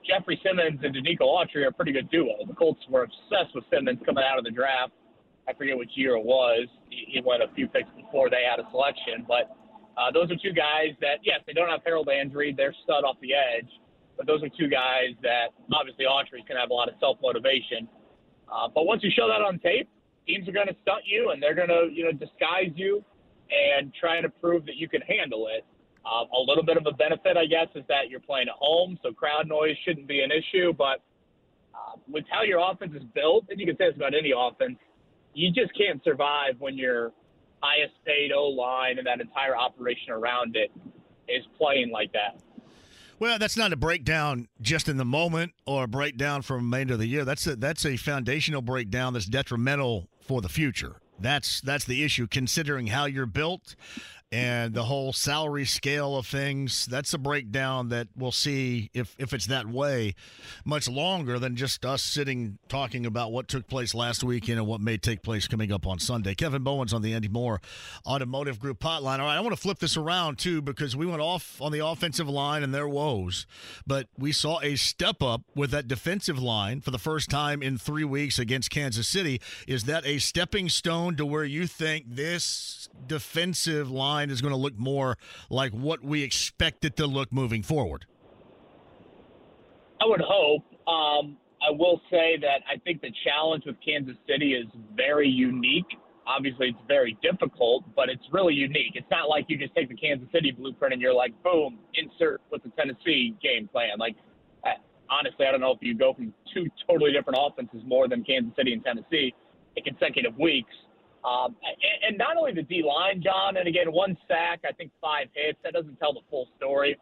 Jeffery 0.06 0.40
Simmons 0.44 0.80
and 0.84 0.96
Denico 0.96 1.22
Autry 1.22 1.64
are 1.64 1.68
a 1.68 1.72
pretty 1.72 1.92
good 1.92 2.10
duo. 2.10 2.34
The 2.48 2.54
Colts 2.54 2.82
were 2.90 3.04
obsessed 3.04 3.54
with 3.54 3.64
Simmons 3.72 4.00
coming 4.06 4.24
out 4.24 4.38
of 4.38 4.44
the 4.44 4.52
draft. 4.52 4.94
I 5.48 5.54
forget 5.54 5.78
which 5.78 5.92
year 5.96 6.16
it 6.16 6.24
was. 6.24 6.68
He 6.90 7.22
went 7.24 7.44
a 7.44 7.48
few 7.56 7.68
picks 7.68 7.90
before 7.96 8.30
they 8.30 8.44
had 8.50 8.60
a 8.60 8.70
selection. 8.72 9.26
But 9.28 9.56
uh, 9.98 10.12
those 10.14 10.32
are 10.32 10.38
two 10.38 10.54
guys 10.54 10.94
that, 11.02 11.20
yes, 11.24 11.42
they 11.46 11.54
don't 11.54 11.70
have 11.70 11.82
Harold 11.86 12.08
Landry. 12.08 12.54
They're 12.56 12.76
stud 12.84 13.04
off 13.04 13.18
the 13.22 13.34
edge. 13.34 13.70
But 14.18 14.28
those 14.28 14.44
are 14.44 14.50
two 14.50 14.70
guys 14.70 15.18
that 15.24 15.50
obviously 15.74 16.06
Autry's 16.06 16.46
going 16.46 16.58
to 16.58 16.62
have 16.62 16.70
a 16.70 16.74
lot 16.74 16.90
of 16.90 16.96
self 17.00 17.18
motivation. 17.22 17.88
Uh, 18.52 18.68
but 18.74 18.86
once 18.86 19.02
you 19.04 19.10
show 19.16 19.28
that 19.28 19.42
on 19.42 19.60
tape, 19.60 19.90
teams 20.28 20.48
are 20.48 20.52
going 20.52 20.68
to 20.68 20.76
stunt 20.82 21.02
you 21.06 21.32
and 21.32 21.42
they're 21.42 21.56
going 21.56 21.70
to, 21.70 21.90
you 21.92 22.04
know, 22.04 22.12
disguise 22.12 22.72
you 22.76 23.04
and 23.50 23.94
trying 24.00 24.24
to 24.24 24.30
prove 24.30 24.66
that 24.66 24.76
you 24.76 24.88
can 24.88 25.02
handle 25.02 25.48
it. 25.48 25.66
Uh, 26.04 26.26
a 26.36 26.42
little 26.42 26.64
bit 26.64 26.78
of 26.78 26.86
a 26.88 26.92
benefit, 26.92 27.38
I 27.38 27.46
guess, 27.46 27.68
is 27.76 27.84
that 27.88 28.10
you're 28.10 28.20
playing 28.20 28.48
at 28.48 28.56
home, 28.58 28.98
so 29.04 29.12
crowd 29.12 29.48
noise 29.48 29.76
shouldn't 29.86 30.08
be 30.08 30.22
an 30.22 30.32
issue. 30.32 30.74
But 30.74 31.02
uh, 31.76 31.98
with 32.10 32.26
how 32.30 32.42
your 32.42 32.60
offense 32.60 32.94
is 32.96 33.04
built, 33.14 33.46
and 33.50 33.60
you 33.60 33.68
can 33.68 33.78
say 33.78 33.90
this 33.90 33.96
about 33.96 34.14
any 34.16 34.34
offense, 34.36 34.78
you 35.34 35.52
just 35.52 35.72
can't 35.78 36.04
survive 36.04 36.56
when 36.60 36.76
your 36.78 37.12
highest 37.62 37.94
paid 38.06 38.32
O 38.32 38.48
line 38.48 38.98
and 38.98 39.06
that 39.06 39.22
entire 39.22 39.56
operation 39.56 40.12
around 40.12 40.56
it 40.56 40.72
is 41.28 41.46
playing 41.58 41.92
like 41.92 42.12
that. 42.14 42.42
Well, 43.20 43.38
that's 43.38 43.56
not 43.56 43.72
a 43.72 43.78
breakdown 43.78 44.48
just 44.62 44.90
in 44.90 44.98
the 44.98 45.06
moment 45.06 45.54
or 45.68 45.84
a 45.84 45.88
breakdown 45.88 46.42
for 46.42 46.54
the 46.54 46.64
remainder 46.64 46.94
of 46.94 47.00
the 47.00 47.06
year. 47.06 47.24
That's 47.24 47.46
a, 47.46 47.56
that's 47.56 47.86
a 47.86 47.96
foundational 47.96 48.64
breakdown 48.64 49.14
that's 49.14 49.28
detrimental 49.28 50.10
for 50.20 50.42
the 50.42 50.50
future. 50.50 50.96
That's 51.20 51.62
that's 51.62 51.86
the 51.86 52.04
issue. 52.04 52.26
Considering 52.26 52.88
how 52.88 53.06
you're 53.06 53.28
built, 53.28 53.76
and 54.32 54.74
the 54.74 54.84
whole 54.84 55.12
salary 55.12 55.66
scale 55.66 56.16
of 56.16 56.26
things 56.26 56.86
that's 56.86 57.14
a 57.14 57.18
breakdown 57.18 57.90
that 57.90 58.08
we'll 58.16 58.32
see 58.32 58.90
if 58.94 59.16
if 59.20 59.34
it's 59.34 59.48
that 59.48 59.68
way 59.68 60.16
much 60.64 60.88
longer 60.88 61.38
than 61.38 61.56
just 61.56 61.86
us 61.86 62.02
sitting 62.02 62.58
talking 62.70 63.06
about 63.06 63.32
what 63.32 63.48
took 63.48 63.68
place 63.68 63.94
last 63.94 64.24
weekend 64.24 64.58
and 64.58 64.68
what 64.68 64.80
may 64.80 64.98
take 64.98 65.22
place 65.22 65.48
coming 65.48 65.72
up 65.72 65.86
on 65.86 66.00
Sunday. 66.00 66.34
Kevin 66.34 66.64
Bowen's 66.64 66.94
on 66.94 67.02
the 67.02 67.14
Andy 67.14 67.28
Mohr 67.28 67.60
Automotive 68.06 68.60
Group 68.60 68.80
hotline. 68.80 69.20
All 69.20 69.26
right, 69.26 69.36
I 69.36 69.42
want 69.42 69.54
to 69.56 69.62
flip 69.62 69.80
this 69.80 69.98
around 69.98 70.38
too 70.38 70.62
because 70.62 70.96
we 70.96 71.06
went 71.06 71.22
off 71.22 71.62
on 71.62 71.72
the 71.72 71.86
offensive 71.86 72.30
line 72.30 72.64
and 72.64 72.74
their 72.74 72.88
woes, 72.88 73.46
but 73.86 74.08
we 74.18 74.32
saw 74.32 74.62
a 74.62 74.76
step 74.76 75.22
up 75.22 75.42
with 75.56 75.72
that 75.72 75.88
defensive 75.88 76.40
line 76.40 76.80
for 76.80 76.92
the 76.92 77.00
first 77.00 77.30
time 77.30 77.62
in 77.62 77.78
3 77.78 78.06
weeks 78.06 78.40
against 78.40 78.70
Kansas 78.70 79.08
City. 79.08 79.42
Is 79.68 79.84
that 79.86 80.06
a 80.06 80.20
stepping 80.20 80.70
stone 80.70 81.16
to 81.18 81.26
where 81.26 81.44
you 81.44 81.68
think 81.68 82.06
this 82.08 82.88
defensive 83.08 83.90
line 83.92 84.21
line 84.22 84.30
is 84.30 84.42
going 84.42 84.54
to 84.54 84.58
look 84.58 84.78
more 84.78 85.18
like 85.50 85.72
what 85.72 86.04
we 86.04 86.24
expect 86.24 86.86
it 86.86 86.96
to 86.98 87.08
look 87.08 87.32
moving 87.32 87.64
forward? 87.64 88.06
I 90.02 90.06
would 90.06 90.22
hope. 90.22 90.64
Um, 90.88 91.38
I 91.62 91.72
will 91.72 92.02
say 92.10 92.38
that 92.42 92.62
I 92.72 92.80
think 92.80 93.02
the 93.02 93.12
challenge 93.24 93.64
with 93.66 93.76
Kansas 93.86 94.16
City 94.28 94.54
is 94.54 94.68
very 94.96 95.30
unique. 95.30 95.86
Obviously, 96.26 96.70
it's 96.70 96.88
very 96.88 97.18
difficult, 97.22 97.84
but 97.96 98.10
it's 98.10 98.24
really 98.32 98.54
unique. 98.54 98.94
It's 98.96 99.10
not 99.12 99.28
like 99.28 99.46
you 99.48 99.58
just 99.58 99.76
take 99.76 99.90
the 99.90 99.96
Kansas 99.96 100.28
City 100.32 100.52
blueprint 100.52 100.94
and 100.94 101.02
you're 101.02 101.14
like, 101.14 101.34
boom, 101.44 101.80
insert 101.96 102.42
with 102.52 102.64
the 102.64 102.70
Tennessee 102.78 103.36
game 103.44 103.68
plan. 103.68 103.98
Like, 104.00 104.16
honestly, 105.10 105.46
I 105.46 105.52
don't 105.52 105.62
know 105.62 105.72
if 105.72 105.80
you 105.82 105.94
go 105.96 106.14
from 106.14 106.34
two 106.54 106.68
totally 106.88 107.12
different 107.12 107.38
offenses 107.40 107.82
more 107.86 108.08
than 108.08 108.24
Kansas 108.24 108.54
City 108.56 108.74
and 108.74 108.84
Tennessee 108.84 109.34
in 109.76 109.84
consecutive 109.84 110.38
weeks. 110.38 110.74
Um, 111.24 111.56
and, 111.62 111.78
and 112.10 112.18
not 112.18 112.38
only 112.38 112.54
the 112.54 112.64
D 112.64 112.84
line, 112.84 113.22
John, 113.22 113.58
and 113.58 113.68
again, 113.68 113.92
one 113.92 114.18
sack, 114.28 114.62
I 114.68 114.72
think 114.74 114.92
five 115.00 115.28
hits. 115.34 115.60
That 115.64 115.74
doesn't 115.74 115.98
tell 115.98 116.14
the 116.14 116.26
full 116.30 116.48
story. 116.58 116.98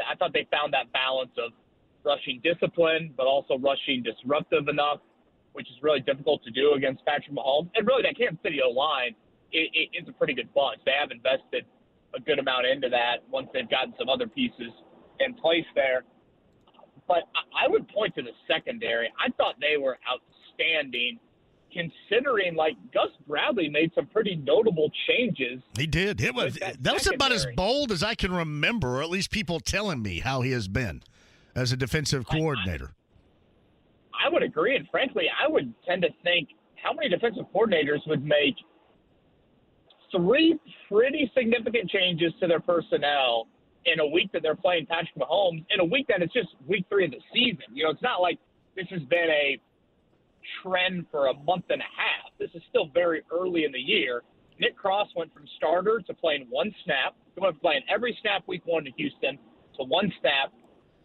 I 0.00 0.14
thought 0.16 0.32
they 0.32 0.46
found 0.50 0.72
that 0.72 0.92
balance 0.92 1.32
of 1.36 1.52
rushing 2.04 2.40
discipline, 2.42 3.12
but 3.16 3.26
also 3.26 3.58
rushing 3.58 4.02
disruptive 4.02 4.68
enough, 4.68 5.00
which 5.52 5.68
is 5.68 5.76
really 5.82 6.00
difficult 6.00 6.42
to 6.44 6.50
do 6.50 6.74
against 6.74 7.04
Patrick 7.04 7.34
Mahomes. 7.34 7.70
And 7.74 7.86
really, 7.86 8.02
that 8.02 8.16
Kansas 8.16 8.38
City 8.42 8.60
O 8.64 8.70
line 8.70 9.14
it, 9.52 9.70
it, 9.72 9.88
it's 9.92 10.08
a 10.08 10.12
pretty 10.12 10.34
good 10.34 10.52
bunch. 10.54 10.80
They 10.84 10.92
have 10.98 11.10
invested 11.10 11.64
a 12.14 12.20
good 12.20 12.38
amount 12.38 12.66
into 12.66 12.88
that 12.88 13.24
once 13.30 13.48
they've 13.52 13.68
gotten 13.68 13.94
some 13.98 14.08
other 14.08 14.26
pieces 14.26 14.72
in 15.20 15.34
place 15.34 15.66
there. 15.74 16.04
But 17.06 17.24
I 17.56 17.68
would 17.68 17.88
point 17.88 18.14
to 18.16 18.22
the 18.22 18.36
secondary. 18.46 19.10
I 19.18 19.30
thought 19.36 19.54
they 19.60 19.76
were 19.76 19.98
outstanding 20.04 21.18
considering 21.72 22.54
like 22.54 22.74
Gus 22.92 23.10
Bradley 23.26 23.68
made 23.68 23.92
some 23.94 24.06
pretty 24.06 24.36
notable 24.36 24.90
changes. 25.06 25.62
He 25.76 25.86
did. 25.86 26.20
It 26.20 26.34
was 26.34 26.54
that, 26.56 26.82
that 26.82 26.94
was 26.94 27.06
about 27.06 27.32
as 27.32 27.46
bold 27.56 27.92
as 27.92 28.02
I 28.02 28.14
can 28.14 28.32
remember, 28.32 28.98
or 28.98 29.02
at 29.02 29.10
least 29.10 29.30
people 29.30 29.60
telling 29.60 30.02
me 30.02 30.20
how 30.20 30.42
he 30.42 30.52
has 30.52 30.68
been 30.68 31.02
as 31.54 31.72
a 31.72 31.76
defensive 31.76 32.26
coordinator. 32.26 32.92
I, 34.14 34.26
I 34.26 34.32
would 34.32 34.42
agree, 34.42 34.76
and 34.76 34.88
frankly, 34.90 35.24
I 35.28 35.50
would 35.50 35.72
tend 35.86 36.02
to 36.02 36.08
think 36.22 36.48
how 36.82 36.92
many 36.92 37.08
defensive 37.08 37.44
coordinators 37.54 38.06
would 38.06 38.24
make 38.24 38.54
three 40.10 40.58
pretty 40.90 41.30
significant 41.36 41.90
changes 41.90 42.32
to 42.40 42.46
their 42.46 42.60
personnel 42.60 43.48
in 43.84 44.00
a 44.00 44.06
week 44.06 44.30
that 44.32 44.42
they're 44.42 44.56
playing 44.56 44.86
Patrick 44.86 45.14
Mahomes, 45.16 45.64
in 45.70 45.80
a 45.80 45.84
week 45.84 46.06
that 46.08 46.22
it's 46.22 46.32
just 46.32 46.48
week 46.66 46.84
three 46.88 47.04
of 47.04 47.10
the 47.10 47.20
season. 47.32 47.64
You 47.72 47.84
know, 47.84 47.90
it's 47.90 48.02
not 48.02 48.20
like 48.20 48.38
this 48.76 48.86
has 48.90 49.02
been 49.02 49.28
a 49.28 49.58
trend 50.62 51.06
for 51.10 51.28
a 51.28 51.34
month 51.34 51.64
and 51.70 51.80
a 51.80 51.90
half. 51.96 52.32
This 52.38 52.50
is 52.54 52.62
still 52.68 52.88
very 52.92 53.22
early 53.32 53.64
in 53.64 53.72
the 53.72 53.80
year. 53.80 54.22
Nick 54.60 54.76
Cross 54.76 55.08
went 55.16 55.32
from 55.32 55.44
starter 55.56 56.00
to 56.06 56.14
playing 56.14 56.46
one 56.50 56.74
snap. 56.84 57.14
He 57.34 57.40
went 57.40 57.54
from 57.54 57.60
playing 57.60 57.82
every 57.88 58.16
snap 58.20 58.42
week 58.46 58.62
one 58.64 58.84
to 58.84 58.90
Houston 58.92 59.38
to 59.78 59.84
one 59.84 60.12
snap 60.20 60.52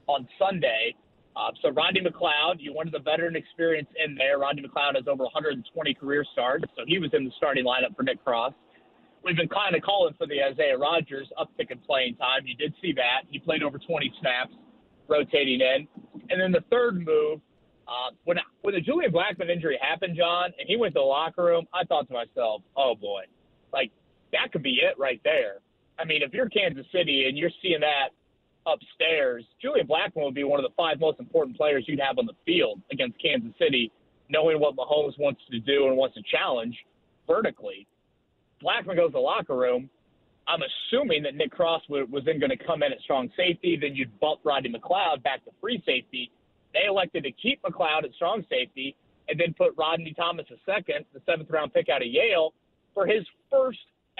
on 0.08 0.28
Sunday. 0.40 0.96
Uh, 1.36 1.50
so 1.62 1.70
Rodney 1.70 2.02
McLeod, 2.02 2.58
you 2.60 2.74
wanted 2.74 2.94
the 2.94 3.00
veteran 3.00 3.36
experience 3.36 3.90
in 4.04 4.16
there. 4.16 4.40
Rodney 4.40 4.62
McLeod 4.62 4.96
has 4.96 5.08
over 5.08 5.24
120 5.24 5.94
career 5.96 6.26
starts, 6.32 6.66
so 6.76 6.84
he 6.86 7.00
was 7.00 7.10
in 7.14 7.26
the 7.26 7.32
starting 7.38 7.66
lineup 7.66 7.96
for 7.96 8.04
Nick 8.04 8.24
Cross. 8.24 8.54
We've 9.24 9.38
been 9.38 9.48
kind 9.48 9.76
of 9.76 9.82
calling 9.82 10.14
for 10.18 10.28
the 10.28 10.44
Isaiah 10.44 10.78
Rodgers 10.78 11.28
uptick 11.40 11.72
in 11.72 11.80
playing 11.80 12.18
time. 12.18 12.46
You 12.46 12.56
did 12.56 12.74
see 12.82 12.92
that. 12.94 13.24
He 13.30 13.40
played 13.40 13.64
over 13.64 13.80
20 13.80 14.14
snaps, 14.20 14.52
rotating 15.08 15.62
in. 15.62 15.88
And 16.30 16.42
then 16.42 16.52
the 16.52 16.64
third 16.70 17.04
move 17.04 17.40
uh, 17.88 18.12
when 18.24 18.38
when 18.62 18.76
the 18.76 18.82
Julian 18.82 19.12
Blackmon 19.12 19.50
injury 19.50 19.78
happened, 19.82 20.16
John, 20.18 20.52
and 20.60 20.68
he 20.68 20.78
went 20.78 20.94
to 20.94 21.00
the 21.00 21.06
locker 21.06 21.44
room, 21.44 21.66
I 21.74 21.84
thought 21.84 22.08
to 22.08 22.14
myself, 22.14 22.62
"Oh 22.78 22.96
boy, 22.96 23.24
like 23.72 23.92
that 24.32 24.52
could 24.52 24.64
be 24.64 24.80
it 24.82 24.98
right 24.98 25.22
there." 25.24 25.58
I 26.00 26.06
mean, 26.06 26.22
if 26.24 26.34
you're 26.34 26.50
Kansas 26.50 26.86
City 26.92 27.26
and 27.28 27.38
you're 27.38 27.52
seeing 27.62 27.82
that 27.82 28.10
upstairs, 28.66 29.44
Julian 29.62 29.88
Blackmon 29.88 30.24
would 30.24 30.34
be 30.34 30.44
one 30.44 30.60
of 30.60 30.64
the 30.64 30.74
five 30.76 31.00
most 31.00 31.20
important 31.20 31.58
players 31.58 31.84
you'd 31.88 32.00
have 32.00 32.18
on 32.18 32.26
the 32.26 32.36
field 32.46 32.82
against 32.92 33.22
Kansas 33.22 33.52
City, 33.60 33.92
knowing 34.30 34.60
what 34.60 34.76
Mahomes 34.76 35.20
wants 35.20 35.42
to 35.52 35.60
do 35.60 35.88
and 35.88 35.98
wants 35.98 36.16
to 36.16 36.24
challenge 36.32 36.76
vertically. 37.28 37.86
Blackmon 38.64 38.96
goes 38.96 39.10
to 39.10 39.14
the 39.14 39.20
locker 39.20 39.56
room. 39.56 39.90
I'm 40.48 40.62
assuming 40.62 41.24
that 41.24 41.36
Nick 41.36 41.52
Cross 41.52 41.84
was 41.90 42.24
then 42.26 42.40
going 42.40 42.50
to 42.50 42.58
come 42.58 42.84
in 42.84 42.92
at 42.92 43.00
strong 43.02 43.30
safety. 43.38 43.78
Then 43.80 43.96
you'd 43.96 44.20
bump 44.20 44.42
Rodney 44.44 44.74
McLeod 44.74 45.24
back 45.24 45.44
to 45.46 45.52
free 45.62 45.82
safety 45.86 46.32
they 46.74 46.88
elected 46.88 47.24
to 47.24 47.32
keep 47.32 47.62
McLeod 47.64 48.04
at 48.04 48.14
strong 48.16 48.44
safety 48.50 48.96
and 49.30 49.40
then 49.40 49.54
put 49.54 49.74
Rodney 49.78 50.14
Thomas 50.14 50.46
a 50.52 50.58
second, 50.66 51.06
the 51.14 51.22
seventh 51.26 51.50
round 51.50 51.74
pick 51.74 51.90
out 51.90 52.02
of 52.02 52.08
Yale, 52.08 52.54
for 52.94 53.08
his 53.08 53.26
first 53.50 53.80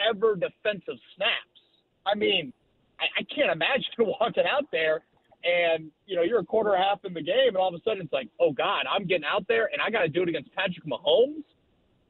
ever 0.10 0.36
defensive 0.36 1.00
snaps. 1.16 1.60
I 2.06 2.16
mean, 2.16 2.54
I, 3.00 3.06
I 3.20 3.24
can't 3.24 3.52
imagine 3.52 3.86
walking 4.00 4.46
out 4.50 4.66
there 4.72 5.04
and 5.44 5.92
you 6.06 6.16
know 6.16 6.22
you're 6.22 6.40
a 6.40 6.46
quarter 6.46 6.76
half 6.76 7.04
in 7.04 7.14
the 7.14 7.22
game, 7.22 7.50
and 7.50 7.58
all 7.58 7.68
of 7.68 7.74
a 7.74 7.84
sudden 7.84 8.04
it's 8.04 8.14
like, 8.14 8.30
oh 8.40 8.52
God, 8.52 8.86
I'm 8.90 9.06
getting 9.06 9.26
out 9.26 9.46
there 9.48 9.70
and 9.72 9.82
I 9.82 9.90
got 9.90 10.02
to 10.02 10.10
do 10.10 10.24
it 10.24 10.30
against 10.30 10.54
Patrick 10.56 10.86
Mahomes. 10.86 11.44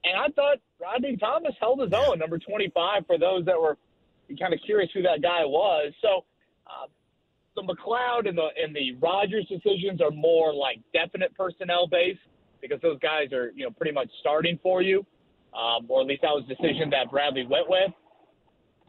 And 0.03 0.17
I 0.17 0.27
thought 0.35 0.57
Rodney 0.81 1.15
Thomas 1.15 1.55
held 1.59 1.79
his 1.79 1.93
own, 1.93 2.19
number 2.19 2.37
25, 2.37 3.07
for 3.07 3.17
those 3.17 3.45
that 3.45 3.59
were 3.59 3.77
kind 4.37 4.53
of 4.53 4.59
curious 4.65 4.91
who 4.93 5.01
that 5.03 5.21
guy 5.21 5.45
was. 5.45 5.93
So 6.01 6.25
uh, 6.67 6.87
the 7.55 7.61
McLeod 7.61 8.27
and 8.27 8.37
the 8.37 8.47
and 8.61 8.75
the 8.75 8.93
Rodgers 9.01 9.45
decisions 9.47 10.01
are 10.01 10.11
more 10.11 10.53
like 10.53 10.79
definite 10.93 11.35
personnel 11.35 11.87
based 11.87 12.19
because 12.61 12.81
those 12.81 12.99
guys 12.99 13.31
are 13.31 13.51
you 13.55 13.65
know 13.65 13.71
pretty 13.71 13.91
much 13.91 14.09
starting 14.19 14.59
for 14.61 14.81
you, 14.81 15.05
um, 15.57 15.85
or 15.87 16.01
at 16.01 16.07
least 16.07 16.21
that 16.21 16.31
was 16.31 16.43
the 16.47 16.55
decision 16.55 16.89
that 16.89 17.11
Bradley 17.11 17.45
went 17.45 17.69
with. 17.69 17.91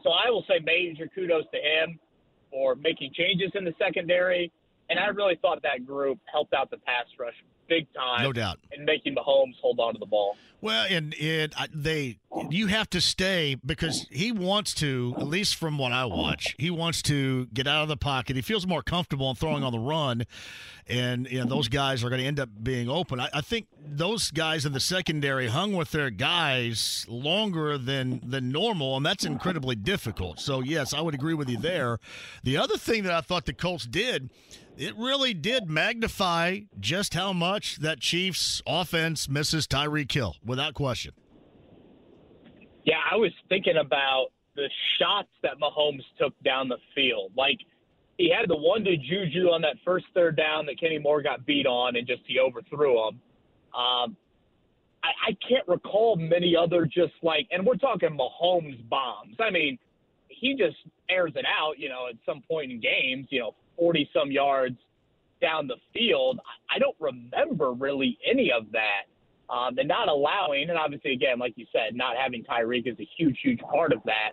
So 0.03 0.11
I 0.11 0.29
will 0.29 0.45
say 0.47 0.59
major 0.63 1.07
kudos 1.13 1.45
to 1.51 1.57
him 1.57 1.99
for 2.51 2.75
making 2.75 3.11
changes 3.13 3.51
in 3.55 3.65
the 3.65 3.73
secondary, 3.79 4.51
and 4.89 4.99
I 4.99 5.07
really 5.07 5.37
thought 5.41 5.61
that 5.63 5.85
group 5.85 6.19
helped 6.31 6.53
out 6.53 6.69
the 6.71 6.77
pass 6.77 7.05
rush 7.19 7.35
big 7.67 7.87
time. 7.93 8.23
No 8.23 8.33
doubt. 8.33 8.59
And 8.71 8.85
making 8.85 9.15
Mahomes 9.15 9.55
hold 9.61 9.79
on 9.79 9.93
to 9.93 9.99
the 9.99 10.05
ball. 10.05 10.35
Well, 10.61 10.87
and 10.89 11.13
it 11.19 11.53
they 11.73 12.17
you 12.49 12.67
have 12.67 12.89
to 12.91 13.01
stay 13.01 13.55
because 13.63 14.07
he 14.09 14.31
wants 14.31 14.73
to, 14.75 15.13
at 15.17 15.27
least 15.27 15.55
from 15.55 15.77
what 15.77 15.91
I 15.91 16.05
watch, 16.05 16.55
he 16.57 16.71
wants 16.71 17.03
to 17.03 17.45
get 17.47 17.67
out 17.67 17.83
of 17.83 17.87
the 17.87 17.97
pocket. 17.97 18.35
He 18.35 18.41
feels 18.41 18.65
more 18.65 18.81
comfortable 18.81 19.29
in 19.29 19.35
throwing 19.35 19.63
on 19.63 19.71
the 19.71 19.79
run, 19.79 20.25
and 20.87 21.29
you 21.29 21.39
know, 21.39 21.45
those 21.45 21.67
guys 21.67 22.03
are 22.03 22.09
going 22.09 22.21
to 22.21 22.27
end 22.27 22.39
up 22.39 22.49
being 22.63 22.89
open. 22.89 23.19
I, 23.19 23.29
I, 23.33 23.41
think 23.41 23.67
those 23.85 24.31
guys 24.31 24.65
in 24.65 24.73
the 24.73 24.79
secondary 24.79 25.47
hung 25.47 25.73
with 25.73 25.91
their 25.91 26.09
guys 26.09 27.05
longer 27.07 27.77
than 27.77 28.21
than 28.25 28.49
normal, 28.49 28.97
and 28.97 29.05
that's 29.05 29.23
incredibly 29.23 29.75
difficult. 29.75 30.39
So 30.39 30.61
yes, 30.61 30.93
I 30.93 31.01
would 31.01 31.13
agree 31.13 31.35
with 31.35 31.47
you 31.47 31.57
there. 31.57 31.99
The 32.43 32.57
other 32.57 32.77
thing 32.77 33.03
that 33.03 33.11
I 33.11 33.21
thought 33.21 33.45
the 33.45 33.53
Colts 33.53 33.85
did 33.85 34.31
it 34.77 34.95
really 34.97 35.33
did 35.33 35.69
magnify 35.69 36.59
just 36.79 37.13
how 37.13 37.33
much 37.33 37.77
that 37.77 37.99
Chiefs 37.99 38.61
offense 38.67 39.29
misses 39.29 39.67
Tyreek 39.67 40.11
Hill, 40.11 40.35
without 40.45 40.73
question. 40.73 41.13
Yeah, 42.83 42.99
I 43.11 43.15
was 43.15 43.31
thinking 43.49 43.77
about 43.77 44.27
the 44.55 44.69
shots 44.99 45.29
that 45.43 45.53
Mahomes 45.59 46.03
took 46.19 46.33
down 46.43 46.69
the 46.69 46.77
field. 46.93 47.31
Like 47.35 47.57
he 48.17 48.29
had 48.29 48.49
the 48.49 48.55
one 48.55 48.83
to 48.83 48.95
Juju 48.95 49.49
on 49.49 49.61
that 49.61 49.75
first 49.83 50.05
third 50.13 50.37
down 50.37 50.65
that 50.67 50.79
Kenny 50.79 50.99
Moore 50.99 51.21
got 51.21 51.45
beat 51.45 51.65
on, 51.65 51.95
and 51.95 52.07
just 52.07 52.21
he 52.27 52.39
overthrew 52.39 53.07
him. 53.07 53.19
Um, 53.73 54.15
I, 55.03 55.29
I 55.29 55.37
can't 55.47 55.67
recall 55.67 56.15
many 56.15 56.55
other 56.55 56.85
just 56.85 57.13
like, 57.21 57.47
and 57.51 57.65
we're 57.65 57.75
talking 57.75 58.17
Mahomes 58.17 58.87
bombs. 58.89 59.35
I 59.39 59.49
mean, 59.49 59.77
he 60.27 60.55
just 60.55 60.77
airs 61.09 61.33
it 61.35 61.45
out, 61.45 61.77
you 61.77 61.89
know, 61.89 62.07
at 62.09 62.15
some 62.25 62.41
point 62.49 62.71
in 62.71 62.79
games, 62.79 63.27
you 63.29 63.39
know, 63.39 63.55
40 63.77 64.09
some 64.13 64.31
yards 64.31 64.77
down 65.41 65.67
the 65.67 65.75
field. 65.93 66.39
I 66.73 66.79
don't 66.79 66.95
remember 66.99 67.73
really 67.73 68.17
any 68.29 68.51
of 68.51 68.71
that. 68.71 69.05
Um, 69.47 69.77
and 69.77 69.87
not 69.87 70.07
allowing, 70.07 70.69
and 70.69 70.77
obviously, 70.77 71.13
again, 71.13 71.37
like 71.37 71.53
you 71.55 71.67
said, 71.71 71.95
not 71.95 72.15
having 72.17 72.43
Tyreek 72.43 72.87
is 72.87 72.99
a 72.99 73.07
huge, 73.17 73.37
huge 73.43 73.59
part 73.59 73.93
of 73.93 73.99
that. 74.05 74.31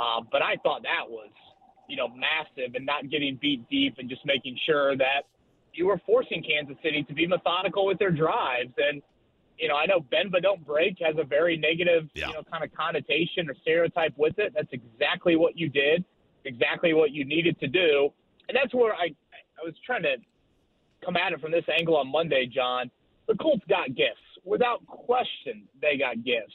Um, 0.00 0.26
but 0.32 0.40
I 0.40 0.56
thought 0.62 0.82
that 0.82 1.08
was, 1.08 1.28
you 1.86 1.96
know, 1.96 2.08
massive 2.08 2.74
and 2.74 2.86
not 2.86 3.10
getting 3.10 3.38
beat 3.40 3.68
deep 3.68 3.96
and 3.98 4.08
just 4.08 4.22
making 4.24 4.58
sure 4.64 4.96
that 4.96 5.28
you 5.74 5.86
were 5.86 6.00
forcing 6.06 6.42
Kansas 6.42 6.76
City 6.82 7.02
to 7.02 7.12
be 7.12 7.26
methodical 7.26 7.84
with 7.84 7.98
their 7.98 8.10
drives. 8.10 8.72
And, 8.78 9.02
you 9.58 9.68
know, 9.68 9.76
I 9.76 9.84
know 9.84 10.00
bend 10.00 10.32
but 10.32 10.42
don't 10.42 10.64
break 10.66 10.96
has 11.04 11.16
a 11.18 11.24
very 11.24 11.58
negative, 11.58 12.08
yeah. 12.14 12.28
you 12.28 12.32
know, 12.32 12.42
kind 12.50 12.64
of 12.64 12.72
connotation 12.74 13.50
or 13.50 13.54
stereotype 13.60 14.14
with 14.16 14.38
it. 14.38 14.54
That's 14.56 14.72
exactly 14.72 15.36
what 15.36 15.58
you 15.58 15.68
did, 15.68 16.06
exactly 16.46 16.94
what 16.94 17.10
you 17.10 17.26
needed 17.26 17.60
to 17.60 17.68
do 17.68 18.10
and 18.48 18.56
that's 18.56 18.74
where 18.74 18.94
I 18.94 19.14
I 19.60 19.64
was 19.64 19.74
trying 19.86 20.02
to 20.02 20.16
come 21.04 21.16
at 21.16 21.32
it 21.32 21.40
from 21.40 21.52
this 21.52 21.64
angle 21.78 21.96
on 21.96 22.10
Monday, 22.10 22.46
John. 22.52 22.90
The 23.28 23.34
Colts 23.36 23.62
got 23.68 23.94
gifts. 23.94 24.20
Without 24.44 24.86
question, 24.86 25.62
they 25.80 25.96
got 25.96 26.24
gifts. 26.24 26.54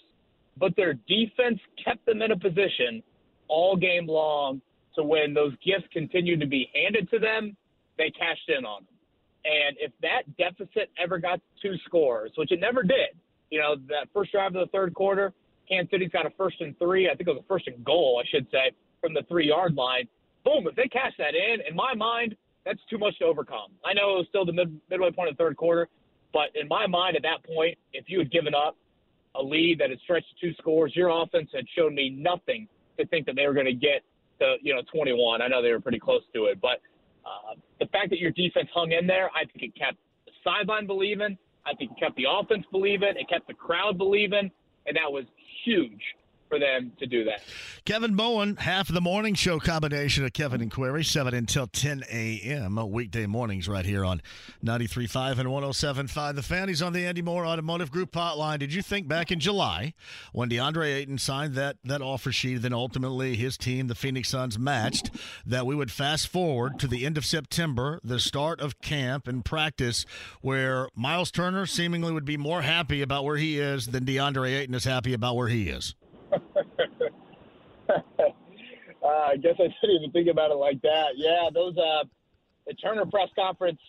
But 0.57 0.75
their 0.75 0.93
defense 1.07 1.59
kept 1.83 2.05
them 2.05 2.21
in 2.21 2.31
a 2.31 2.37
position 2.37 3.01
all 3.47 3.75
game 3.75 4.07
long 4.07 4.61
to 4.95 5.03
when 5.03 5.33
those 5.33 5.53
gifts 5.65 5.87
continued 5.93 6.39
to 6.41 6.47
be 6.47 6.69
handed 6.73 7.09
to 7.11 7.19
them, 7.19 7.55
they 7.97 8.11
cashed 8.11 8.49
in 8.49 8.65
on 8.65 8.83
them. 8.83 8.93
And 9.45 9.77
if 9.79 9.91
that 10.01 10.23
deficit 10.37 10.89
ever 11.01 11.17
got 11.17 11.35
to 11.35 11.69
two 11.69 11.75
scores, 11.85 12.31
which 12.35 12.51
it 12.51 12.59
never 12.59 12.83
did, 12.83 13.15
you 13.49 13.59
know, 13.59 13.75
that 13.87 14.09
first 14.13 14.31
drive 14.31 14.55
of 14.55 14.67
the 14.67 14.71
third 14.71 14.93
quarter, 14.93 15.33
Kansas 15.67 15.89
City's 15.91 16.09
got 16.09 16.25
a 16.25 16.31
first 16.31 16.59
and 16.61 16.77
three. 16.77 17.09
I 17.09 17.15
think 17.15 17.29
it 17.29 17.31
was 17.31 17.43
a 17.43 17.47
first 17.47 17.67
and 17.67 17.83
goal, 17.85 18.21
I 18.23 18.27
should 18.29 18.47
say, 18.51 18.71
from 19.01 19.13
the 19.13 19.23
three 19.29 19.47
yard 19.47 19.75
line 19.75 20.07
boom, 20.43 20.67
if 20.67 20.75
they 20.75 20.87
cash 20.87 21.13
that 21.17 21.35
in, 21.35 21.61
in 21.67 21.75
my 21.75 21.93
mind, 21.93 22.35
that's 22.65 22.79
too 22.89 22.97
much 22.97 23.17
to 23.19 23.25
overcome. 23.25 23.71
I 23.85 23.93
know 23.93 24.15
it 24.15 24.17
was 24.17 24.25
still 24.29 24.45
the 24.45 24.53
mid, 24.53 24.79
midway 24.89 25.11
point 25.11 25.29
of 25.29 25.37
the 25.37 25.43
third 25.43 25.57
quarter, 25.57 25.87
but 26.33 26.49
in 26.55 26.67
my 26.67 26.87
mind, 26.87 27.15
at 27.15 27.23
that 27.23 27.43
point, 27.43 27.77
if 27.93 28.05
you 28.07 28.19
had 28.19 28.31
given 28.31 28.53
up 28.53 28.75
a 29.35 29.43
lead 29.43 29.79
that 29.79 29.89
had 29.89 29.99
stretched 29.99 30.27
to 30.39 30.47
two 30.47 30.53
scores, 30.55 30.95
your 30.95 31.09
offense 31.09 31.49
had 31.53 31.65
shown 31.75 31.95
me 31.95 32.09
nothing 32.09 32.67
to 32.97 33.05
think 33.07 33.25
that 33.25 33.35
they 33.35 33.47
were 33.47 33.53
going 33.53 33.65
to 33.65 33.73
get 33.73 34.03
the 34.39 34.55
you 34.61 34.73
know 34.73 34.81
21. 34.91 35.41
I 35.41 35.47
know 35.47 35.61
they 35.61 35.71
were 35.71 35.79
pretty 35.79 35.99
close 35.99 36.21
to 36.33 36.45
it, 36.45 36.59
but 36.61 36.81
uh, 37.25 37.55
the 37.79 37.85
fact 37.87 38.09
that 38.09 38.19
your 38.19 38.31
defense 38.31 38.69
hung 38.73 38.91
in 38.91 39.07
there, 39.07 39.29
I 39.35 39.45
think 39.45 39.73
it 39.73 39.75
kept 39.75 39.97
the 40.25 40.31
sideline 40.43 40.87
believing. 40.87 41.37
I 41.65 41.73
think 41.75 41.91
it 41.91 41.99
kept 41.99 42.15
the 42.15 42.25
offense 42.29 42.65
believing. 42.71 43.09
It 43.15 43.29
kept 43.29 43.47
the 43.47 43.53
crowd 43.53 43.97
believing, 43.97 44.51
and 44.85 44.95
that 44.95 45.11
was 45.11 45.25
huge 45.63 46.01
for 46.49 46.59
them 46.59 46.91
to 46.99 47.05
do 47.05 47.23
that. 47.25 47.43
Kevin 47.85 48.15
Bowen, 48.15 48.57
half 48.57 48.89
of 48.89 48.95
the 48.95 49.01
morning 49.01 49.35
show 49.35 49.59
combination 49.59 50.25
of 50.25 50.33
Kevin 50.33 50.61
and 50.61 50.71
Query, 50.71 51.03
7 51.03 51.33
until 51.33 51.67
10 51.67 52.03
a.m. 52.11 52.77
Uh, 52.77 52.85
weekday 52.85 53.25
mornings 53.25 53.69
right 53.69 53.85
here 53.85 54.03
on 54.03 54.21
93.5 54.63 55.39
and 55.39 55.49
107.5. 55.49 56.35
The 56.35 56.43
fan, 56.43 56.67
he's 56.67 56.81
on 56.81 56.93
the 56.93 57.05
Andy 57.05 57.21
Mohr 57.21 57.47
Automotive 57.47 57.91
Group 57.91 58.11
hotline. 58.11 58.59
Did 58.59 58.73
you 58.73 58.81
think 58.81 59.07
back 59.07 59.31
in 59.31 59.39
July 59.39 59.93
when 60.33 60.49
DeAndre 60.49 60.95
Ayton 60.95 61.17
signed 61.19 61.55
that, 61.55 61.77
that 61.83 62.01
offer 62.01 62.31
sheet, 62.31 62.61
then 62.61 62.73
ultimately 62.73 63.35
his 63.35 63.57
team, 63.57 63.87
the 63.87 63.95
Phoenix 63.95 64.29
Suns, 64.29 64.57
matched, 64.57 65.11
that 65.45 65.65
we 65.65 65.75
would 65.75 65.91
fast 65.91 66.27
forward 66.27 66.79
to 66.79 66.87
the 66.87 67.05
end 67.05 67.17
of 67.17 67.25
September, 67.25 67.99
the 68.03 68.19
start 68.19 68.59
of 68.59 68.81
camp 68.81 69.27
and 69.27 69.45
practice, 69.45 70.05
where 70.41 70.89
Myles 70.95 71.31
Turner 71.31 71.65
seemingly 71.65 72.11
would 72.11 72.25
be 72.25 72.37
more 72.37 72.63
happy 72.63 73.01
about 73.01 73.23
where 73.23 73.37
he 73.37 73.59
is 73.59 73.87
than 73.87 74.05
DeAndre 74.05 74.57
Ayton 74.59 74.75
is 74.75 74.85
happy 74.85 75.13
about 75.13 75.35
where 75.35 75.47
he 75.47 75.69
is? 75.69 75.95
uh, 77.89 77.97
I 79.03 79.37
guess 79.37 79.55
I 79.59 79.67
didn't 79.81 79.95
even 79.95 80.11
think 80.11 80.27
about 80.27 80.51
it 80.51 80.55
like 80.55 80.81
that. 80.81 81.09
Yeah, 81.15 81.49
those 81.53 81.77
uh, 81.77 82.03
the 82.67 82.73
Turner 82.75 83.05
press 83.05 83.29
conference 83.35 83.79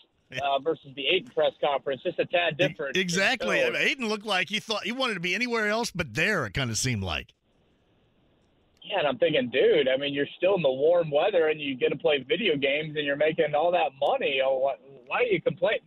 uh, 0.43 0.59
versus 0.61 0.91
the 0.95 1.07
Ayton 1.07 1.33
press 1.35 1.53
conference, 1.63 2.03
just 2.03 2.19
a 2.19 2.27
tad 2.27 2.57
different. 2.57 2.97
Exactly. 2.97 3.61
So, 3.61 4.07
looked 4.07 4.27
like 4.27 4.49
he 4.49 4.61
thought 4.61 4.85
he 4.85 4.93
wanted 4.93 5.15
to 5.15 5.21
be 5.21 5.35
anywhere 5.35 5.69
else 5.69 5.91
but 5.91 6.15
there. 6.15 6.47
It 6.47 6.55
kind 6.55 6.71
of 6.71 6.79
seemed 6.79 7.03
like. 7.03 7.33
Yeah, 8.91 8.99
and 8.99 9.09
I'm 9.09 9.19
thinking, 9.19 9.51
dude. 9.51 9.89
I 9.89 9.97
mean, 9.97 10.15
you're 10.15 10.27
still 10.37 10.57
in 10.57 10.63
the 10.63 10.71
warm 10.71 11.11
weather, 11.11 11.49
and 11.49 11.61
you 11.61 11.77
get 11.77 11.91
to 11.91 11.97
play 11.97 12.25
video 12.27 12.57
games, 12.57 12.97
and 12.97 13.05
you're 13.05 13.17
making 13.17 13.55
all 13.55 13.71
that 13.73 13.91
money. 14.01 14.41
Oh, 14.45 14.59
what, 14.59 14.81
why 15.07 15.19
are 15.19 15.25
you 15.25 15.41
complaining? 15.41 15.81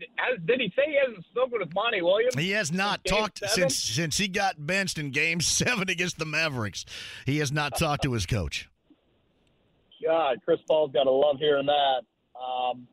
Did 0.45 0.61
he 0.61 0.71
say 0.75 0.83
he 0.87 0.97
hasn't 1.05 1.25
spoken 1.25 1.59
with 1.59 1.73
Monty 1.73 2.01
Williams? 2.01 2.35
He 2.35 2.51
has 2.51 2.71
not 2.71 3.03
talked 3.03 3.39
seven? 3.39 3.69
since 3.69 3.77
since 3.77 4.17
he 4.17 4.27
got 4.27 4.65
benched 4.65 4.97
in 4.97 5.11
Game 5.11 5.41
Seven 5.53 5.89
against 5.89 6.17
the 6.17 6.25
Mavericks. 6.25 6.85
He 7.25 7.39
has 7.39 7.51
not 7.51 7.77
talked 7.77 8.03
to 8.03 8.13
his 8.13 8.25
coach. 8.25 8.69
God, 10.05 10.39
Chris 10.45 10.59
Paul's 10.67 10.91
got 10.91 11.03
to 11.03 11.11
love 11.11 11.37
hearing 11.39 11.65
that. 11.65 12.01
Um, 12.35 12.87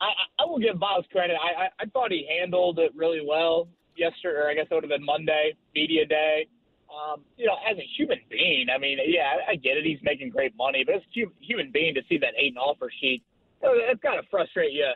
I, 0.00 0.10
I 0.38 0.44
will 0.46 0.58
give 0.58 0.78
Myles 0.78 1.06
credit. 1.12 1.36
I, 1.40 1.64
I, 1.64 1.68
I 1.80 1.86
thought 1.86 2.10
he 2.10 2.26
handled 2.40 2.78
it 2.78 2.92
really 2.94 3.24
well 3.26 3.68
yesterday, 3.96 4.36
or 4.36 4.48
I 4.48 4.54
guess 4.54 4.66
it 4.70 4.74
would 4.74 4.84
have 4.84 4.90
been 4.90 5.04
Monday, 5.04 5.54
media 5.74 6.06
day. 6.06 6.46
Um, 6.92 7.22
you 7.38 7.46
know, 7.46 7.56
as 7.68 7.78
a 7.78 7.86
human 7.96 8.18
being, 8.30 8.66
I 8.74 8.78
mean, 8.78 8.98
yeah, 9.06 9.36
I, 9.48 9.56
get 9.56 9.78
it. 9.78 9.84
He's 9.84 10.00
making 10.02 10.28
great 10.28 10.54
money, 10.56 10.84
but 10.84 10.96
as 10.96 11.00
a 11.02 11.24
human 11.40 11.70
being, 11.72 11.94
to 11.94 12.02
see 12.08 12.18
that 12.18 12.34
Ayton 12.36 12.58
offer 12.58 12.90
sheet, 13.00 13.22
it's 13.62 14.02
got 14.02 14.16
to 14.16 14.22
frustrate 14.30 14.72
you 14.72 14.90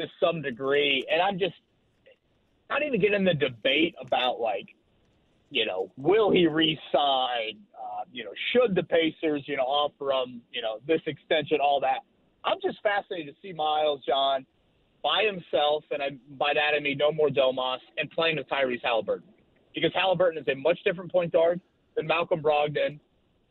to 0.00 0.06
some 0.20 0.42
degree. 0.42 1.06
And 1.10 1.22
I'm 1.22 1.38
just 1.38 1.54
not 2.70 2.82
even 2.82 3.00
getting 3.00 3.16
in 3.16 3.24
the 3.24 3.34
debate 3.34 3.94
about 4.00 4.40
like, 4.40 4.66
you 5.50 5.64
know, 5.64 5.90
will 5.96 6.30
he 6.30 6.46
resign? 6.46 7.60
Uh, 7.72 8.04
you 8.12 8.24
know, 8.24 8.32
should 8.52 8.74
the 8.74 8.82
Pacers, 8.82 9.42
you 9.46 9.56
know, 9.56 9.62
offer 9.62 10.10
him, 10.10 10.42
you 10.52 10.60
know, 10.60 10.78
this 10.86 11.00
extension, 11.06 11.58
all 11.62 11.80
that. 11.80 12.00
I'm 12.44 12.58
just 12.62 12.78
fascinated 12.82 13.34
to 13.34 13.40
see 13.40 13.52
Miles 13.52 14.00
John 14.06 14.44
by 15.02 15.24
himself, 15.24 15.84
and 15.90 16.02
I, 16.02 16.10
by 16.36 16.52
that 16.54 16.76
I 16.76 16.80
mean 16.80 16.98
no 16.98 17.12
more 17.12 17.28
Domas, 17.28 17.78
and 17.96 18.10
playing 18.10 18.36
with 18.36 18.48
Tyrese 18.48 18.82
Halliburton. 18.82 19.28
Because 19.80 19.94
Halliburton 19.94 20.40
is 20.40 20.48
a 20.48 20.54
much 20.54 20.78
different 20.84 21.10
point 21.10 21.32
guard 21.32 21.60
than 21.96 22.06
Malcolm 22.06 22.42
Brogdon, 22.42 22.98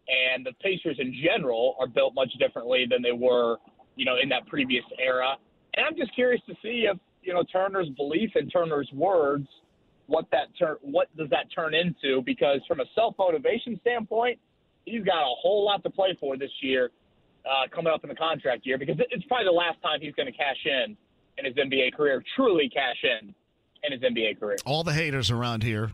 and 0.08 0.46
the 0.46 0.54
Pacers 0.62 0.98
in 1.00 1.14
general 1.24 1.76
are 1.80 1.88
built 1.88 2.14
much 2.16 2.32
differently 2.40 2.86
than 2.90 3.02
they 3.02 3.12
were, 3.12 3.58
you 3.96 4.06
know, 4.06 4.16
in 4.22 4.30
that 4.30 4.48
previous 4.48 4.84
era. 5.00 5.36
And 5.76 5.86
I'm 5.86 5.96
just 5.96 6.14
curious 6.16 6.42
to 6.48 6.54
see 6.62 6.88
if 6.92 6.98
you 7.22 7.34
know 7.34 7.44
Turner's 7.44 7.90
belief 7.90 8.32
and 8.36 8.52
Turner's 8.52 8.90
words, 8.94 9.48
what 10.08 10.26
that 10.32 10.48
turn, 10.58 10.78
what 10.82 11.16
does 11.18 11.30
that 11.30 11.48
turn 11.54 11.74
into? 11.74 12.22
Because 12.26 12.62
from 12.68 12.80
a 12.80 12.86
self 12.96 13.16
motivation 13.20 13.78
standpoint, 13.82 14.40
he's 14.86 15.04
got 15.04 15.22
a 15.22 15.36
whole 15.42 15.66
lot 15.66 15.84
to 15.84 15.90
play 15.90 16.18
for 16.20 16.38
this 16.38 16.52
year, 16.62 16.90
uh, 17.46 17.68
coming 17.74 17.94
up 17.94 18.04
in 18.04 18.10
the 18.10 18.16
contract 18.16 18.66
year. 18.66 18.78
Because 18.78 18.96
it's 19.12 19.26
probably 19.26 19.46
the 19.46 19.52
last 19.52 19.82
time 19.82 20.00
he's 20.02 20.16
going 20.16 20.32
to 20.32 20.38
cash 20.38 20.66
in 20.66 20.98
in 21.38 21.46
his 21.46 21.56
NBA 21.56 21.94
career, 21.96 22.24
truly 22.36 22.70
cash 22.70 23.04
in 23.04 23.34
in 23.84 23.92
his 23.92 24.02
NBA 24.02 24.40
career. 24.40 24.58
All 24.66 24.84
the 24.84 24.94
haters 24.94 25.30
around 25.30 25.64
here, 25.64 25.92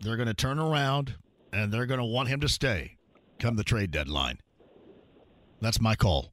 they're 0.00 0.16
going 0.16 0.28
to 0.28 0.34
turn 0.34 0.58
around 0.58 1.14
and 1.52 1.72
they're 1.72 1.86
going 1.86 2.00
to 2.00 2.04
want 2.04 2.28
him 2.28 2.40
to 2.40 2.48
stay 2.48 2.96
come 3.38 3.56
the 3.56 3.64
trade 3.64 3.90
deadline. 3.90 4.38
That's 5.60 5.80
my 5.80 5.94
call. 5.94 6.30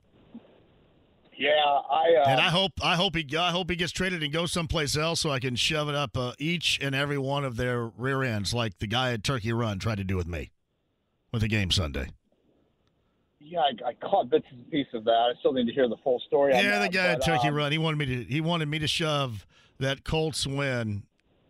Yeah, 1.38 1.52
I 1.52 2.24
uh, 2.24 2.30
and 2.30 2.40
I 2.40 2.50
hope 2.50 2.72
I 2.82 2.96
hope 2.96 3.16
he 3.16 3.38
I 3.38 3.52
hope 3.52 3.70
he 3.70 3.76
gets 3.76 3.92
traded 3.92 4.24
and 4.24 4.34
goes 4.34 4.52
someplace 4.52 4.98
else 4.98 5.20
so 5.20 5.30
I 5.30 5.40
can 5.40 5.56
shove 5.56 5.88
it 5.88 5.94
up 5.94 6.18
uh, 6.18 6.34
each 6.40 6.80
and 6.82 6.96
every 6.96 7.20
one 7.20 7.46
of 7.46 7.58
their 7.58 7.86
rear 7.86 8.24
ends 8.24 8.56
like 8.56 8.80
the 8.80 8.88
guy 8.88 9.14
at 9.14 9.24
Turkey 9.24 9.54
Run 9.54 9.78
tried 9.78 10.00
to 10.00 10.04
do 10.04 10.18
with 10.18 10.26
me 10.26 10.50
with 11.32 11.42
the 11.42 11.48
game 11.48 11.70
Sunday. 11.70 12.10
Yeah, 13.40 13.60
I, 13.60 13.90
I 13.90 13.94
caught 13.94 14.32
bits 14.32 14.48
and 14.50 14.70
pieces 14.72 14.96
of 14.96 15.04
that. 15.04 15.12
I 15.12 15.40
still 15.40 15.54
need 15.54 15.68
to 15.68 15.74
hear 15.74 15.88
the 15.88 15.98
full 16.04 16.20
story. 16.26 16.54
Yeah, 16.54 16.80
that, 16.80 16.92
the 16.92 16.98
guy 16.98 17.14
but, 17.14 17.22
at 17.22 17.26
Turkey 17.26 17.50
um, 17.50 17.54
Run 17.56 17.72
he 17.72 17.78
wanted 17.78 17.98
me 17.98 18.06
to 18.08 18.24
he 18.24 18.42
wanted 18.42 18.68
me 18.68 18.80
to 18.80 18.88
shove 18.88 19.46
that 19.78 20.04
Colts 20.04 20.48
win 20.48 21.04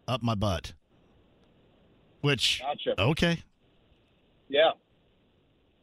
up 0.06 0.22
my 0.22 0.36
butt. 0.36 0.74
Which 2.22 2.62
Gotcha. 2.62 3.00
okay, 3.02 3.44
Yeah. 4.50 4.72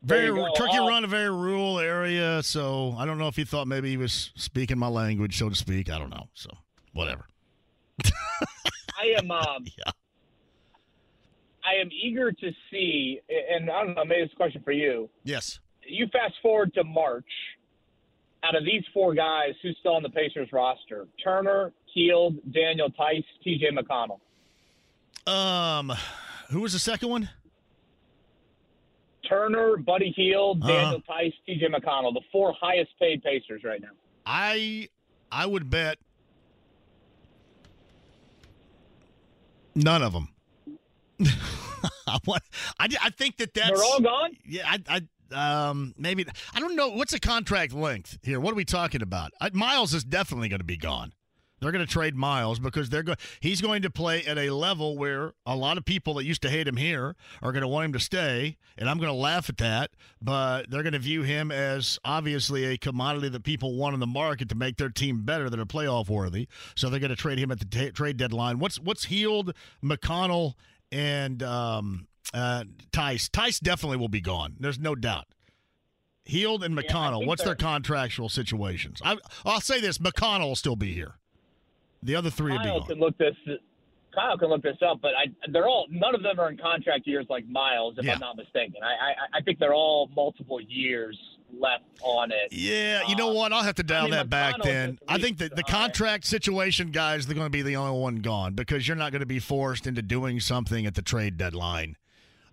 Very. 0.03 0.26
Turkey 0.55 0.78
run 0.78 1.03
a 1.05 1.07
very 1.07 1.30
rural 1.30 1.78
area, 1.78 2.43
so 2.43 2.95
I 2.99 3.07
don't 3.07 3.16
know 3.16 3.28
if 3.28 3.37
he 3.37 3.45
thought 3.45 3.66
maybe 3.66 3.89
he 3.89 3.97
was 3.97 4.32
speaking 4.37 4.76
my 4.78 4.89
language, 4.89 5.39
so 5.39 5.49
to 5.49 5.55
speak. 5.55 5.89
I 5.91 5.99
don't 5.99 6.11
know. 6.11 6.28
So 6.35 6.51
whatever. 6.93 7.24
I 8.05 9.14
am. 9.18 9.30
Um, 9.30 9.64
Yeah. 9.78 9.93
I 11.66 11.80
am 11.80 11.89
eager 11.91 12.30
to 12.30 12.51
see, 12.70 13.20
and 13.51 13.70
I 13.70 13.85
don't 13.85 13.95
know. 13.95 14.05
Maybe 14.05 14.20
it's 14.20 14.32
a 14.35 14.37
question 14.37 14.61
for 14.62 14.72
you. 14.72 15.09
Yes. 15.24 15.61
You 15.87 16.07
fast 16.09 16.35
forward 16.43 16.74
to 16.74 16.85
March. 16.85 17.24
Out 18.43 18.55
of 18.55 18.66
these 18.66 18.82
four 18.93 19.14
guys, 19.14 19.55
who's 19.62 19.74
still 19.80 19.95
on 19.95 20.03
the 20.03 20.11
Pacers 20.11 20.51
roster? 20.53 21.07
Turner, 21.22 21.72
Hield, 21.95 22.37
Daniel 22.53 22.91
Theis, 22.99 23.24
T.J. 23.43 23.68
McConnell. 23.70 24.18
Um, 25.26 25.91
who 26.55 26.61
was 26.62 26.72
the 26.72 26.78
second 26.78 27.09
one? 27.09 27.28
Turner, 29.28 29.76
Buddy 29.76 30.12
Hield, 30.16 30.62
Uh-huh. 30.62 30.72
Daniel 30.72 31.02
Theis, 31.09 31.32
T.J. 31.46 31.66
McConnell, 31.68 32.14
the 32.14 32.20
four 32.30 32.55
highest 32.61 32.90
paid 33.00 33.22
Pacers 33.22 33.62
right 33.64 33.80
now. 33.80 33.88
I 34.24 34.88
I 35.32 35.46
would 35.46 35.68
bet 35.68 35.98
none 39.74 40.02
of 40.02 40.12
them. 40.12 40.28
I, 42.07 42.18
want- 42.26 42.42
I, 42.78 42.88
I 43.02 43.11
think 43.11 43.38
that 43.38 43.55
that's 43.55 43.70
They're 43.70 43.82
all 43.82 44.00
gone. 44.00 44.30
yeah. 44.46 44.62
I, 44.70 44.78
I 44.88 45.00
um 45.68 45.94
maybe 45.98 46.24
I 46.55 46.61
don't 46.61 46.76
know 46.76 46.90
what's 46.90 47.12
the 47.12 47.18
contract 47.18 47.72
length 47.72 48.18
here. 48.22 48.38
What 48.38 48.52
are 48.52 48.57
we 48.57 48.64
talking 48.64 49.02
about? 49.02 49.32
I, 49.40 49.50
Myles 49.52 49.92
is 49.94 50.05
definitely 50.05 50.48
going 50.48 50.61
to 50.61 50.64
be 50.64 50.76
gone. 50.76 51.12
They're 51.61 51.72
going 51.72 51.86
to 51.86 51.90
trade 51.90 52.14
Myles 52.14 52.59
because 52.59 52.90
they're 52.90 53.02
going. 53.02 53.16
He's 53.40 53.61
going 53.61 53.82
to 53.82 53.90
play 53.90 54.24
at 54.24 54.36
a 54.36 54.50
level 54.50 54.98
where 54.98 55.32
a 55.46 55.57
lot 55.57 55.78
of 55.78 55.84
people 55.84 56.14
that 56.14 56.24
used 56.24 56.42
to 56.42 56.50
hate 56.50 56.68
him 56.68 56.76
here 56.76 57.16
are 57.42 57.52
going 57.52 57.62
to 57.62 57.68
want 57.68 57.86
him 57.86 57.92
to 57.94 58.00
stay, 58.00 58.57
and 58.76 58.88
I'm 58.88 58.98
going 58.98 59.09
to 59.09 59.14
laugh 59.14 59.48
at 59.48 59.57
that. 59.59 59.92
But 60.20 60.70
they're 60.70 60.82
going 60.82 60.92
to 60.94 60.98
view 60.98 61.22
him 61.22 61.50
as 61.50 61.98
obviously 62.05 62.64
a 62.64 62.76
commodity 62.76 63.28
that 63.30 63.44
people 63.44 63.76
want 63.76 63.94
in 63.94 64.00
the 64.00 64.07
market 64.07 64.48
to 64.50 64.55
make 64.55 64.76
their 64.76 64.90
team 64.90 65.22
better, 65.22 65.48
that 65.48 65.59
are 65.59 65.64
playoff 65.64 66.09
worthy. 66.09 66.48
So 66.74 66.90
they're 66.90 67.00
going 67.00 67.11
to 67.11 67.16
trade 67.16 67.38
him 67.38 67.50
at 67.50 67.61
the 67.61 67.66
ta 67.66 67.90
trade 67.94 68.16
deadline. 68.16 68.59
What's 68.59 68.78
what's 68.80 69.05
Hield, 69.05 69.55
McConnell, 69.82 70.55
and 70.90 71.42
um, 71.42 72.09
uh, 72.34 72.64
Theis? 72.92 73.30
Theis 73.30 73.61
definitely 73.61 73.96
will 73.96 74.09
be 74.09 74.20
gone. 74.20 74.57
There's 74.59 74.78
no 74.78 74.94
doubt. 74.94 75.26
Hield 76.26 76.64
and 76.64 76.76
McConnell. 76.76 77.18
think 77.18 77.28
what's 77.28 77.44
their 77.44 77.55
contractual 77.55 78.28
situations? 78.28 79.00
I, 79.05 79.16
I'll 79.44 79.61
say 79.61 79.80
this: 79.80 79.98
McConnell 79.98 80.48
will 80.48 80.57
still 80.57 80.76
be 80.76 80.92
here. 80.92 81.14
The 82.05 82.14
other 82.14 82.30
three 82.30 82.52
will 82.52 82.59
be 82.61 82.64
Kyle 82.66 82.78
gone. 82.80 82.88
can 82.88 82.98
look 83.00 83.18
this. 83.18 83.34
Kyle 84.14 84.38
can 84.38 84.48
look 84.48 84.62
this 84.62 84.76
up, 84.88 85.00
but 85.02 85.11
I, 85.16 85.26
they're 85.50 85.66
all 85.66 85.86
none 85.90 86.14
of 86.14 86.22
them 86.22 86.38
are 86.38 86.48
in 86.48 86.57
contract 86.57 87.05
years 87.07 87.26
like 87.28 87.48
Myles, 87.48 87.96
if 87.98 88.05
Yeah. 88.05 88.12
I'm 88.14 88.20
not 88.20 88.36
mistaken. 88.36 88.76
I, 88.82 88.86
I 88.86 89.38
I 89.38 89.40
think 89.40 89.59
they're 89.59 89.74
all 89.74 90.09
multiple 90.14 90.61
years 90.61 91.18
left 91.59 91.82
on 92.02 92.30
it. 92.30 92.52
Yeah, 92.52 93.02
you 93.09 93.16
know 93.16 93.30
Uh, 93.30 93.34
what? 93.34 93.52
I'll 93.52 93.62
have 93.64 93.74
to 93.76 93.82
dial 93.82 94.02
mean, 94.05 94.12
that 94.12 94.30
back 94.30 94.57
then. 94.62 94.98
I 95.09 95.18
think 95.18 95.38
that 95.38 95.57
the 95.57 95.62
contract 95.64 96.26
situation, 96.26 96.90
guys, 96.92 97.26
they're 97.26 97.34
going 97.34 97.46
to 97.46 97.50
be 97.50 97.62
the 97.62 97.74
only 97.76 97.98
one 98.00 98.16
gone 98.16 98.55
because 98.55 98.86
you're 98.86 98.96
not 98.96 99.11
going 99.11 99.20
to 99.20 99.26
be 99.26 99.38
forced 99.40 99.86
into 99.86 100.02
doing 100.02 100.38
something 100.40 100.86
at 100.86 100.94
the 100.94 101.02
trade 101.02 101.36
deadline 101.36 101.96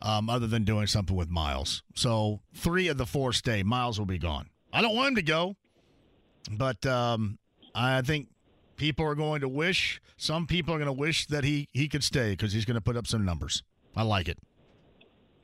um, 0.01 0.29
other 0.29 0.47
than 0.47 0.63
doing 0.63 0.87
something 0.87 1.15
with 1.15 1.29
Myles. 1.29 1.83
So 1.95 2.41
three 2.55 2.87
of 2.87 2.97
the 2.97 3.05
four 3.05 3.33
stay. 3.33 3.61
Myles 3.63 3.99
will 3.99 4.05
be 4.07 4.17
gone. 4.19 4.49
I 4.73 4.81
don't 4.81 4.95
want 4.95 5.09
him 5.09 5.15
to 5.15 5.21
go, 5.23 5.55
but 6.51 6.83
um, 6.85 7.37
I 7.75 8.01
think 8.01 8.29
people 8.81 9.05
are 9.05 9.13
going 9.13 9.41
to 9.41 9.47
wish, 9.47 10.01
some 10.17 10.47
people 10.47 10.73
are 10.73 10.79
going 10.79 10.87
to 10.87 10.91
wish 10.91 11.27
that 11.27 11.43
he, 11.43 11.69
he 11.71 11.87
could 11.87 12.03
stay 12.03 12.31
because 12.31 12.51
he's 12.51 12.65
going 12.65 12.73
to 12.73 12.81
put 12.81 12.97
up 12.97 13.05
some 13.05 13.23
numbers. 13.23 13.61
I 13.95 14.01
like 14.01 14.27
it. 14.27 14.39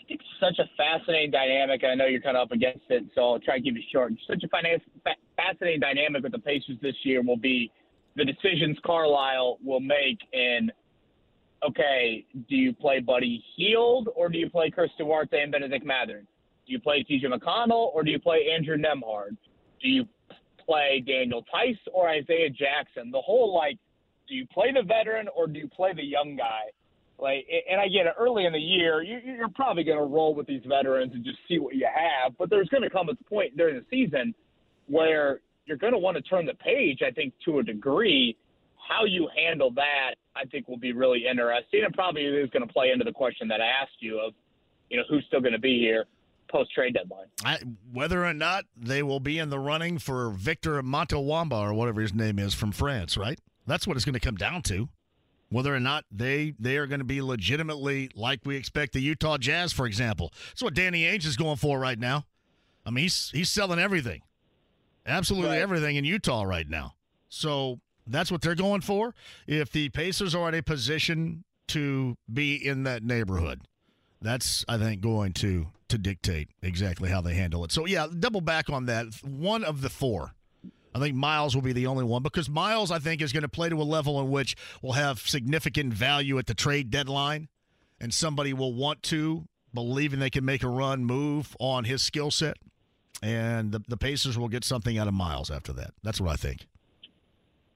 It's 0.10 0.24
such 0.40 0.58
a 0.58 0.68
fascinating 0.76 1.30
dynamic. 1.30 1.84
I 1.84 1.94
know 1.94 2.08
you're 2.08 2.20
kind 2.20 2.36
of 2.36 2.48
up 2.48 2.52
against 2.52 2.86
it, 2.90 3.04
so 3.14 3.22
I'll 3.22 3.40
try 3.40 3.58
to 3.58 3.62
keep 3.62 3.78
it 3.78 3.84
short. 3.94 4.12
Such 4.28 4.44
a 4.44 4.48
finance, 4.48 4.82
fa- 5.04 5.22
fascinating 5.36 5.82
dynamic 5.82 6.24
with 6.24 6.32
the 6.32 6.40
Pacers 6.40 6.78
this 6.82 6.96
year 7.04 7.22
will 7.22 7.38
be 7.38 7.72
the 8.16 8.26
decisions 8.26 8.76
Carlisle 8.84 9.60
will 9.64 9.82
make 9.82 10.18
in. 10.34 10.72
Okay, 11.64 12.26
do 12.50 12.56
you 12.56 12.74
play 12.74 13.02
Buddy 13.02 13.44
Hield 13.56 14.10
or 14.16 14.30
do 14.30 14.40
you 14.40 14.50
play 14.50 14.72
Chris 14.72 14.90
Duarte 14.98 15.40
and 15.40 15.52
Bennedict 15.52 15.86
Mathurin? 15.86 16.26
Do 16.66 16.74
you 16.74 16.80
play 16.80 17.04
T.J. 17.04 17.28
McConnell 17.28 17.94
or 17.94 18.02
do 18.02 18.10
you 18.10 18.20
play 18.20 18.50
Andrew 18.52 18.78
Nembhard? 18.78 19.38
Do 19.80 19.90
you 19.90 20.08
play 20.68 21.03
Daniel 21.05 21.43
Theis 21.53 21.78
or 21.93 22.09
Isaiah 22.09 22.49
Jackson? 22.49 23.11
The 23.11 23.22
whole 23.22 23.55
like, 23.55 23.78
do 24.28 24.36
you 24.36 24.45
play 24.47 24.72
the 24.74 24.84
veteran 24.84 25.28
or 25.36 25.47
do 25.47 25.59
you 25.59 25.68
play 25.68 25.93
the 25.93 26.03
young 26.03 26.36
guy? 26.36 26.65
Like, 27.20 27.47
and 27.70 27.82
I 27.82 27.88
get 27.88 28.05
it. 28.05 28.13
Early 28.20 28.45
in 28.45 28.53
the 28.53 28.59
year, 28.59 29.01
you, 29.01 29.20
you're 29.24 29.49
probably 29.49 29.84
going 29.84 29.97
to 29.97 30.03
roll 30.03 30.36
with 30.36 30.45
these 30.45 30.61
veterans 30.68 31.13
and 31.13 31.24
just 31.24 31.39
see 31.47 31.57
what 31.57 31.76
you 31.76 31.88
have. 31.88 32.38
But 32.38 32.49
there's 32.49 32.70
going 32.70 32.84
to 32.84 32.89
come 32.89 33.09
a 33.09 33.15
point 33.30 33.57
during 33.57 33.76
the 33.76 33.86
season 33.89 34.36
where 34.88 35.39
you're 35.65 35.78
going 35.78 35.93
to 35.93 35.99
want 35.99 36.15
to 36.18 36.22
turn 36.22 36.45
the 36.45 36.53
page. 36.53 36.99
I 37.05 37.11
think 37.11 37.34
to 37.45 37.59
a 37.59 37.63
degree, 37.63 38.38
how 38.88 39.05
you 39.05 39.30
handle 39.36 39.72
that, 39.72 40.15
I 40.36 40.45
think, 40.45 40.68
will 40.68 40.78
be 40.78 40.93
really 40.93 41.26
interesting. 41.30 41.84
And 41.84 41.93
probably 41.93 42.24
is 42.24 42.49
going 42.51 42.68
to 42.68 42.72
play 42.72 42.91
into 42.91 43.03
the 43.03 43.11
question 43.11 43.47
that 43.47 43.61
I 43.61 43.65
asked 43.65 43.99
you 43.99 44.20
of, 44.20 44.34
you 44.89 44.97
know, 44.97 45.03
who's 45.09 45.26
still 45.28 45.41
going 45.41 45.53
to 45.53 45.59
be 45.59 45.80
here 45.80 46.05
post 46.50 46.72
trade 46.74 46.93
deadline. 46.93 47.28
I, 47.43 47.60
whether 47.91 48.26
or 48.26 48.34
not 48.34 48.66
they 48.76 49.04
will 49.04 49.20
be 49.20 49.39
in 49.39 49.50
the 49.50 49.60
running 49.60 50.00
for 50.00 50.30
Victor 50.32 50.82
Montawamba 50.82 51.60
or 51.62 51.74
whatever 51.74 52.02
his 52.02 52.14
name 52.14 52.39
is 52.39 52.54
from 52.54 52.72
France, 52.72 53.18
right? 53.18 53.39
That's 53.66 53.86
what 53.88 53.95
it's 53.98 54.06
going 54.06 54.14
to 54.14 54.20
come 54.20 54.36
down 54.36 54.62
to. 54.64 54.89
Whether 55.50 55.74
or 55.74 55.80
not 55.80 56.04
they 56.12 56.54
they 56.60 56.76
are 56.78 56.88
going 56.88 57.00
to 57.00 57.06
be 57.06 57.22
legitimately 57.22 58.10
like 58.16 58.41
we 58.43 58.58
expect 58.58 58.91
the 58.93 59.00
Utah 59.00 59.38
Jazz, 59.38 59.72
for 59.72 59.86
example. 59.86 60.34
That's 60.50 60.62
what 60.64 60.74
Danny 60.74 61.04
Ainge 61.04 61.26
is 61.26 61.38
going 61.38 61.56
for 61.56 61.80
right 61.80 61.98
now. 61.98 62.26
I 62.86 62.89
mean, 62.89 63.04
he's 63.04 63.30
he's 63.34 63.50
selling 63.50 63.80
everything, 63.80 64.22
absolutely 65.06 65.52
Right. 65.52 65.62
everything 65.62 65.95
in 65.95 66.04
Utah 66.06 66.43
right 66.43 66.68
now. 66.68 66.95
So 67.30 67.80
that's 68.06 68.32
what 68.32 68.41
they're 68.41 68.56
going 68.56 68.82
for. 68.82 69.14
If 69.48 69.72
the 69.72 69.89
Pacers 69.89 70.36
are 70.36 70.50
in 70.50 70.56
a 70.56 70.62
position 70.64 71.43
to 71.70 72.18
be 72.32 72.56
in 72.56 72.84
that 72.84 73.04
neighborhood, 73.04 73.62
that's 74.22 74.66
I 74.68 74.78
think 74.78 75.02
going 75.02 75.34
to 75.34 75.68
to 75.90 75.98
dictate 75.98 76.50
exactly 76.62 77.10
how 77.10 77.22
they 77.22 77.34
handle 77.34 77.64
it. 77.64 77.72
So 77.72 77.86
yeah, 77.86 78.08
double 78.20 78.42
back 78.42 78.70
on 78.70 78.86
that. 78.86 79.08
One 79.24 79.64
of 79.64 79.82
the 79.82 79.90
four. 79.90 80.34
I 80.96 81.00
think 81.00 81.16
Myles 81.16 81.54
will 81.54 81.62
be 81.62 81.74
the 81.74 81.88
only 81.88 82.04
one 82.04 82.24
because 82.24 82.50
Myles 82.50 82.92
I 82.92 82.98
think 83.00 83.22
is 83.22 83.32
going 83.32 83.44
to 83.44 83.50
play 83.50 83.70
to 83.70 83.76
a 83.76 83.84
level 83.84 84.20
in 84.20 84.32
which 84.32 84.56
will 84.82 84.94
have 84.94 85.20
significant 85.20 85.94
value 85.94 86.40
at 86.40 86.48
the 86.48 86.56
trade 86.56 86.90
deadline 86.90 87.50
and 88.00 88.14
somebody 88.14 88.52
will 88.54 88.74
want 88.74 89.04
to 89.04 89.48
believing 89.74 90.20
they 90.20 90.30
can 90.30 90.44
make 90.44 90.64
a 90.64 90.70
run 90.70 91.06
move 91.06 91.56
on 91.60 91.84
his 91.84 92.02
skill 92.02 92.32
set 92.32 92.58
and 93.22 93.72
the, 93.72 93.82
the 93.88 93.98
Pacers 93.98 94.38
will 94.38 94.48
get 94.48 94.64
something 94.64 94.98
out 94.98 95.08
of 95.08 95.14
Myles 95.14 95.52
after 95.52 95.74
that. 95.74 95.92
That's 96.04 96.22
what 96.22 96.32
I 96.32 96.36
think. 96.36 96.66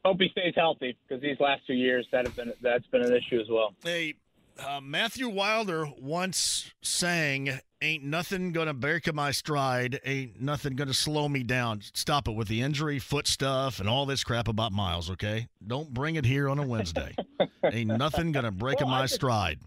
Hope 0.04 0.20
he 0.20 0.30
stays 0.30 0.54
healthy 0.56 0.98
because 1.08 1.22
these 1.22 1.40
last 1.40 1.66
two 1.68 1.74
years 1.74 2.08
that 2.12 2.26
have 2.26 2.36
been 2.36 2.52
that's 2.62 2.88
been 2.88 3.04
an 3.04 3.14
issue 3.14 3.40
as 3.40 3.48
well. 3.50 3.76
Hey, 3.84 4.16
uh, 4.60 4.80
Matthew 4.82 5.30
Wilder 5.30 5.86
once 6.00 6.72
sang, 6.82 7.60
"Ain't 7.82 8.04
nothing 8.04 8.52
gonna 8.52 8.74
break 8.74 9.12
my 9.14 9.32
stride. 9.32 10.00
Ain't 10.06 10.40
nothing 10.42 10.76
gonna 10.76 10.94
slow 10.94 11.28
me 11.30 11.44
down." 11.44 11.82
Stop 11.94 12.28
it 12.28 12.32
with 12.36 12.48
the 12.48 12.62
injury, 12.62 13.00
foot 13.00 13.28
stuff, 13.28 13.80
and 13.80 13.88
all 13.90 14.06
this 14.06 14.24
crap 14.24 14.48
about 14.48 14.72
Myles. 14.72 15.10
Okay, 15.12 15.48
don't 15.66 15.94
bring 15.94 16.16
it 16.16 16.26
here 16.26 16.50
on 16.50 16.60
a 16.60 16.66
Wednesday. 16.66 17.16
Ain't 17.64 17.90
nothing 17.98 18.32
gonna 18.32 18.52
break 18.52 18.80
Well, 18.80 18.90
my 18.90 19.04
just- 19.04 19.16
stride. 19.16 19.60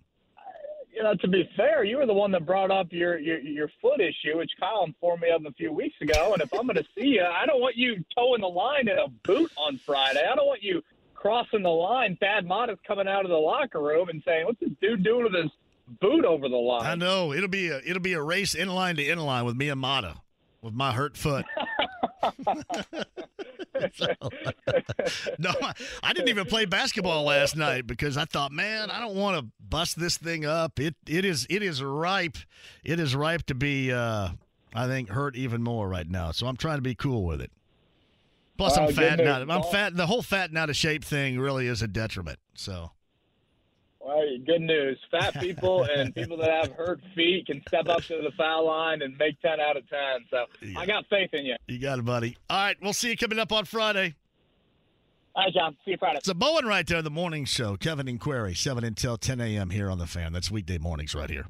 you 0.92 1.02
know, 1.02 1.14
to 1.16 1.28
be 1.28 1.48
fair, 1.56 1.82
you 1.84 1.96
were 1.96 2.06
the 2.06 2.14
one 2.14 2.30
that 2.30 2.46
brought 2.46 2.70
up 2.70 2.86
your, 2.92 3.18
your 3.18 3.38
your 3.40 3.68
foot 3.82 4.00
issue, 4.00 4.36
which 4.38 4.50
Kyle 4.60 4.84
informed 4.86 5.22
me 5.22 5.30
of 5.30 5.44
a 5.44 5.50
few 5.52 5.72
weeks 5.72 5.96
ago. 6.00 6.32
And 6.32 6.40
if 6.42 6.52
I'm 6.54 6.66
going 6.66 6.76
to 6.76 6.84
see 6.96 7.08
you, 7.08 7.24
I 7.24 7.46
don't 7.46 7.60
want 7.60 7.76
you 7.76 7.96
toeing 8.16 8.40
the 8.42 8.46
line 8.48 8.88
in 8.88 8.96
a 8.98 9.08
boot 9.24 9.50
on 9.56 9.76
Friday. 9.78 10.22
I 10.30 10.34
don't 10.36 10.46
want 10.46 10.62
you 10.62 10.82
crossing 11.24 11.62
the 11.62 11.70
line. 11.70 12.18
Thad 12.20 12.46
Matta 12.46 12.72
is 12.72 12.78
coming 12.86 13.08
out 13.08 13.24
of 13.24 13.30
the 13.30 13.36
locker 13.36 13.80
room 13.80 14.10
and 14.10 14.22
saying, 14.26 14.44
"What's 14.44 14.60
this 14.60 14.70
dude 14.82 15.02
doing 15.02 15.24
with 15.24 15.34
his 15.34 15.50
boot 16.00 16.24
over 16.24 16.48
the 16.48 16.56
line?" 16.56 16.84
I 16.84 16.94
know 16.94 17.32
it'll 17.32 17.48
be 17.48 17.68
a 17.68 17.78
it'll 17.78 18.02
be 18.02 18.12
a 18.12 18.22
race 18.22 18.54
in 18.54 18.68
line 18.68 18.96
to 18.96 19.08
in 19.08 19.18
line 19.18 19.46
with 19.46 19.56
me 19.56 19.70
and 19.70 19.80
Matta 19.80 20.16
with 20.60 20.74
my 20.74 20.92
hurt 20.92 21.16
foot. 21.16 21.46
So, 23.94 24.06
no, 25.38 25.52
I, 25.60 25.72
I 26.02 26.12
didn't 26.12 26.28
even 26.28 26.46
play 26.46 26.64
basketball 26.64 27.24
last 27.24 27.56
night 27.56 27.86
because 27.86 28.16
I 28.16 28.24
thought, 28.24 28.52
man, 28.52 28.88
I 28.88 29.00
don't 29.00 29.16
want 29.16 29.36
to 29.38 29.50
bust 29.60 29.98
this 29.98 30.16
thing 30.16 30.46
up. 30.46 30.78
It 30.78 30.94
it 31.06 31.24
is 31.24 31.44
it 31.50 31.62
is 31.62 31.82
ripe. 31.82 32.36
It 32.84 33.00
is 33.00 33.16
ripe 33.16 33.42
to 33.46 33.54
be, 33.54 33.92
uh, 33.92 34.28
I 34.74 34.86
think, 34.86 35.10
hurt 35.10 35.34
even 35.34 35.62
more 35.62 35.88
right 35.88 36.08
now. 36.08 36.30
So 36.30 36.46
I'm 36.46 36.56
trying 36.56 36.78
to 36.78 36.82
be 36.82 36.94
cool 36.94 37.24
with 37.24 37.40
it. 37.40 37.50
Plus, 38.56 38.78
I'm 38.78 38.86
good 38.86 38.96
fat 38.96 39.18
now. 39.18 39.40
I'm 39.40 39.50
oh. 39.50 39.62
fat. 39.62 39.96
The 39.96 40.06
whole 40.06 40.22
fat 40.22 40.50
and 40.50 40.58
out 40.58 40.70
of 40.70 40.76
shape 40.76 41.04
thing 41.04 41.38
really 41.38 41.66
is 41.66 41.82
a 41.82 41.88
detriment. 41.88 42.38
So 42.54 42.92
Well, 44.00 44.22
good 44.46 44.60
news. 44.60 44.98
Fat 45.10 45.34
people 45.40 45.84
and 45.84 46.14
people 46.14 46.36
that 46.38 46.50
have 46.50 46.72
hurt 46.72 47.00
feet 47.14 47.46
can 47.46 47.62
step 47.66 47.88
up 47.88 48.02
to 48.04 48.20
the 48.22 48.30
foul 48.36 48.66
line 48.66 49.02
and 49.02 49.16
make 49.18 49.40
10 49.40 49.60
out 49.60 49.76
of 49.76 49.88
10. 49.88 50.00
So 50.30 50.44
I 50.76 50.86
got 50.86 51.04
faith 51.10 51.30
in 51.32 51.46
you. 51.46 51.56
you 51.66 51.78
got 51.78 51.98
it, 51.98 52.04
buddy. 52.04 52.36
All 52.48 52.58
right, 52.58 52.76
we'll 52.80 52.92
see 52.92 53.10
you 53.10 53.16
coming 53.16 53.38
up 53.38 53.52
on 53.52 53.64
Friday. 53.64 54.14
All 55.34 55.44
right, 55.44 55.52
John. 55.52 55.76
See 55.84 55.92
you 55.92 55.96
Friday. 55.98 56.18
It's 56.18 56.28
a 56.28 56.34
Bowen 56.34 56.64
right 56.64 56.86
there, 56.86 57.02
the 57.02 57.10
morning 57.10 57.44
show. 57.44 57.76
Kevin 57.76 58.06
and 58.06 58.20
Query, 58.20 58.54
7 58.54 58.84
until 58.84 59.16
10 59.16 59.40
a.m. 59.40 59.70
here 59.70 59.90
on 59.90 59.98
The 59.98 60.06
Fan. 60.06 60.32
That's 60.32 60.48
weekday 60.48 60.78
mornings 60.78 61.12
right 61.12 61.28
here. 61.28 61.46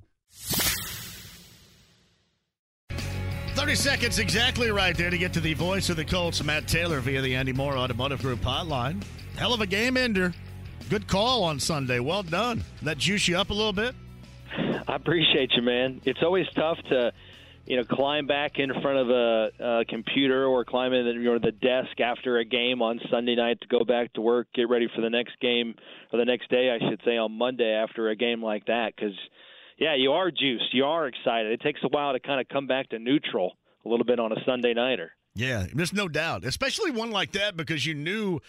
30 3.55 3.75
seconds 3.75 4.19
exactly 4.19 4.71
right 4.71 4.97
there 4.97 5.11
to 5.11 5.19
get 5.19 5.33
to 5.33 5.41
the 5.41 5.55
voice 5.55 5.89
of 5.89 5.97
the 5.97 6.05
Colts, 6.05 6.43
Matt 6.43 6.69
Taylor, 6.69 7.01
via 7.01 7.21
the 7.23 7.35
Andy 7.35 7.53
Mohr 7.53 7.77
Automotive 7.77 8.21
Group 8.21 8.41
hotline. 8.41 9.03
Hell 9.37 9.55
of 9.55 9.61
a 9.61 9.67
game 9.67 9.97
ender. 9.97 10.33
Good 10.91 11.07
call 11.07 11.45
on 11.45 11.59
Sunday. 11.59 12.01
Well 12.01 12.23
done. 12.23 12.63
That 12.83 12.99
juice 12.99 13.27
you 13.29 13.37
up 13.37 13.51
a 13.51 13.55
little 13.55 13.73
bit? 13.73 13.95
I 14.87 14.97
appreciate 14.97 15.53
you, 15.57 15.63
man. 15.63 16.01
It's 16.05 16.23
always 16.23 16.47
tough 16.55 16.79
to– 16.91 17.13
you 17.67 17.77
know, 17.77 17.85
climb 17.85 18.27
back 18.27 18.59
in 18.59 18.71
front 18.83 18.99
of 18.99 19.11
a, 19.11 19.81
a 19.81 19.85
computer 19.87 20.45
or 20.45 20.65
climb 20.65 20.93
in 20.93 21.07
the, 21.07 21.13
you 21.13 21.33
know, 21.33 21.39
the 21.39 21.53
desk 21.53 21.99
after 21.99 22.39
a 22.39 22.45
game 22.45 22.83
on 22.83 23.01
Sunday 23.11 23.35
night 23.35 23.61
to 23.63 23.69
go 23.69 23.85
back 23.85 24.13
to 24.15 24.21
work, 24.21 24.49
get 24.55 24.69
ready 24.69 24.89
for 24.95 25.01
the 25.01 25.09
next 25.09 25.41
game 25.41 25.75
or 26.13 26.19
the 26.19 26.27
next 26.27 26.51
day, 26.51 26.71
I 26.71 26.79
should 26.79 27.01
say, 27.05 27.17
on 27.17 27.33
Monday 27.33 27.73
after 27.73 28.11
a 28.11 28.17
game 28.17 28.43
like 28.43 28.67
that. 28.67 28.95
Because, 28.95 29.15
yeah, 29.79 29.95
you 29.95 30.13
are 30.13 30.31
juiced, 30.31 30.73
you 30.73 30.85
are 30.85 31.07
excited. 31.07 31.53
It 31.53 31.61
takes 31.61 31.81
a 31.83 31.89
while 31.89 32.13
to 32.13 32.21
kind 32.21 32.41
of 32.41 32.49
come 32.49 32.67
back 32.67 32.91
to 32.91 32.99
neutral 32.99 33.57
a 33.85 33.89
little 33.89 34.07
bit 34.07 34.19
on 34.19 34.33
a 34.33 34.37
Sunday 34.47 34.75
nighter. 34.75 35.13
Yeah, 35.35 35.67
there's 35.73 35.93
no 35.93 36.09
doubt, 36.09 36.45
especially 36.45 36.91
one 36.91 37.11
like 37.11 37.33
that 37.33 37.57
because 37.57 37.85
you 37.85 37.95
knew 37.95 38.41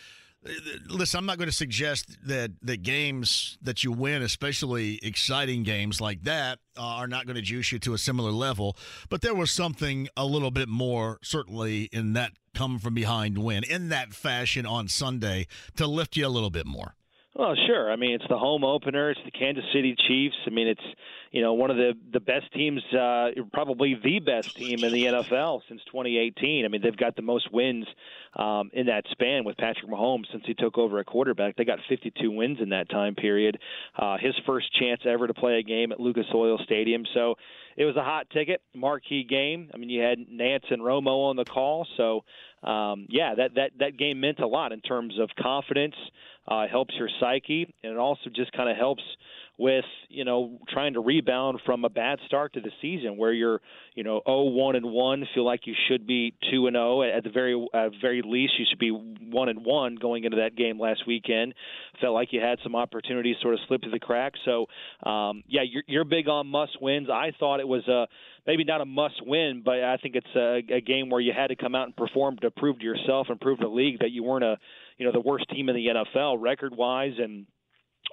listen, 0.87 1.17
I'm 1.17 1.25
not 1.25 1.37
going 1.37 1.49
to 1.49 1.55
suggest 1.55 2.17
that 2.27 2.51
the 2.61 2.77
games 2.77 3.57
that 3.61 3.83
you 3.83 3.91
win, 3.91 4.21
especially 4.21 4.99
exciting 5.01 5.63
games 5.63 5.99
like 5.99 6.23
that, 6.23 6.59
uh, 6.77 6.81
are 6.81 7.07
not 7.07 7.25
going 7.25 7.35
to 7.35 7.41
juice 7.41 7.71
you 7.71 7.79
to 7.79 7.93
a 7.93 7.97
similar 7.97 8.31
level. 8.31 8.77
But 9.09 9.21
there 9.21 9.33
was 9.33 9.51
something 9.51 10.07
a 10.15 10.25
little 10.25 10.51
bit 10.51 10.69
more, 10.69 11.19
certainly, 11.23 11.83
in 11.91 12.13
that 12.13 12.33
come 12.53 12.79
from 12.79 12.93
behind 12.93 13.37
win 13.37 13.63
in 13.63 13.89
that 13.89 14.13
fashion 14.13 14.65
on 14.65 14.87
Sunday 14.87 15.45
to 15.75 15.85
lift 15.85 16.15
you 16.15 16.25
a 16.25 16.29
little 16.29 16.49
bit 16.49 16.65
more. 16.65 16.95
Well, 17.37 17.53
sure. 17.67 17.91
I 17.91 17.97
mean, 17.97 18.13
it's 18.13 18.27
the 18.29 18.37
home 18.37 18.63
opener. 18.63 19.11
It's 19.11 19.19
the 19.25 19.31
Kansas 19.31 19.65
City 19.73 19.93
Chiefs. 20.07 20.37
I 20.47 20.51
mean, 20.51 20.69
it's 20.69 20.81
you 21.31 21.41
know 21.41 21.53
one 21.53 21.69
of 21.69 21.75
the 21.75 21.91
the 22.13 22.21
best 22.21 22.49
teams, 22.53 22.81
uh, 22.93 23.31
probably 23.51 23.99
the 24.01 24.19
best 24.19 24.55
team 24.55 24.85
in 24.85 24.93
the 24.93 25.03
NFL 25.03 25.59
since 25.67 25.81
2018. 25.91 26.63
I 26.63 26.69
mean, 26.69 26.81
they've 26.81 26.95
got 26.95 27.17
the 27.17 27.21
most 27.21 27.51
wins 27.51 27.87
um, 28.37 28.71
in 28.71 28.85
that 28.85 29.03
span 29.11 29.43
with 29.43 29.57
Patrick 29.57 29.91
Mahomes 29.91 30.31
since 30.31 30.45
he 30.45 30.53
took 30.53 30.77
over 30.77 30.97
at 30.99 31.07
quarterback. 31.07 31.57
They 31.57 31.65
got 31.65 31.79
52 31.89 32.31
wins 32.31 32.59
in 32.61 32.69
that 32.69 32.89
time 32.89 33.15
period. 33.15 33.57
Uh, 33.99 34.15
his 34.17 34.33
first 34.45 34.73
chance 34.79 35.01
ever 35.05 35.27
to 35.27 35.33
play 35.33 35.59
a 35.59 35.63
game 35.63 35.91
at 35.91 35.99
Lucas 35.99 36.27
Oil 36.33 36.57
Stadium. 36.63 37.03
So 37.13 37.35
it 37.75 37.83
was 37.83 37.97
a 37.97 38.03
hot 38.03 38.29
ticket, 38.29 38.61
marquee 38.73 39.25
game. 39.25 39.69
I 39.73 39.77
mean, 39.77 39.89
you 39.89 40.01
had 40.01 40.19
Nance 40.29 40.63
and 40.69 40.81
Romo 40.81 41.29
on 41.29 41.35
the 41.35 41.43
call, 41.43 41.85
so 41.97 42.23
um, 42.65 43.05
yeah, 43.09 43.35
that 43.35 43.55
that 43.55 43.71
that 43.79 43.97
game 43.97 44.19
meant 44.19 44.39
a 44.39 44.47
lot 44.47 44.71
in 44.71 44.81
terms 44.81 45.15
of 45.19 45.29
confidence. 45.41 45.95
Uh, 46.47 46.67
helps 46.67 46.93
your 46.99 47.09
psyche, 47.19 47.73
and 47.83 47.93
it 47.93 47.97
also 47.97 48.29
just 48.29 48.51
kind 48.51 48.69
of 48.69 48.77
helps 48.77 49.01
with 49.57 49.85
you 50.09 50.25
know 50.25 50.59
trying 50.69 50.93
to 50.93 50.99
rebound 50.99 51.61
from 51.65 51.85
a 51.85 51.89
bad 51.89 52.19
start 52.27 52.53
to 52.53 52.59
the 52.59 52.71
season 52.81 53.17
where 53.17 53.31
you're 53.31 53.61
you 53.95 54.03
know 54.03 54.21
0-1 54.27 54.75
and 54.75 54.85
1 54.85 55.27
feel 55.33 55.45
like 55.45 55.61
you 55.65 55.73
should 55.87 56.05
be 56.05 56.33
2 56.51 56.67
and 56.67 56.75
0 56.75 57.03
at 57.03 57.23
the 57.23 57.29
very 57.29 57.67
at 57.73 57.91
very 58.01 58.21
least 58.21 58.53
you 58.59 58.65
should 58.69 58.79
be 58.79 58.91
1 58.91 59.49
and 59.49 59.65
1 59.65 59.95
going 59.95 60.25
into 60.25 60.37
that 60.37 60.55
game 60.55 60.79
last 60.79 61.07
weekend. 61.07 61.53
Felt 62.01 62.13
like 62.13 62.33
you 62.33 62.41
had 62.41 62.59
some 62.63 62.75
opportunities 62.75 63.37
sort 63.41 63.53
of 63.53 63.61
slip 63.67 63.81
through 63.81 63.91
the 63.91 63.99
cracks. 63.99 64.39
So 64.43 64.65
um 65.03 65.43
yeah 65.47 65.61
you're 65.63 65.83
you're 65.87 66.05
big 66.05 66.27
on 66.27 66.47
must 66.47 66.81
wins. 66.81 67.07
I 67.09 67.31
thought 67.39 67.61
it 67.61 67.67
was 67.67 67.87
a 67.87 68.07
maybe 68.45 68.65
not 68.65 68.81
a 68.81 68.85
must 68.85 69.25
win 69.25 69.61
but 69.63 69.83
I 69.83 69.97
think 69.97 70.15
it's 70.15 70.35
a, 70.35 70.61
a 70.75 70.81
game 70.81 71.09
where 71.09 71.21
you 71.21 71.31
had 71.35 71.47
to 71.47 71.55
come 71.55 71.75
out 71.75 71.85
and 71.85 71.95
perform 71.95 72.37
to 72.41 72.51
prove 72.51 72.79
to 72.79 72.85
yourself 72.85 73.27
and 73.29 73.39
prove 73.39 73.59
to 73.59 73.65
the 73.65 73.69
league 73.71 73.99
that 73.99 74.11
you 74.11 74.23
weren't 74.23 74.43
a 74.43 74.57
you 74.97 75.05
know 75.05 75.13
the 75.13 75.21
worst 75.21 75.49
team 75.49 75.69
in 75.69 75.75
the 75.75 75.87
NFL 75.87 76.41
record 76.41 76.75
wise 76.75 77.13
and 77.17 77.45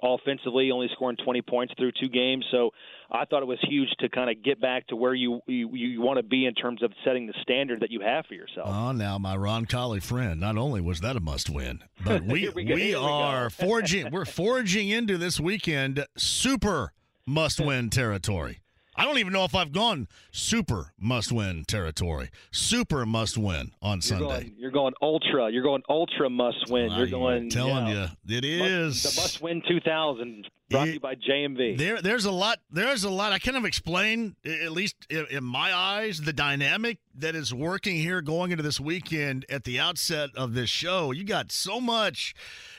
offensively, 0.03 0.69
only 0.71 0.89
scoring 0.93 1.17
20 1.23 1.41
points 1.41 1.73
through 1.77 1.91
two 1.99 2.09
games. 2.09 2.45
So 2.51 2.71
I 3.09 3.25
thought 3.25 3.41
it 3.41 3.47
was 3.47 3.59
huge 3.67 3.89
to 3.99 4.09
kind 4.09 4.29
of 4.29 4.43
get 4.43 4.59
back 4.59 4.87
to 4.87 4.95
where 4.95 5.13
you 5.13 5.39
you, 5.47 5.69
you 5.73 6.01
want 6.01 6.17
to 6.17 6.23
be 6.23 6.45
in 6.45 6.53
terms 6.53 6.83
of 6.83 6.91
setting 7.05 7.27
the 7.27 7.33
standard 7.41 7.81
that 7.81 7.91
you 7.91 8.01
have 8.01 8.25
for 8.25 8.33
yourself. 8.33 8.67
Oh, 8.69 8.91
now 8.91 9.17
my 9.17 9.35
Ron 9.35 9.65
Roncalli 9.65 10.01
friend. 10.01 10.39
Not 10.39 10.57
only 10.57 10.81
was 10.81 10.99
that 11.01 11.15
a 11.15 11.19
must-win, 11.19 11.83
but 12.03 12.23
we 12.25 12.49
we, 12.49 12.65
we 12.65 12.95
are 12.95 13.49
forging 13.49 14.11
we're 14.11 14.25
forging 14.25 14.89
into 14.89 15.17
this 15.17 15.39
weekend 15.39 16.05
super 16.17 16.91
must-win 17.25 17.89
territory. 17.89 18.62
I 18.95 19.05
don't 19.05 19.17
even 19.17 19.33
know 19.33 19.43
if 19.43 19.55
I've 19.55 19.71
gone 19.71 20.07
super 20.31 20.93
must 20.99 21.31
win 21.31 21.65
territory. 21.65 22.29
Super 22.51 23.05
must 23.05 23.37
win 23.37 23.71
on 23.81 23.97
you're 23.97 24.01
Sunday. 24.01 24.25
Going, 24.25 24.55
you're 24.57 24.71
going 24.71 24.93
ultra. 25.01 25.51
You're 25.51 25.63
going 25.63 25.83
ultra 25.89 26.29
must 26.29 26.69
win. 26.69 26.91
You're 26.91 27.07
going. 27.07 27.49
telling 27.49 27.87
you, 27.87 28.07
it 28.27 28.45
is 28.45 29.03
must, 29.03 29.15
the 29.15 29.21
must 29.21 29.41
win 29.41 29.61
2000 29.67 30.47
brought 30.69 30.85
to 30.85 30.93
you 30.93 30.99
by 30.99 31.15
JMV. 31.15 31.77
There, 31.77 32.01
there's 32.01 32.25
a 32.25 32.31
lot. 32.31 32.59
There's 32.71 33.03
a 33.03 33.09
lot. 33.09 33.33
I 33.33 33.39
kind 33.39 33.57
of 33.57 33.65
explain, 33.65 34.35
at 34.45 34.71
least 34.71 34.95
in 35.09 35.43
my 35.43 35.73
eyes, 35.73 36.21
the 36.21 36.33
dynamic 36.33 36.99
that 37.15 37.35
is 37.35 37.53
working 37.53 37.97
here 37.97 38.21
going 38.21 38.51
into 38.51 38.63
this 38.63 38.79
weekend. 38.79 39.45
At 39.49 39.63
the 39.63 39.79
outset 39.79 40.29
of 40.35 40.53
this 40.53 40.69
show, 40.69 41.11
you 41.11 41.23
got 41.23 41.51
so 41.51 41.79
much 41.79 42.33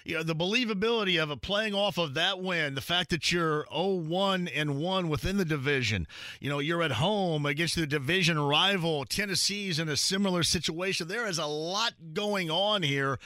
you 0.05 0.17
know, 0.17 0.23
the 0.23 0.37
believability 0.37 1.23
of 1.23 1.31
it 1.31 1.41
playing 1.41 1.75
off 1.75 1.97
of 1.97 2.15
that 2.15 2.41
win, 2.41 2.75
the 2.75 2.83
fact 2.83 3.09
that 3.11 3.33
you're 3.33 3.65
0-1 3.75 4.51
and 4.55 4.77
1 4.77 5.09
within 5.09 5.39
the 5.39 5.45
division. 5.47 6.07
You 6.41 6.51
know, 6.51 6.59
you're 6.59 6.83
at 6.83 6.93
home 6.93 7.47
against 7.47 7.77
the 7.77 7.87
division 7.87 8.39
rival. 8.39 9.07
Tennessee's 9.07 9.79
in 9.79 9.89
a 9.89 9.97
similar 9.97 10.43
situation. 10.43 11.09
There 11.09 11.27
is 11.27 11.39
a 11.39 11.47
lot 11.47 11.95
going 12.13 12.51
on 12.51 12.83
here. 12.83 13.19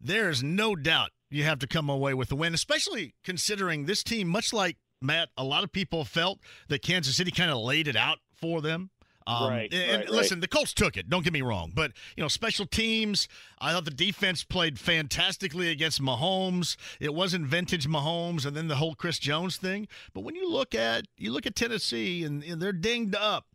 There 0.00 0.30
is 0.30 0.42
no 0.42 0.74
doubt 0.74 1.10
you 1.32 1.44
have 1.44 1.58
to 1.60 1.66
come 1.66 1.88
away 1.88 2.14
with 2.14 2.28
the 2.28 2.36
win, 2.36 2.54
especially 2.54 3.14
considering 3.24 3.86
this 3.86 4.02
team, 4.02 4.28
much 4.28 4.52
like 4.52 4.76
Matt, 5.00 5.30
a 5.36 5.44
lot 5.44 5.64
of 5.64 5.72
people 5.72 6.04
felt 6.04 6.38
that 6.68 6.82
Kansas 6.82 7.16
City 7.16 7.30
kind 7.30 7.50
of 7.50 7.58
laid 7.58 7.88
it 7.88 7.96
out 7.96 8.18
for 8.34 8.60
them. 8.60 8.90
Um, 9.26 9.50
right, 9.50 9.72
and, 9.72 10.00
right, 10.00 10.10
listen, 10.10 10.38
right. 10.38 10.40
the 10.40 10.48
Colts 10.48 10.74
took 10.74 10.96
it. 10.96 11.08
Don't 11.08 11.22
get 11.22 11.32
me 11.32 11.42
wrong, 11.42 11.70
but 11.72 11.92
you 12.16 12.22
know, 12.22 12.28
special 12.28 12.66
teams. 12.66 13.28
I 13.60 13.72
thought 13.72 13.84
the 13.84 13.92
defense 13.92 14.42
played 14.42 14.80
fantastically 14.80 15.70
against 15.70 16.02
Mahomes. 16.02 16.76
It 16.98 17.14
wasn't 17.14 17.46
vintage 17.46 17.86
Mahomes, 17.86 18.44
and 18.44 18.56
then 18.56 18.66
the 18.66 18.76
whole 18.76 18.96
Chris 18.96 19.20
Jones 19.20 19.56
thing. 19.56 19.86
But 20.12 20.24
when 20.24 20.34
you 20.34 20.50
look 20.50 20.74
at 20.74 21.06
you 21.16 21.32
look 21.32 21.46
at 21.46 21.54
Tennessee, 21.54 22.24
and, 22.24 22.42
and 22.42 22.60
they're 22.60 22.72
dinged 22.72 23.14
up. 23.14 23.46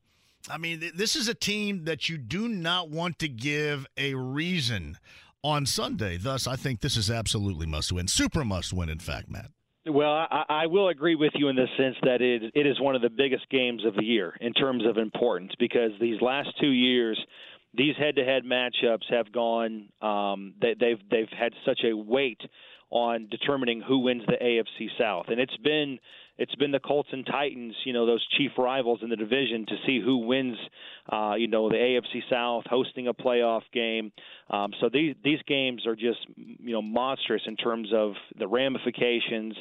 I 0.50 0.58
mean, 0.58 0.92
this 0.96 1.18
is 1.18 1.28
a 1.28 1.34
team 1.34 1.84
that 1.84 2.08
you 2.08 2.18
do 2.18 2.48
not 2.48 2.90
want 2.90 3.20
to 3.20 3.28
give 3.28 3.86
a 3.98 4.14
reason 4.14 4.98
on 5.44 5.66
Sunday. 5.66 6.18
Thus, 6.18 6.48
I 6.48 6.56
think 6.56 6.82
this 6.82 6.98
is 6.98 7.10
absolutely 7.10 7.68
must 7.68 7.92
win, 7.92 8.08
super 8.08 8.44
must 8.44 8.74
win. 8.74 8.90
In 8.90 9.00
fact, 9.00 9.30
Matt. 9.30 9.52
Well, 9.90 10.12
I, 10.12 10.44
I 10.50 10.66
will 10.68 10.90
agree 10.90 11.16
with 11.16 11.32
you 11.36 11.48
in 11.48 11.56
the 11.56 11.68
sense 11.78 11.96
that 12.04 12.22
it 12.22 12.52
it 12.54 12.68
is 12.68 12.80
one 12.80 12.96
of 12.96 13.02
the 13.02 13.10
biggest 13.10 13.50
games 13.50 13.86
of 13.86 13.96
the 13.96 14.04
year 14.04 14.36
in 14.42 14.54
terms 14.54 14.84
of 14.86 14.98
importance 14.98 15.54
because 15.60 15.92
these 16.02 16.22
last 16.22 16.50
two 16.60 16.72
years, 16.72 17.18
these 17.74 17.96
head-to-head 17.98 18.44
matchups 18.44 19.10
have 19.10 19.32
gone. 19.32 19.90
Um, 20.02 20.56
they, 20.62 20.76
they've 20.80 21.00
they've 21.10 21.30
had 21.38 21.54
such 21.66 21.82
a 21.86 21.96
weight 21.96 22.42
on 22.90 23.28
determining 23.30 23.82
who 23.82 24.00
wins 24.00 24.24
the 24.28 24.38
AFC 24.42 24.88
South, 25.00 25.26
and 25.30 25.40
it's 25.40 25.58
been 25.58 26.00
it's 26.38 26.56
been 26.56 26.72
the 26.72 26.80
Colts 26.80 27.10
and 27.12 27.26
Titans, 27.26 27.76
you 27.86 27.94
know, 27.94 28.06
those 28.06 28.26
chief 28.38 28.52
rivals 28.58 29.00
in 29.02 29.10
the 29.10 29.16
division 29.16 29.66
to 29.68 29.76
see 29.86 30.00
who 30.04 30.26
wins, 30.26 30.58
uh, 31.12 31.34
you 31.38 31.48
know, 31.48 31.70
the 31.70 31.76
AFC 31.76 32.22
South, 32.30 32.64
hosting 32.70 33.08
a 33.08 33.14
playoff 33.14 33.64
game. 33.74 34.12
Um, 34.50 34.72
so 34.80 34.90
these 34.92 35.16
these 35.24 35.40
games 35.48 35.86
are 35.88 35.96
just, 35.96 36.20
you 36.36 36.74
know, 36.74 36.82
monstrous 36.82 37.42
in 37.46 37.56
terms 37.56 37.90
of 37.94 38.14
the 38.38 38.48
ramifications. 38.48 39.56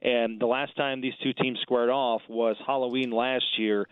And 0.00 0.40
the 0.40 0.46
last 0.46 0.76
time 0.76 1.00
these 1.00 1.16
two 1.22 1.32
teams 1.32 1.58
squared 1.60 1.90
off 1.90 2.22
was 2.28 2.56
Halloween 2.66 3.10
last 3.10 3.58
year, 3.58 3.86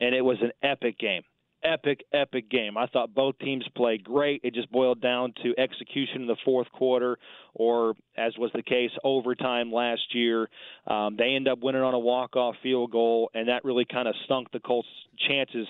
and 0.00 0.14
it 0.14 0.22
was 0.22 0.38
an 0.42 0.52
epic 0.62 0.98
game 0.98 1.22
epic, 1.62 2.04
epic 2.12 2.50
game. 2.50 2.76
I 2.76 2.86
thought 2.86 3.14
both 3.14 3.38
teams 3.38 3.66
played 3.76 4.04
great. 4.04 4.40
It 4.44 4.54
just 4.54 4.70
boiled 4.70 5.00
down 5.00 5.32
to 5.42 5.54
execution 5.58 6.22
in 6.22 6.26
the 6.26 6.36
fourth 6.44 6.70
quarter, 6.72 7.18
or 7.54 7.94
as 8.16 8.32
was 8.38 8.50
the 8.54 8.62
case, 8.62 8.90
overtime 9.04 9.72
last 9.72 10.14
year. 10.14 10.48
Um, 10.86 11.16
they 11.16 11.34
end 11.34 11.48
up 11.48 11.58
winning 11.60 11.82
on 11.82 11.94
a 11.94 11.98
walk-off 11.98 12.54
field 12.62 12.92
goal, 12.92 13.30
and 13.34 13.48
that 13.48 13.64
really 13.64 13.84
kind 13.84 14.08
of 14.08 14.14
stunk 14.24 14.50
the 14.52 14.60
Colts' 14.60 14.88
chances 15.28 15.66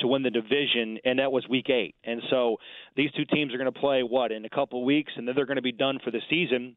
to 0.00 0.06
win 0.06 0.22
the 0.22 0.30
division, 0.30 0.98
and 1.04 1.18
that 1.18 1.32
was 1.32 1.46
Week 1.48 1.68
Eight. 1.70 1.94
And 2.04 2.22
so 2.30 2.56
these 2.96 3.10
two 3.12 3.24
teams 3.24 3.54
are 3.54 3.58
going 3.58 3.72
to 3.72 3.80
play 3.80 4.02
what 4.02 4.32
in 4.32 4.44
a 4.44 4.50
couple 4.50 4.84
weeks, 4.84 5.12
and 5.16 5.26
then 5.26 5.34
they're 5.34 5.46
going 5.46 5.56
to 5.56 5.62
be 5.62 5.72
done 5.72 5.98
for 6.04 6.10
the 6.10 6.20
season 6.28 6.76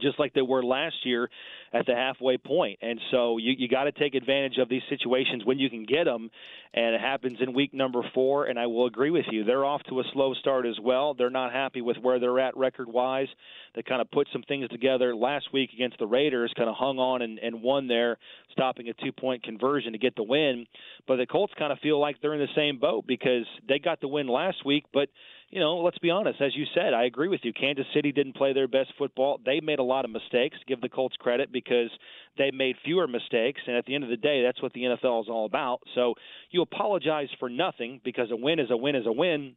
just 0.00 0.18
like 0.18 0.32
they 0.32 0.42
were 0.42 0.62
last 0.62 1.04
year 1.04 1.28
at 1.72 1.86
the 1.86 1.94
halfway 1.94 2.38
point. 2.38 2.78
And 2.82 3.00
so 3.10 3.38
you, 3.38 3.54
you 3.56 3.68
got 3.68 3.84
to 3.84 3.92
take 3.92 4.14
advantage 4.14 4.58
of 4.58 4.68
these 4.68 4.82
situations 4.88 5.44
when 5.44 5.58
you 5.58 5.68
can 5.70 5.84
get 5.84 6.04
them. 6.04 6.30
And 6.74 6.94
it 6.94 7.00
happens 7.00 7.38
in 7.40 7.52
week 7.52 7.74
number 7.74 8.02
four. 8.14 8.46
And 8.46 8.58
I 8.58 8.66
will 8.66 8.86
agree 8.86 9.10
with 9.10 9.26
you. 9.30 9.44
They're 9.44 9.64
off 9.64 9.82
to 9.88 10.00
a 10.00 10.04
slow 10.12 10.34
start 10.34 10.66
as 10.66 10.78
well. 10.80 11.14
They're 11.14 11.30
not 11.30 11.52
happy 11.52 11.82
with 11.82 11.98
where 11.98 12.18
they're 12.18 12.40
at 12.40 12.56
record 12.56 12.88
wise. 12.88 13.28
They 13.74 13.82
kind 13.82 14.00
of 14.00 14.10
put 14.10 14.28
some 14.32 14.42
things 14.42 14.68
together 14.68 15.14
last 15.14 15.52
week 15.52 15.70
against 15.74 15.98
the 15.98 16.06
Raiders, 16.06 16.52
kind 16.56 16.68
of 16.68 16.76
hung 16.76 16.98
on 16.98 17.22
and, 17.22 17.38
and 17.38 17.62
won 17.62 17.88
there, 17.88 18.18
stopping 18.50 18.88
a 18.88 18.94
two 18.94 19.12
point 19.12 19.42
conversion 19.42 19.92
to 19.92 19.98
get 19.98 20.16
the 20.16 20.22
win. 20.22 20.66
But 21.06 21.16
the 21.16 21.26
Colts 21.26 21.52
kind 21.58 21.72
of 21.72 21.78
feel 21.78 22.00
like 22.00 22.20
they're 22.20 22.34
in 22.34 22.40
the 22.40 22.46
same 22.54 22.78
boat 22.78 23.06
because 23.06 23.46
they 23.68 23.78
got 23.78 24.00
the 24.00 24.08
win 24.08 24.28
last 24.28 24.64
week, 24.64 24.84
but 24.92 25.08
you 25.52 25.60
know, 25.60 25.76
let's 25.76 25.98
be 25.98 26.08
honest. 26.08 26.40
As 26.40 26.56
you 26.56 26.64
said, 26.74 26.94
I 26.94 27.04
agree 27.04 27.28
with 27.28 27.40
you. 27.44 27.52
Kansas 27.52 27.84
City 27.94 28.10
didn't 28.10 28.36
play 28.36 28.54
their 28.54 28.66
best 28.66 28.90
football. 28.96 29.38
They 29.44 29.60
made 29.60 29.80
a 29.80 29.84
lot 29.84 30.06
of 30.06 30.10
mistakes. 30.10 30.56
Give 30.66 30.80
the 30.80 30.88
Colts 30.88 31.14
credit 31.18 31.52
because 31.52 31.90
they 32.38 32.50
made 32.50 32.76
fewer 32.82 33.06
mistakes. 33.06 33.60
And 33.66 33.76
at 33.76 33.84
the 33.84 33.94
end 33.94 34.02
of 34.02 34.08
the 34.08 34.16
day, 34.16 34.42
that's 34.42 34.62
what 34.62 34.72
the 34.72 34.80
NFL 34.80 35.24
is 35.24 35.28
all 35.28 35.44
about. 35.44 35.80
So 35.94 36.14
you 36.50 36.62
apologize 36.62 37.28
for 37.38 37.50
nothing 37.50 38.00
because 38.02 38.30
a 38.30 38.36
win 38.36 38.60
is 38.60 38.70
a 38.70 38.76
win 38.78 38.96
is 38.96 39.06
a 39.06 39.12
win. 39.12 39.54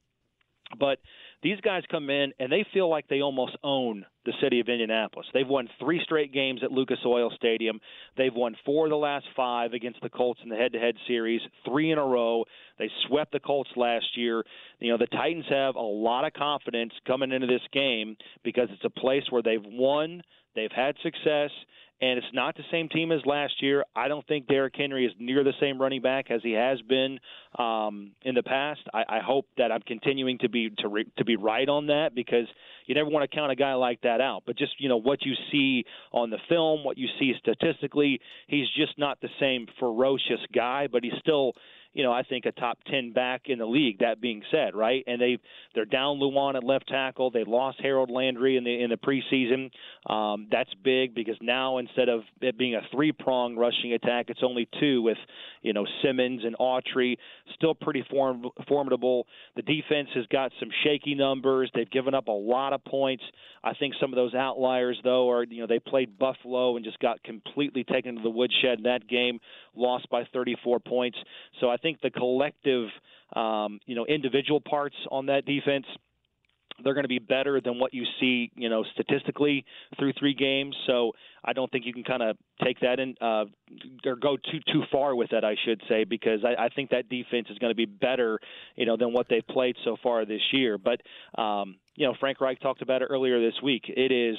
But 0.77 0.99
these 1.45 1.61
guys 1.61 1.83
come 1.91 2.09
in 2.09 2.33
and 2.39 2.51
they 2.51 2.65
feel 2.73 2.89
like 2.89 3.07
they 3.07 3.21
almost 3.21 3.55
own 3.63 4.03
the 4.25 4.33
city 4.41 4.59
of 4.59 4.67
Indianapolis. 4.67 5.27
They've 5.31 5.47
won 5.47 5.69
three 5.79 6.01
straight 6.03 6.33
games 6.33 6.61
at 6.63 6.71
Lucas 6.71 6.97
Oil 7.05 7.31
Stadium. 7.35 7.79
They've 8.17 8.33
won 8.33 8.55
four 8.65 8.87
of 8.87 8.89
the 8.89 8.95
last 8.95 9.25
five 9.35 9.73
against 9.73 10.01
the 10.01 10.09
Colts 10.09 10.39
in 10.43 10.49
the 10.49 10.55
head-to-head 10.55 10.95
series, 11.07 11.41
three 11.63 11.91
in 11.91 11.99
a 11.99 12.03
row. 12.03 12.45
They 12.79 12.89
swept 13.07 13.31
the 13.31 13.39
Colts 13.39 13.69
last 13.75 14.07
year. 14.15 14.43
You 14.79 14.91
know, 14.91 14.97
the 14.97 15.05
Titans 15.05 15.45
have 15.49 15.75
a 15.75 15.81
lot 15.81 16.25
of 16.25 16.33
confidence 16.33 16.93
coming 17.05 17.31
into 17.31 17.45
this 17.45 17.61
game 17.71 18.17
because 18.43 18.69
it's 18.71 18.83
a 18.83 18.99
place 18.99 19.25
where 19.29 19.43
they've 19.43 19.63
won, 19.63 20.23
they've 20.55 20.71
had 20.75 20.95
success, 21.03 21.51
and 22.01 22.17
it's 22.17 22.27
not 22.33 22.55
the 22.55 22.63
same 22.71 22.89
team 22.89 23.11
as 23.11 23.21
last 23.25 23.61
year. 23.61 23.85
I 23.95 24.07
don't 24.07 24.25
think 24.27 24.47
Derrick 24.47 24.73
Henry 24.75 25.05
is 25.05 25.13
near 25.17 25.43
the 25.43 25.53
same 25.61 25.81
running 25.81 26.01
back 26.01 26.29
as 26.29 26.41
he 26.43 26.51
has 26.51 26.81
been 26.81 27.19
um, 27.57 28.11
in 28.23 28.35
the 28.35 28.43
past. 28.43 28.81
I, 28.93 29.03
I 29.07 29.19
hope 29.19 29.47
that 29.57 29.71
I'm 29.71 29.81
continuing 29.81 30.37
to 30.39 30.49
be 30.49 30.71
to 30.79 30.87
re, 30.89 31.05
to 31.17 31.25
be 31.25 31.37
right 31.37 31.67
on 31.67 31.87
that 31.87 32.13
because 32.13 32.47
you 32.85 32.95
never 32.95 33.09
want 33.09 33.29
to 33.29 33.33
count 33.33 33.51
a 33.51 33.55
guy 33.55 33.73
like 33.75 34.01
that 34.01 34.19
out. 34.19 34.43
But 34.45 34.57
just 34.57 34.73
you 34.79 34.89
know 34.89 34.97
what 34.99 35.25
you 35.25 35.33
see 35.51 35.85
on 36.11 36.29
the 36.29 36.39
film, 36.49 36.83
what 36.83 36.97
you 36.97 37.07
see 37.17 37.33
statistically, 37.39 38.19
he's 38.47 38.67
just 38.75 38.97
not 38.97 39.21
the 39.21 39.29
same 39.39 39.67
ferocious 39.79 40.41
guy, 40.53 40.87
but 40.91 41.03
he's 41.03 41.13
still 41.19 41.53
you 41.95 42.03
know, 42.03 42.11
I 42.11 42.23
think 42.23 42.45
a 42.45 42.51
top 42.51 42.77
10 42.91 43.13
back 43.13 43.43
in 43.45 43.57
the 43.59 43.65
league. 43.65 43.99
That 43.99 44.19
being 44.19 44.43
said, 44.51 44.75
right? 44.75 45.01
And 45.07 45.19
they 45.19 45.37
they're 45.73 45.85
down 45.85 46.19
Lewan 46.19 46.55
at 46.55 46.63
left 46.63 46.89
tackle. 46.89 47.31
They 47.31 47.45
lost 47.45 47.79
Harold 47.81 48.11
Landry 48.11 48.57
in 48.57 48.65
the 48.65 48.83
in 48.83 48.89
the 48.89 48.97
preseason. 48.97 49.71
Um, 50.13 50.47
that's 50.51 50.69
big 50.83 51.15
because 51.15 51.37
now 51.41 51.77
instead 51.77 52.09
of 52.09 52.21
it 52.41 52.57
being 52.57 52.75
a 52.75 52.81
three 52.91 53.13
prong 53.13 53.55
rushing 53.55 53.93
attack, 53.93 54.25
it's 54.27 54.41
only 54.43 54.67
two 54.77 55.01
with 55.03 55.17
you 55.61 55.71
know 55.71 55.85
Simmons 56.03 56.41
and 56.43 56.57
Autry. 56.57 57.15
Still 57.55 57.73
pretty 57.73 58.03
form, 58.11 58.43
formidable. 58.67 59.25
The 59.55 59.61
defense 59.61 60.09
has 60.15 60.25
got 60.27 60.51
some 60.59 60.69
shaky 60.83 61.15
numbers. 61.15 61.71
They've 61.73 61.89
given 61.89 62.13
up 62.13 62.27
a 62.27 62.31
lot 62.31 62.73
of 62.73 62.83
points. 62.83 63.23
I 63.63 63.73
think 63.73 63.93
some 64.01 64.11
of 64.11 64.17
those 64.17 64.33
outliers 64.33 64.99
though 65.05 65.31
are 65.31 65.45
you 65.45 65.61
know 65.61 65.67
they 65.67 65.79
played 65.79 66.19
Buffalo 66.19 66.75
and 66.75 66.83
just 66.83 66.99
got 66.99 67.23
completely 67.23 67.85
taken 67.85 68.17
to 68.17 68.21
the 68.21 68.29
woodshed 68.29 68.79
in 68.79 68.83
that 68.83 69.07
game, 69.07 69.39
lost 69.73 70.09
by 70.09 70.25
34 70.33 70.81
points. 70.81 71.17
So 71.61 71.69
I 71.69 71.77
think 71.85 72.01
the 72.01 72.09
collective, 72.09 72.87
um, 73.35 73.79
you 73.85 73.93
know, 73.93 74.07
individual 74.07 74.59
parts 74.59 74.95
on 75.11 75.27
that 75.27 75.45
defense 75.45 75.85
they're 76.83 76.93
going 76.93 77.05
to 77.05 77.09
be 77.09 77.19
better 77.19 77.61
than 77.61 77.79
what 77.79 77.93
you 77.93 78.03
see, 78.19 78.51
you 78.55 78.67
know, 78.67 78.83
statistically 78.93 79.65
through 79.97 80.11
three 80.19 80.33
games. 80.33 80.75
So 80.87 81.13
I 81.43 81.53
don't 81.53 81.71
think 81.71 81.85
you 81.85 81.93
can 81.93 82.03
kind 82.03 82.21
of 82.21 82.37
take 82.63 82.81
that 82.81 82.99
in 82.99 83.15
uh, 83.21 83.45
or 84.05 84.15
go 84.17 84.35
too 84.35 84.59
too 84.71 84.83
far 84.91 85.15
with 85.15 85.29
that, 85.29 85.45
I 85.45 85.55
should 85.65 85.81
say, 85.87 86.03
because 86.03 86.41
I, 86.43 86.65
I 86.65 86.69
think 86.69 86.89
that 86.89 87.07
defense 87.07 87.47
is 87.49 87.57
going 87.59 87.71
to 87.71 87.75
be 87.75 87.85
better, 87.85 88.39
you 88.75 88.85
know, 88.85 88.97
than 88.97 89.13
what 89.13 89.27
they've 89.29 89.47
played 89.47 89.77
so 89.85 89.95
far 90.03 90.25
this 90.25 90.41
year. 90.51 90.77
But 90.77 91.01
um, 91.41 91.75
you 91.95 92.05
know, 92.05 92.13
Frank 92.19 92.41
Reich 92.41 92.59
talked 92.59 92.81
about 92.81 93.01
it 93.01 93.05
earlier 93.05 93.39
this 93.39 93.55
week. 93.63 93.83
It 93.87 94.11
is 94.11 94.35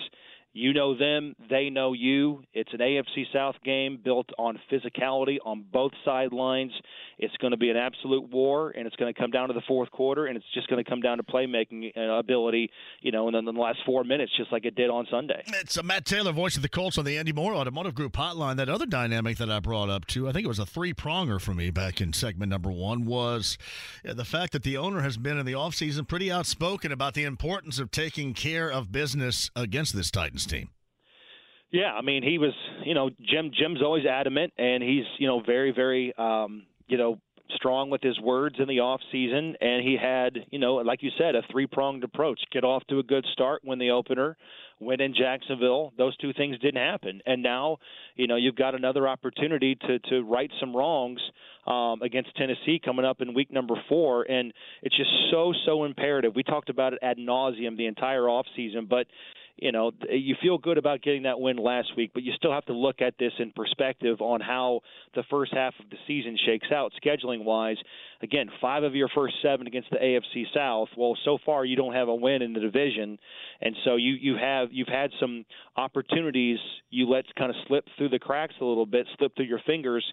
you 0.57 0.72
know 0.72 0.96
them, 0.96 1.36
they 1.50 1.68
know 1.68 1.92
you. 1.92 2.42
It's 2.54 2.72
an 2.72 2.78
AFC 2.78 3.24
South 3.30 3.57
game 3.62 4.00
built 4.02 4.30
on 4.38 4.59
physicality 4.72 5.36
on 5.44 5.66
both 5.70 5.92
sidelines. 6.02 6.72
It's 7.18 7.36
going 7.36 7.50
to 7.50 7.59
be 7.59 7.68
an 7.68 7.76
absolute 7.76 8.30
war, 8.30 8.70
and 8.70 8.86
it's 8.86 8.96
going 8.96 9.12
to 9.12 9.18
come 9.18 9.30
down 9.30 9.48
to 9.48 9.54
the 9.54 9.62
fourth 9.68 9.90
quarter, 9.90 10.26
and 10.26 10.36
it's 10.36 10.46
just 10.54 10.68
going 10.68 10.82
to 10.82 10.88
come 10.88 11.00
down 11.00 11.18
to 11.18 11.22
playmaking 11.22 11.96
uh, 11.96 12.18
ability, 12.18 12.70
you 13.02 13.12
know, 13.12 13.26
and 13.26 13.36
then 13.36 13.44
the 13.44 13.52
last 13.52 13.78
four 13.84 14.02
minutes, 14.02 14.32
just 14.36 14.50
like 14.50 14.64
it 14.64 14.74
did 14.74 14.88
on 14.88 15.07
Sunday. 15.11 15.42
It's 15.46 15.76
a 15.76 15.82
Matt 15.82 16.07
Taylor, 16.07 16.32
voice 16.32 16.57
of 16.57 16.62
the 16.62 16.68
Colts 16.70 16.96
on 16.96 17.04
the 17.04 17.18
Andy 17.18 17.34
Mohr 17.34 17.54
Automotive 17.54 17.94
Group 17.94 18.14
hotline. 18.14 18.57
That 18.57 18.70
other 18.70 18.86
dynamic 18.86 19.36
that 19.36 19.50
I 19.50 19.61
brought 19.61 19.90
up, 19.90 20.07
too, 20.07 20.26
I 20.26 20.32
think 20.32 20.46
it 20.46 20.48
was 20.48 20.59
a 20.59 20.66
three 20.66 20.94
pronger 20.94 21.38
for 21.38 21.52
me 21.52 21.70
back 21.70 22.00
in 22.00 22.14
segment 22.14 22.48
number 22.48 22.70
one, 22.70 23.04
was 23.04 23.59
the 24.04 24.24
fact 24.24 24.52
that 24.52 24.62
the 24.62 24.78
owner 24.78 25.02
has 25.02 25.18
been 25.18 25.38
in 25.38 25.44
the 25.44 25.52
offseason 25.52 26.09
pretty 26.09 26.32
outspoken 26.32 26.92
about 26.92 27.12
the 27.12 27.24
importance 27.24 27.78
of 27.78 27.90
taking 27.90 28.32
care 28.32 28.70
of 28.70 28.90
business 28.90 29.50
against 29.54 29.94
this 29.94 30.11
Titans 30.11 30.45
team. 30.47 30.68
Yeah, 31.70 31.92
I 31.92 32.01
mean, 32.01 32.22
he 32.22 32.38
was, 32.38 32.53
you 32.84 32.94
know, 32.94 33.11
Jim. 33.11 33.51
Jim's 33.53 33.82
always 33.82 34.07
adamant, 34.07 34.53
and 34.57 34.82
he's, 34.82 35.05
you 35.18 35.26
know, 35.26 35.42
very, 35.44 35.72
very, 35.72 36.14
um, 36.16 36.64
you 36.86 36.97
know, 36.97 37.18
strong 37.55 37.90
with 37.90 38.03
his 38.03 38.18
words 38.20 38.57
in 38.59 38.68
the 38.68 38.80
off 38.80 39.01
season. 39.11 39.57
And 39.61 39.82
he 39.82 39.97
had, 40.01 40.38
you 40.51 40.59
know, 40.59 40.76
like 40.76 41.03
you 41.03 41.11
said, 41.18 41.34
a 41.34 41.42
three 41.51 41.66
pronged 41.66 42.05
approach: 42.05 42.40
get 42.53 42.62
off 42.62 42.82
to 42.88 43.01
a 43.01 43.03
good 43.03 43.26
start, 43.32 43.62
win 43.64 43.80
the 43.80 43.90
opener, 43.90 44.36
win 44.78 45.01
in 45.01 45.12
Jacksonville. 45.12 45.92
Those 45.99 46.16
two 46.18 46.32
things 46.32 46.57
didn't 46.61 46.80
happen, 46.80 47.20
and 47.26 47.42
now, 47.42 47.78
you 48.14 48.28
know, 48.28 48.36
you've 48.36 48.57
got 48.57 48.76
another 48.76 49.09
opportunity 49.09 49.74
to 49.74 49.99
to 49.99 50.22
right 50.22 50.51
some 50.61 50.74
wrongs 50.74 51.20
um, 51.66 52.01
against 52.01 52.34
Tennessee 52.36 52.80
coming 52.82 53.05
up 53.05 53.20
in 53.20 53.34
week 53.34 53.53
number 53.53 53.74
four, 53.88 54.22
and 54.22 54.53
it's 54.82 54.97
just 54.97 55.11
so 55.32 55.53
so 55.66 55.84
imperative. 55.84 56.32
We 56.36 56.44
talked 56.44 56.70
about 56.70 56.92
it 56.92 57.01
ad 57.03 57.18
nauseum 57.18 57.76
the 57.76 57.86
entire 57.86 58.28
off 58.28 58.47
season, 58.55 58.86
but 58.88 59.09
you 59.57 59.72
know, 59.72 59.90
you 60.11 60.36
feel 60.42 60.59
good 60.59 60.76
about 60.76 61.02
getting 61.02 61.22
that 61.22 61.40
win 61.40 61.57
last 61.57 61.88
week, 61.96 62.11
but 62.12 62.22
you 62.22 62.32
still 62.36 62.52
have 62.52 62.66
to 62.66 62.74
look 62.74 63.00
at 63.00 63.14
this 63.18 63.32
in 63.38 63.52
perspective 63.52 64.20
on 64.20 64.40
how 64.40 64.80
the 65.14 65.22
first 65.30 65.54
half 65.54 65.72
of 65.80 65.88
the 65.88 65.96
season 66.07 66.36
shakes 66.44 66.68
out 66.70 66.92
scheduling 67.02 67.42
wise. 67.42 67.78
Again, 68.22 68.48
five 68.61 68.82
of 68.82 68.94
your 68.94 69.09
first 69.14 69.34
seven 69.42 69.66
against 69.66 69.88
the 69.90 69.96
AFC 69.96 70.44
South. 70.54 70.88
Well, 70.96 71.16
so 71.24 71.38
far 71.44 71.64
you 71.64 71.74
don't 71.74 71.94
have 71.94 72.09
a 72.09 72.14
win 72.14 72.42
in 72.42 72.52
the 72.52 72.61
division, 72.61 73.18
and 73.62 73.74
so 73.84 73.96
you 73.96 74.12
you 74.12 74.36
have 74.36 74.68
you've 74.72 74.88
had 74.88 75.11
some 75.18 75.46
opportunities 75.76 76.59
you 76.90 77.09
let 77.09 77.24
kind 77.36 77.50
of 77.50 77.57
slip 77.66 77.86
through 77.96 78.11
the 78.11 78.18
cracks 78.18 78.54
a 78.61 78.64
little 78.64 78.86
bit, 78.86 79.07
slip 79.18 79.34
through 79.36 79.46
your 79.46 79.61
fingers 79.66 80.04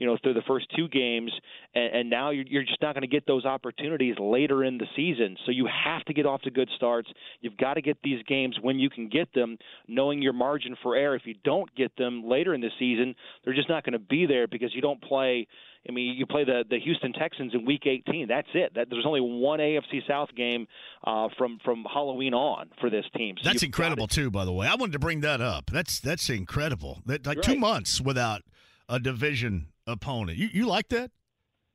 you 0.00 0.06
know, 0.06 0.16
through 0.22 0.32
the 0.32 0.42
first 0.48 0.66
two 0.74 0.88
games, 0.88 1.30
and, 1.74 1.94
and 1.94 2.10
now 2.10 2.30
you're, 2.30 2.46
you're 2.48 2.62
just 2.64 2.80
not 2.80 2.94
going 2.94 3.02
to 3.02 3.06
get 3.06 3.26
those 3.26 3.44
opportunities 3.44 4.16
later 4.18 4.64
in 4.64 4.78
the 4.78 4.86
season. 4.96 5.36
So 5.44 5.52
you 5.52 5.68
have 5.84 6.02
to 6.06 6.14
get 6.14 6.24
off 6.24 6.40
to 6.42 6.50
good 6.50 6.70
starts. 6.74 7.08
You've 7.42 7.58
got 7.58 7.74
to 7.74 7.82
get 7.82 7.98
these 8.02 8.22
games 8.26 8.56
when 8.62 8.78
you 8.78 8.88
can 8.88 9.10
get 9.10 9.32
them, 9.34 9.58
knowing 9.86 10.22
your 10.22 10.32
margin 10.32 10.74
for 10.82 10.96
error. 10.96 11.14
If 11.14 11.26
you 11.26 11.34
don't 11.44 11.72
get 11.76 11.94
them 11.98 12.24
later 12.26 12.54
in 12.54 12.62
the 12.62 12.70
season, 12.78 13.14
they're 13.44 13.54
just 13.54 13.68
not 13.68 13.84
going 13.84 13.92
to 13.92 13.98
be 13.98 14.24
there 14.24 14.48
because 14.48 14.74
you 14.74 14.80
don't 14.80 15.00
play. 15.02 15.46
I 15.86 15.92
mean, 15.92 16.14
you 16.16 16.26
play 16.26 16.44
the 16.44 16.64
the 16.68 16.78
Houston 16.80 17.12
Texans 17.12 17.52
in 17.54 17.66
Week 17.66 17.82
18. 17.84 18.26
That's 18.26 18.48
it. 18.54 18.72
That, 18.74 18.88
there's 18.90 19.06
only 19.06 19.20
one 19.20 19.60
AFC 19.60 20.06
South 20.08 20.28
game 20.34 20.66
uh, 21.04 21.28
from 21.36 21.58
from 21.62 21.84
Halloween 21.92 22.32
on 22.32 22.70
for 22.80 22.88
this 22.88 23.04
team. 23.14 23.36
So 23.42 23.50
that's 23.50 23.62
incredible 23.62 24.06
too. 24.06 24.30
By 24.30 24.46
the 24.46 24.52
way, 24.52 24.66
I 24.66 24.74
wanted 24.76 24.92
to 24.92 24.98
bring 24.98 25.20
that 25.20 25.42
up. 25.42 25.70
That's 25.70 26.00
that's 26.00 26.30
incredible. 26.30 27.00
That 27.04 27.26
like 27.26 27.38
right. 27.38 27.44
two 27.44 27.56
months 27.56 28.00
without 28.00 28.42
a 28.90 28.98
division 28.98 29.68
opponent. 29.86 30.38
You 30.38 30.48
you 30.52 30.66
like 30.66 30.88
that? 30.88 31.10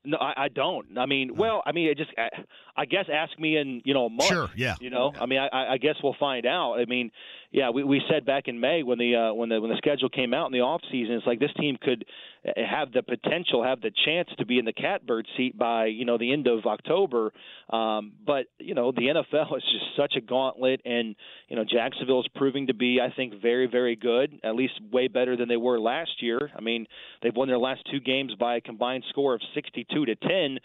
No, 0.08 0.18
I, 0.18 0.46
I 0.46 0.48
don't. 0.50 0.98
I 0.98 1.06
mean, 1.06 1.32
oh. 1.32 1.36
well, 1.38 1.64
I 1.66 1.72
mean, 1.72 1.90
it 1.90 1.98
just. 1.98 2.12
I, 2.18 2.30
I 2.78 2.86
guess 2.86 3.06
ask 3.12 3.38
me 3.40 3.58
in 3.58 3.82
you 3.86 3.94
know 3.94 4.06
a 4.06 4.10
month. 4.10 4.30
Sure. 4.30 4.50
Yeah. 4.56 4.76
You 4.80 4.90
know, 4.90 5.14
I 5.20 5.26
mean, 5.26 5.40
I, 5.40 5.74
I 5.74 5.78
guess 5.78 5.96
we'll 6.04 6.16
find 6.20 6.46
out. 6.46 6.76
I 6.80 6.86
mean, 6.86 7.12
yeah, 7.52 7.70
we, 7.70 7.84
we 7.84 8.02
said 8.10 8.26
back 8.26 8.48
in 8.48 8.60
May 8.60 8.84
when 8.84 8.98
the 8.98 9.16
uh, 9.16 9.34
when 9.34 9.50
the 9.50 9.62
when 9.62 9.72
the 9.72 9.78
schedule 9.78 10.10
came 10.10 10.34
out 10.34 10.48
in 10.48 10.52
the 10.52 10.62
off 10.62 10.82
season, 10.92 11.16
it's 11.16 11.28
like 11.28 11.40
this 11.40 11.54
team 11.60 11.78
could 11.82 12.06
uh, 12.46 12.52
have 12.70 12.92
the 12.92 13.02
potential, 13.02 13.64
have 13.64 13.82
the 13.82 13.92
chance 14.06 14.30
to 14.38 14.46
be 14.46 14.60
in 14.60 14.66
the 14.66 14.74
catbird 14.74 15.28
seat 15.38 15.58
by 15.58 15.86
you 15.86 16.06
know 16.06 16.18
the 16.18 16.32
end 16.34 16.48
of 16.48 16.66
October. 16.66 17.32
Um, 17.70 18.14
but 18.26 18.46
you 18.60 18.76
know 18.76 18.92
the 18.92 19.02
NFL 19.02 19.58
is 19.58 19.64
just 19.64 19.86
such 19.98 20.16
a 20.18 20.22
gauntlet, 20.22 20.82
and 20.86 21.16
you 21.48 21.56
know 21.56 21.64
Jacksonville 21.64 22.22
is 22.22 22.28
proving 22.36 22.68
to 22.68 22.74
be, 22.74 23.00
I 23.02 23.14
think, 23.16 23.42
very 23.42 23.68
very 23.68 23.96
good, 23.96 24.40
at 24.44 24.56
least 24.56 24.74
way 24.92 25.08
better 25.08 25.38
than 25.38 25.48
they 25.48 25.58
were 25.58 25.80
last 25.80 26.22
year. 26.22 26.52
I 26.56 26.62
mean, 26.62 26.88
they've 27.22 27.36
won 27.36 27.48
their 27.48 27.60
last 27.60 27.82
two 27.92 28.00
games 28.00 28.34
by 28.40 28.58
a 28.58 28.62
combined 28.62 29.04
score 29.10 29.34
of 29.34 29.42
62 29.54 30.06
to 30.06 30.16
10. 30.16 30.60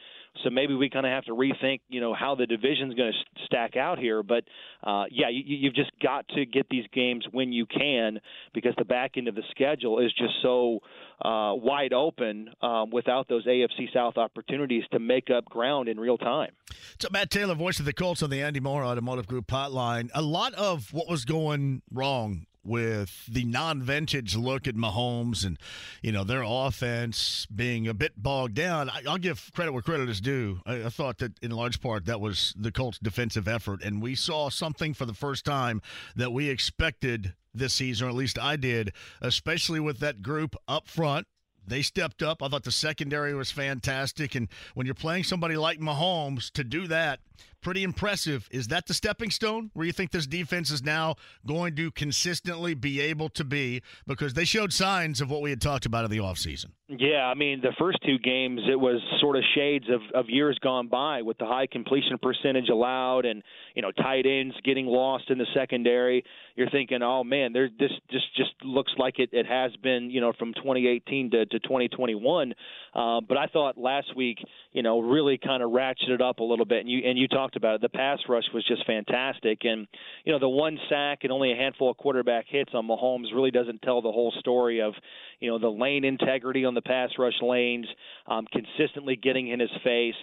So 0.45 0.51
maybe 0.51 0.75
we 0.75 0.89
kind 0.89 1.05
of 1.05 1.13
have 1.13 1.25
to 1.25 1.33
rethink, 1.33 1.81
you 1.89 2.01
know, 2.01 2.15
how 2.15 2.35
the 2.35 2.47
division's 2.47 2.95
going 2.95 3.13
to 3.13 3.45
stack 3.45 3.77
out 3.77 3.99
here. 3.99 4.23
But 4.23 4.45
uh, 4.83 5.05
yeah, 5.11 5.29
you, 5.29 5.43
you've 5.45 5.75
just 5.75 5.91
got 6.03 6.27
to 6.29 6.47
get 6.47 6.69
these 6.71 6.85
games 6.93 7.27
when 7.31 7.53
you 7.53 7.67
can 7.67 8.21
because 8.55 8.73
the 8.79 8.85
back 8.85 9.13
end 9.17 9.29
of 9.29 9.35
the 9.35 9.43
schedule 9.51 9.99
is 9.99 10.13
just 10.17 10.35
so 10.43 10.79
uh, 11.21 11.53
wide 11.55 11.93
open 11.93 12.51
um, 12.63 12.91
without 12.91 13.29
those 13.29 13.47
AFC 13.47 13.93
South 13.93 14.17
opportunities 14.17 14.85
to 14.93 14.99
make 14.99 15.29
up 15.31 15.45
ground 15.47 15.89
in 15.89 15.99
real 16.01 16.17
time. 16.17 16.53
So 16.99 17.09
Matt 17.11 17.31
Taylor, 17.31 17.55
voice 17.55 17.79
of 17.79 17.85
the 17.85 17.93
Colts 17.93 18.23
on 18.23 18.31
the 18.31 18.43
Andy 18.43 18.61
Mohr 18.61 18.85
Automotive 18.85 19.27
Group 19.27 19.47
hotline. 19.49 20.11
A 20.15 20.23
lot 20.23 20.55
of 20.55 20.93
what 20.93 21.09
was 21.09 21.25
going 21.25 21.83
wrong 21.93 22.47
with 22.65 23.27
the 23.27 23.45
non-vintage 23.45 24.37
look 24.37 24.67
at 24.67 24.75
Mahomes 24.75 25.45
and 25.45 25.59
you 26.03 26.13
know 26.13 26.25
their 26.25 26.43
offense 26.45 27.47
being 27.47 27.89
a 27.89 27.95
bit 27.95 28.23
bogged 28.23 28.55
down. 28.55 28.91
I, 28.91 29.03
will 29.05 29.19
give 29.19 29.51
credit 29.55 29.73
where 29.73 29.83
credit 29.83 30.09
is 30.09 30.21
due. 30.21 30.61
I, 30.67 30.85
I, 30.85 30.89
thought 30.89 31.19
that 31.19 31.33
in 31.43 31.51
large 31.51 31.81
part 31.81 32.07
that 32.07 32.21
was 32.21 32.55
the 32.57 32.73
Colts' 32.73 32.99
defensive 32.99 33.49
effort, 33.49 33.83
and 33.83 34.03
we 34.03 34.15
saw 34.15 34.51
something 34.51 34.95
for 34.95 35.07
the 35.07 35.15
first 35.15 35.45
time 35.45 35.81
that 36.17 36.33
we 36.33 36.49
expected 36.49 37.35
this 37.55 37.75
season, 37.75 38.07
or 38.07 38.11
at 38.11 38.17
least 38.17 38.39
I 38.39 38.57
did, 38.57 38.93
especially 39.21 39.81
with 39.81 39.99
that 40.01 40.23
group 40.23 40.57
up 40.69 40.89
front. 40.89 41.27
They 41.67 41.83
stepped 41.83 42.23
up. 42.23 42.43
I 42.43 42.49
thought 42.49 42.65
the 42.65 42.73
secondary 42.73 43.35
was 43.35 43.51
fantastic, 43.51 44.35
and 44.35 44.49
when 44.75 44.87
you're 44.87 44.95
playing 44.95 45.25
somebody 45.25 45.57
like 45.57 45.79
Mahomes, 45.79 46.51
to 46.53 46.65
do 46.65 46.87
that 46.89 47.21
pretty 47.61 47.83
impressive. 47.83 48.49
Is 48.51 48.69
that 48.69 48.87
the 48.87 48.95
stepping 48.95 49.31
stone 49.31 49.71
where 49.75 49.87
you 49.87 49.93
think 49.93 50.11
this 50.11 50.27
defense 50.27 50.71
is 50.71 50.83
now 50.83 51.17
going 51.47 51.77
to 51.77 51.91
consistently 51.91 52.75
be 52.75 53.01
able 53.01 53.29
to 53.31 53.45
be? 53.45 53.83
Because 54.07 54.35
they 54.35 54.45
showed 54.45 54.73
signs 54.73 55.21
of 55.21 55.31
what 55.31 55.43
we 55.43 55.51
had 55.51 55.61
talked 55.61 55.87
about 55.87 56.05
in 56.05 56.11
the 56.11 56.19
offseason. 56.19 56.67
Yeah, 56.89 57.25
I 57.27 57.35
mean, 57.35 57.61
the 57.61 57.73
first 57.79 57.99
two 58.05 58.19
games, 58.19 58.61
it 58.69 58.75
was 58.75 59.01
sort 59.21 59.37
of 59.37 59.45
shades 59.55 59.85
of, 59.89 60.01
of 60.13 60.29
years 60.29 60.59
gone 60.61 60.89
by 60.89 61.23
with 61.23 61.39
the 61.39 61.47
high 61.47 61.69
completion 61.71 62.19
percentage 62.21 62.69
allowed 62.69 63.27
and, 63.27 63.45
you 63.77 63.83
know, 63.83 63.93
tight 63.93 64.27
ends 64.27 64.57
getting 64.65 64.87
lost 64.87 65.31
in 65.31 65.39
the 65.39 65.47
secondary. 65.55 66.25
You're 66.57 66.71
thinking, 66.71 67.01
oh, 67.03 67.23
man, 67.23 67.53
there, 67.53 67.69
this 67.79 67.93
just, 68.11 68.35
just 68.37 68.51
looks 68.65 68.93
like 68.99 69.21
it, 69.21 69.31
it 69.33 69.47
has 69.47 69.71
been, 69.77 70.11
you 70.11 70.21
know, 70.21 70.33
from 70.37 70.53
2018 70.55 71.31
to, 71.31 71.47
to 71.47 71.61
2021. 71.61 72.55
Uh, 72.93 73.21
but 73.21 73.39
I 73.39 73.47
thought 73.47 73.79
last 73.79 74.17
week, 74.17 74.39
you 74.73 74.83
know, 74.83 74.99
really 75.01 75.39
kind 75.39 75.63
of 75.63 75.71
ratcheted 75.71 76.21
up 76.21 76.41
a 76.41 76.45
little 76.45 76.65
bit. 76.65 76.81
And 76.81 76.91
you, 76.91 77.03
and 77.09 77.17
you 77.17 77.29
talked 77.31 77.57
about 77.57 77.77
it. 77.77 77.81
The 77.81 77.89
pass 77.89 78.19
rush 78.29 78.45
was 78.53 78.65
just 78.67 78.87
fantastic. 78.87 79.61
And, 79.65 79.87
you 80.25 80.33
know, 80.33 80.39
the 80.39 80.49
one 80.49 80.79
sack 80.89 81.21
and 81.23 81.33
only 81.33 81.53
a 81.53 81.57
handful 81.57 81.91
of 81.91 81.97
quarterback 81.97 82.47
hits 82.49 82.73
on 82.75 82.87
Mahomes 82.87 83.35
really 83.35 83.51
doesn't 83.51 83.83
tell 83.83 84.03
the 84.03 84.13
whole 84.13 84.33
story 84.39 84.81
of, 84.81 84.95
you 85.41 85.51
know, 85.51 85.59
the 85.59 85.69
lane 85.69 86.05
integrity 86.05 86.65
on 86.65 86.75
the 86.75 86.83
pass 86.83 87.11
rush 87.19 87.41
lanes, 87.41 87.87
um, 88.27 88.47
consistently 88.53 89.17
getting 89.17 89.49
in 89.49 89.61
his 89.61 89.71
face 89.83 90.15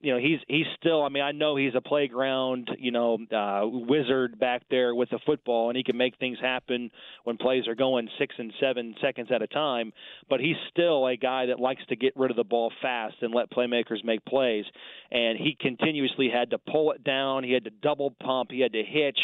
you 0.00 0.12
know 0.12 0.18
he's 0.18 0.38
he's 0.46 0.66
still 0.78 1.02
I 1.02 1.08
mean 1.08 1.22
I 1.22 1.32
know 1.32 1.56
he's 1.56 1.74
a 1.74 1.80
playground 1.80 2.70
you 2.78 2.90
know 2.90 3.18
uh, 3.34 3.66
wizard 3.66 4.38
back 4.38 4.62
there 4.70 4.94
with 4.94 5.10
the 5.10 5.18
football 5.24 5.68
and 5.68 5.76
he 5.76 5.82
can 5.82 5.96
make 5.96 6.18
things 6.18 6.38
happen 6.40 6.90
when 7.24 7.36
plays 7.36 7.66
are 7.66 7.74
going 7.74 8.08
six 8.18 8.34
and 8.38 8.52
seven 8.60 8.94
seconds 9.00 9.28
at 9.34 9.42
a 9.42 9.46
time. 9.46 9.92
But 10.28 10.40
he's 10.40 10.56
still 10.70 11.06
a 11.06 11.16
guy 11.16 11.46
that 11.46 11.58
likes 11.58 11.84
to 11.88 11.96
get 11.96 12.12
rid 12.16 12.30
of 12.30 12.36
the 12.36 12.44
ball 12.44 12.72
fast 12.82 13.16
and 13.22 13.34
let 13.34 13.50
playmakers 13.50 14.04
make 14.04 14.24
plays. 14.24 14.64
And 15.10 15.38
he 15.38 15.56
continuously 15.58 16.28
had 16.32 16.50
to 16.50 16.58
pull 16.58 16.92
it 16.92 17.02
down. 17.02 17.44
He 17.44 17.52
had 17.52 17.64
to 17.64 17.70
double 17.70 18.10
pump. 18.10 18.50
He 18.50 18.60
had 18.60 18.72
to 18.72 18.82
hitch. 18.82 19.18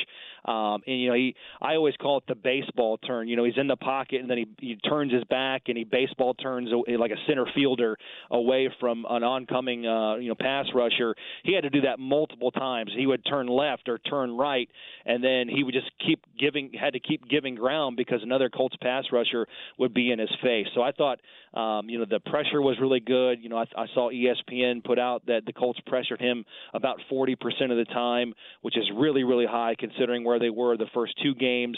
Um, 0.45 0.83
and 0.87 1.01
you 1.01 1.09
know 1.09 1.14
he 1.14 1.37
I 1.61 1.77
always 1.77 1.95
call 1.97 2.18
it 2.18 2.25
the 2.27 2.35
baseball 2.35 2.99
turn. 2.99 3.29
You 3.29 3.37
know 3.37 3.45
he's 3.45 3.59
in 3.59 3.68
the 3.68 3.77
pocket 3.77 4.20
and 4.20 4.31
then 4.31 4.39
he, 4.39 4.47
he 4.59 4.77
turns 4.77 5.12
his 5.12 5.25
back 5.25 5.62
and 5.68 5.77
he 5.77 5.85
baseball 5.85 6.35
turns 6.35 6.70
like 6.99 7.11
a 7.12 7.27
center 7.29 7.47
fielder 7.55 7.97
away 8.31 8.68
from 8.81 9.07
an 9.09 9.23
oncoming 9.23 9.87
uh, 9.87 10.16
you 10.16 10.29
know 10.29 10.35
pass 10.35 10.61
pass 10.62 10.74
rusher, 10.74 11.14
he 11.44 11.54
had 11.54 11.62
to 11.62 11.70
do 11.70 11.82
that 11.82 11.98
multiple 11.98 12.50
times. 12.50 12.90
He 12.96 13.06
would 13.06 13.24
turn 13.24 13.46
left 13.46 13.88
or 13.88 13.98
turn 13.98 14.36
right, 14.36 14.68
and 15.04 15.22
then 15.22 15.48
he 15.48 15.64
would 15.64 15.74
just 15.74 15.90
keep 16.04 16.24
giving, 16.38 16.72
had 16.72 16.94
to 16.94 17.00
keep 17.00 17.28
giving 17.28 17.54
ground 17.54 17.96
because 17.96 18.20
another 18.22 18.48
Colts 18.48 18.76
pass 18.80 19.04
rusher 19.12 19.46
would 19.78 19.94
be 19.94 20.10
in 20.10 20.18
his 20.18 20.30
face. 20.42 20.66
So 20.74 20.82
I 20.82 20.92
thought, 20.92 21.20
um, 21.54 21.88
you 21.88 21.98
know, 21.98 22.06
the 22.08 22.20
pressure 22.20 22.60
was 22.60 22.76
really 22.80 23.00
good. 23.00 23.42
You 23.42 23.48
know, 23.48 23.58
I, 23.58 23.66
I 23.76 23.86
saw 23.94 24.10
ESPN 24.10 24.84
put 24.84 24.98
out 24.98 25.26
that 25.26 25.46
the 25.46 25.52
Colts 25.52 25.80
pressured 25.86 26.20
him 26.20 26.44
about 26.74 26.98
40% 27.10 27.34
of 27.70 27.76
the 27.76 27.86
time, 27.92 28.34
which 28.62 28.76
is 28.76 28.84
really, 28.94 29.24
really 29.24 29.46
high 29.46 29.74
considering 29.78 30.24
where 30.24 30.38
they 30.38 30.50
were 30.50 30.76
the 30.76 30.86
first 30.94 31.14
two 31.22 31.34
games 31.34 31.76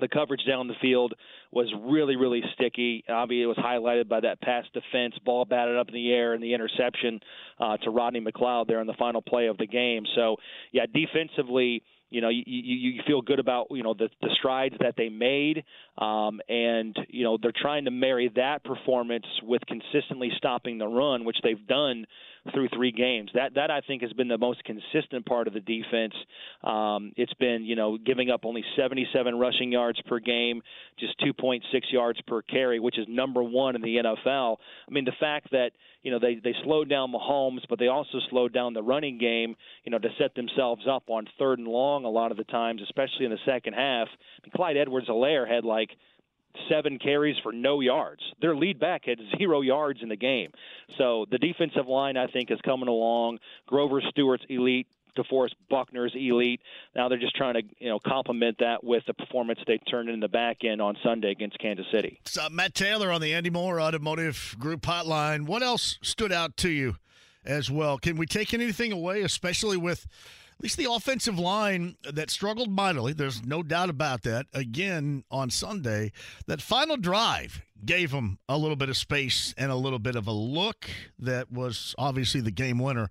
the 0.00 0.08
coverage 0.08 0.40
down 0.46 0.66
the 0.66 0.74
field 0.82 1.14
was 1.54 1.72
really, 1.86 2.16
really 2.16 2.42
sticky. 2.54 3.04
Obviously, 3.08 3.42
it 3.42 3.46
was 3.46 3.56
highlighted 3.56 4.08
by 4.08 4.20
that 4.20 4.40
pass 4.40 4.64
defense, 4.74 5.14
ball 5.24 5.44
batted 5.44 5.76
up 5.76 5.88
in 5.88 5.94
the 5.94 6.12
air, 6.12 6.34
and 6.34 6.42
the 6.42 6.52
interception 6.52 7.20
uh, 7.60 7.76
to 7.78 7.90
Rodney 7.90 8.20
McLeod 8.20 8.66
there 8.66 8.80
in 8.80 8.86
the 8.86 8.94
final 8.98 9.22
play 9.22 9.46
of 9.46 9.56
the 9.56 9.66
game. 9.66 10.04
So, 10.16 10.36
yeah, 10.72 10.86
defensively, 10.92 11.82
you 12.10 12.20
know, 12.20 12.28
you, 12.28 12.42
you, 12.46 12.90
you 12.90 13.02
feel 13.06 13.22
good 13.22 13.38
about 13.38 13.68
you 13.70 13.82
know 13.82 13.94
the, 13.94 14.08
the 14.20 14.30
strides 14.38 14.74
that 14.80 14.94
they 14.96 15.08
made, 15.08 15.64
um, 15.98 16.40
and 16.48 16.96
you 17.08 17.24
know 17.24 17.38
they're 17.40 17.52
trying 17.54 17.86
to 17.86 17.90
marry 17.90 18.30
that 18.36 18.62
performance 18.64 19.26
with 19.42 19.62
consistently 19.66 20.30
stopping 20.36 20.78
the 20.78 20.86
run, 20.86 21.24
which 21.24 21.38
they've 21.42 21.66
done 21.66 22.06
through 22.52 22.68
three 22.74 22.92
games. 22.92 23.30
That 23.34 23.54
that 23.54 23.70
I 23.70 23.80
think 23.80 24.02
has 24.02 24.12
been 24.12 24.28
the 24.28 24.38
most 24.38 24.62
consistent 24.64 25.24
part 25.24 25.46
of 25.46 25.54
the 25.54 25.60
defense. 25.60 26.14
Um, 26.62 27.12
it's 27.16 27.32
been 27.34 27.64
you 27.64 27.76
know 27.76 27.96
giving 27.96 28.30
up 28.30 28.44
only 28.44 28.64
77 28.76 29.38
rushing 29.38 29.72
yards 29.72 30.00
per 30.06 30.18
game, 30.18 30.62
just 30.98 31.18
2.6 31.20 31.60
yards 31.90 32.20
per 32.26 32.42
carry, 32.42 32.80
which 32.80 32.98
is 32.98 33.06
number 33.08 33.42
one 33.42 33.76
in 33.76 33.82
the 33.82 33.96
NFL. 33.96 34.56
I 34.86 34.90
mean 34.90 35.04
the 35.04 35.12
fact 35.18 35.50
that 35.52 35.70
you 36.02 36.10
know 36.10 36.18
they 36.18 36.34
they 36.34 36.54
slowed 36.64 36.90
down 36.90 37.12
Mahomes, 37.12 37.62
but 37.68 37.78
they 37.78 37.88
also 37.88 38.18
slowed 38.30 38.52
down 38.52 38.74
the 38.74 38.82
running 38.82 39.18
game, 39.18 39.56
you 39.84 39.90
know, 39.90 39.98
to 39.98 40.08
set 40.18 40.34
themselves 40.34 40.82
up 40.88 41.04
on 41.08 41.26
third 41.38 41.58
and 41.58 41.68
long 41.68 42.04
a 42.04 42.10
lot 42.10 42.30
of 42.30 42.36
the 42.36 42.44
times, 42.44 42.82
especially 42.82 43.24
in 43.24 43.30
the 43.30 43.38
second 43.46 43.72
half. 43.72 44.08
I 44.08 44.46
mean, 44.46 44.52
Clyde 44.54 44.76
Edwards-Helaire 44.76 45.48
had 45.48 45.64
like 45.64 45.90
seven 46.68 46.98
carries 46.98 47.36
for 47.42 47.52
no 47.52 47.80
yards. 47.80 48.22
Their 48.40 48.56
lead 48.56 48.78
back 48.78 49.04
had 49.06 49.18
zero 49.38 49.60
yards 49.60 50.02
in 50.02 50.08
the 50.08 50.16
game. 50.16 50.50
So 50.98 51.26
the 51.30 51.38
defensive 51.38 51.86
line, 51.86 52.16
I 52.16 52.26
think, 52.26 52.50
is 52.50 52.60
coming 52.62 52.88
along. 52.88 53.38
Grover 53.66 54.00
Stewart's 54.10 54.44
elite. 54.48 54.86
DeForest 55.16 55.54
Buckner's 55.70 56.12
elite. 56.16 56.60
Now 56.94 57.08
they're 57.08 57.18
just 57.18 57.36
trying 57.36 57.54
to, 57.54 57.62
you 57.78 57.88
know, 57.88 58.00
complement 58.00 58.58
that 58.58 58.82
with 58.82 59.04
the 59.06 59.14
performance 59.14 59.60
they 59.64 59.78
turned 59.78 60.08
in 60.08 60.18
the 60.18 60.28
back 60.28 60.64
end 60.64 60.82
on 60.82 60.96
Sunday 61.04 61.30
against 61.30 61.56
Kansas 61.60 61.86
City. 61.92 62.20
So, 62.24 62.48
Matt 62.50 62.74
Taylor 62.74 63.12
on 63.12 63.20
the 63.20 63.32
Andy 63.32 63.50
Mohr 63.50 63.80
Automotive 63.80 64.56
Group 64.58 64.82
hotline. 64.82 65.46
What 65.46 65.62
else 65.62 66.00
stood 66.02 66.32
out 66.32 66.56
to 66.56 66.68
you 66.68 66.96
as 67.44 67.70
well? 67.70 67.98
Can 67.98 68.16
we 68.16 68.26
take 68.26 68.52
anything 68.52 68.90
away, 68.90 69.22
especially 69.22 69.76
with 69.76 70.06
at 70.58 70.62
least 70.62 70.76
the 70.76 70.90
offensive 70.90 71.38
line 71.38 71.96
that 72.10 72.30
struggled 72.30 72.70
mightily. 72.70 73.12
There's 73.12 73.44
no 73.44 73.62
doubt 73.62 73.90
about 73.90 74.22
that. 74.22 74.46
Again 74.52 75.24
on 75.30 75.50
Sunday, 75.50 76.12
that 76.46 76.62
final 76.62 76.96
drive 76.96 77.62
gave 77.84 78.12
them 78.12 78.38
a 78.48 78.56
little 78.56 78.76
bit 78.76 78.88
of 78.88 78.96
space 78.96 79.54
and 79.58 79.70
a 79.70 79.76
little 79.76 79.98
bit 79.98 80.16
of 80.16 80.26
a 80.26 80.32
look 80.32 80.88
that 81.18 81.50
was 81.50 81.94
obviously 81.98 82.40
the 82.40 82.50
game 82.50 82.78
winner. 82.78 83.10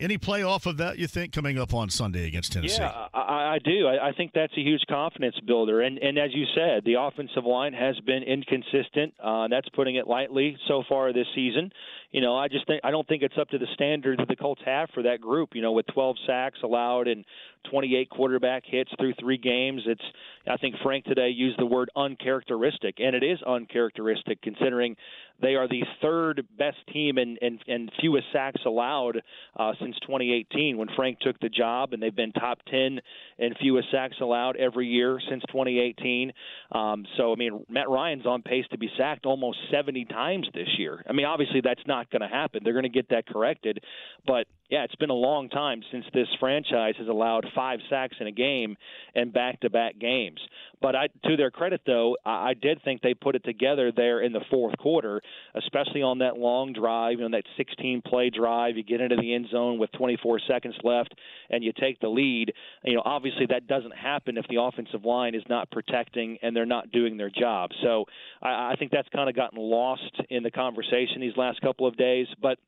Any 0.00 0.18
play 0.18 0.42
off 0.42 0.66
of 0.66 0.78
that 0.78 0.98
you 0.98 1.06
think 1.06 1.32
coming 1.32 1.60
up 1.60 1.72
on 1.72 1.88
Sunday 1.88 2.26
against 2.26 2.52
Tennessee? 2.52 2.78
Yeah, 2.80 3.06
I, 3.14 3.54
I 3.54 3.58
do. 3.64 3.86
I, 3.86 4.08
I 4.08 4.12
think 4.12 4.32
that's 4.34 4.52
a 4.56 4.60
huge 4.60 4.82
confidence 4.88 5.36
builder, 5.46 5.80
and 5.80 5.96
and 5.98 6.18
as 6.18 6.30
you 6.34 6.44
said, 6.56 6.84
the 6.84 6.94
offensive 6.94 7.44
line 7.44 7.72
has 7.72 7.98
been 8.00 8.24
inconsistent. 8.24 9.14
Uh, 9.22 9.46
that's 9.46 9.68
putting 9.68 9.94
it 9.94 10.08
lightly 10.08 10.56
so 10.66 10.82
far 10.88 11.12
this 11.12 11.28
season 11.36 11.70
you 12.12 12.20
know, 12.20 12.36
I 12.36 12.48
just 12.48 12.66
think 12.66 12.82
I 12.84 12.90
don't 12.90 13.08
think 13.08 13.22
it's 13.22 13.38
up 13.40 13.48
to 13.50 13.58
the 13.58 13.66
standard 13.74 14.20
that 14.20 14.28
the 14.28 14.36
Colts 14.36 14.60
have 14.64 14.90
for 14.94 15.02
that 15.04 15.20
group. 15.20 15.50
You 15.54 15.62
know, 15.62 15.72
with 15.72 15.86
12 15.88 16.16
sacks 16.26 16.58
allowed 16.62 17.08
and 17.08 17.24
28 17.70 18.10
quarterback 18.10 18.64
hits 18.66 18.90
through 18.98 19.14
three 19.18 19.38
games, 19.38 19.82
it's 19.86 20.02
I 20.46 20.56
think 20.56 20.74
Frank 20.82 21.04
today 21.04 21.28
used 21.28 21.58
the 21.58 21.66
word 21.66 21.90
uncharacteristic, 21.96 22.96
and 22.98 23.14
it 23.14 23.22
is 23.22 23.38
uncharacteristic 23.46 24.42
considering 24.42 24.96
they 25.40 25.54
are 25.54 25.68
the 25.68 25.82
third 26.00 26.46
best 26.58 26.78
team 26.92 27.16
and 27.18 27.38
and, 27.40 27.60
and 27.66 27.90
fewest 28.00 28.26
sacks 28.32 28.60
allowed 28.66 29.22
uh, 29.56 29.72
since 29.80 29.96
2018 30.00 30.76
when 30.76 30.88
Frank 30.96 31.20
took 31.20 31.38
the 31.40 31.48
job, 31.48 31.92
and 31.92 32.02
they've 32.02 32.14
been 32.14 32.32
top 32.32 32.58
10 32.70 33.00
and 33.38 33.56
fewest 33.60 33.90
sacks 33.90 34.16
allowed 34.20 34.56
every 34.56 34.86
year 34.86 35.18
since 35.30 35.42
2018. 35.48 36.32
Um, 36.72 37.06
so 37.16 37.32
I 37.32 37.36
mean, 37.36 37.64
Matt 37.70 37.88
Ryan's 37.88 38.26
on 38.26 38.42
pace 38.42 38.66
to 38.72 38.78
be 38.78 38.90
sacked 38.98 39.24
almost 39.24 39.58
70 39.70 40.04
times 40.06 40.48
this 40.52 40.68
year. 40.78 41.04
I 41.08 41.12
mean, 41.12 41.26
obviously 41.26 41.60
that's 41.62 41.80
not 41.86 42.02
not 42.02 42.10
going 42.10 42.28
to 42.28 42.34
happen. 42.34 42.62
They're 42.64 42.72
going 42.72 42.84
to 42.84 42.88
get 42.88 43.10
that 43.10 43.26
corrected. 43.26 43.84
But 44.26 44.46
yeah, 44.72 44.84
it's 44.84 44.94
been 44.94 45.10
a 45.10 45.12
long 45.12 45.50
time 45.50 45.82
since 45.92 46.06
this 46.14 46.28
franchise 46.40 46.94
has 46.96 47.06
allowed 47.06 47.44
five 47.54 47.80
sacks 47.90 48.16
in 48.20 48.26
a 48.26 48.32
game 48.32 48.78
and 49.14 49.30
back-to-back 49.30 49.98
games. 49.98 50.40
But 50.80 50.96
I, 50.96 51.08
to 51.26 51.36
their 51.36 51.50
credit, 51.50 51.82
though, 51.84 52.16
I, 52.24 52.48
I 52.48 52.54
did 52.54 52.82
think 52.82 53.02
they 53.02 53.12
put 53.12 53.34
it 53.36 53.44
together 53.44 53.92
there 53.94 54.22
in 54.22 54.32
the 54.32 54.40
fourth 54.50 54.78
quarter, 54.78 55.20
especially 55.54 56.00
on 56.00 56.20
that 56.20 56.38
long 56.38 56.72
drive, 56.72 57.18
you 57.18 57.28
know, 57.28 57.36
that 57.36 57.44
16-play 57.62 58.30
drive. 58.30 58.78
You 58.78 58.82
get 58.82 59.02
into 59.02 59.16
the 59.16 59.34
end 59.34 59.48
zone 59.50 59.78
with 59.78 59.92
24 59.92 60.40
seconds 60.48 60.76
left, 60.82 61.12
and 61.50 61.62
you 61.62 61.74
take 61.78 62.00
the 62.00 62.08
lead. 62.08 62.54
You 62.82 62.94
know, 62.94 63.02
obviously 63.04 63.44
that 63.50 63.66
doesn't 63.66 63.94
happen 63.94 64.38
if 64.38 64.46
the 64.48 64.58
offensive 64.58 65.04
line 65.04 65.34
is 65.34 65.42
not 65.50 65.70
protecting 65.70 66.38
and 66.40 66.56
they're 66.56 66.64
not 66.64 66.90
doing 66.90 67.18
their 67.18 67.28
job. 67.28 67.72
So 67.82 68.06
I, 68.40 68.72
I 68.72 68.74
think 68.78 68.90
that's 68.90 69.08
kind 69.10 69.28
of 69.28 69.36
gotten 69.36 69.58
lost 69.58 70.18
in 70.30 70.42
the 70.42 70.50
conversation 70.50 71.20
these 71.20 71.36
last 71.36 71.60
couple 71.60 71.86
of 71.86 71.94
days. 71.98 72.26
But 72.40 72.58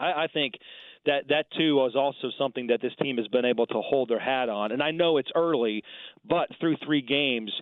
I, 0.00 0.24
I 0.24 0.26
think 0.32 0.54
that 1.06 1.28
that 1.28 1.46
too 1.56 1.76
was 1.76 1.94
also 1.96 2.30
something 2.38 2.68
that 2.68 2.80
this 2.82 2.92
team 3.02 3.16
has 3.16 3.26
been 3.28 3.44
able 3.44 3.66
to 3.66 3.80
hold 3.80 4.08
their 4.08 4.20
hat 4.20 4.48
on. 4.48 4.72
And 4.72 4.82
I 4.82 4.90
know 4.90 5.16
it's 5.16 5.30
early, 5.34 5.82
but 6.28 6.48
through 6.60 6.76
three 6.84 7.02
games, 7.02 7.52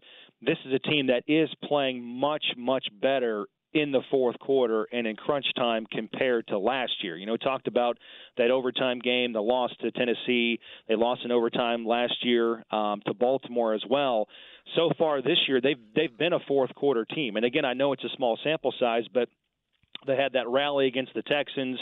this 0.40 0.58
is 0.66 0.72
a 0.72 0.78
team 0.78 1.08
that 1.08 1.22
is 1.26 1.48
playing 1.64 2.02
much 2.02 2.44
much 2.56 2.86
better 3.00 3.46
in 3.74 3.92
the 3.92 4.00
fourth 4.10 4.38
quarter 4.38 4.88
and 4.92 5.06
in 5.06 5.14
crunch 5.14 5.44
time 5.54 5.86
compared 5.90 6.46
to 6.48 6.58
last 6.58 6.92
year. 7.02 7.16
You 7.16 7.26
know, 7.26 7.36
talked 7.36 7.68
about 7.68 7.98
that 8.38 8.50
overtime 8.50 8.98
game, 8.98 9.32
the 9.32 9.42
loss 9.42 9.70
to 9.80 9.90
Tennessee. 9.90 10.58
They 10.88 10.96
lost 10.96 11.22
in 11.24 11.30
overtime 11.30 11.84
last 11.86 12.24
year 12.24 12.64
um, 12.70 13.02
to 13.06 13.14
Baltimore 13.14 13.74
as 13.74 13.82
well. 13.88 14.26
So 14.76 14.90
far 14.98 15.22
this 15.22 15.38
year, 15.46 15.60
they've 15.60 15.80
they've 15.94 16.16
been 16.16 16.32
a 16.32 16.40
fourth 16.46 16.74
quarter 16.74 17.04
team. 17.04 17.36
And 17.36 17.44
again, 17.44 17.64
I 17.64 17.74
know 17.74 17.92
it's 17.92 18.04
a 18.04 18.16
small 18.16 18.38
sample 18.42 18.72
size, 18.78 19.04
but 19.12 19.28
They 20.06 20.16
had 20.16 20.34
that 20.34 20.48
rally 20.48 20.86
against 20.86 21.12
the 21.14 21.22
Texans, 21.22 21.78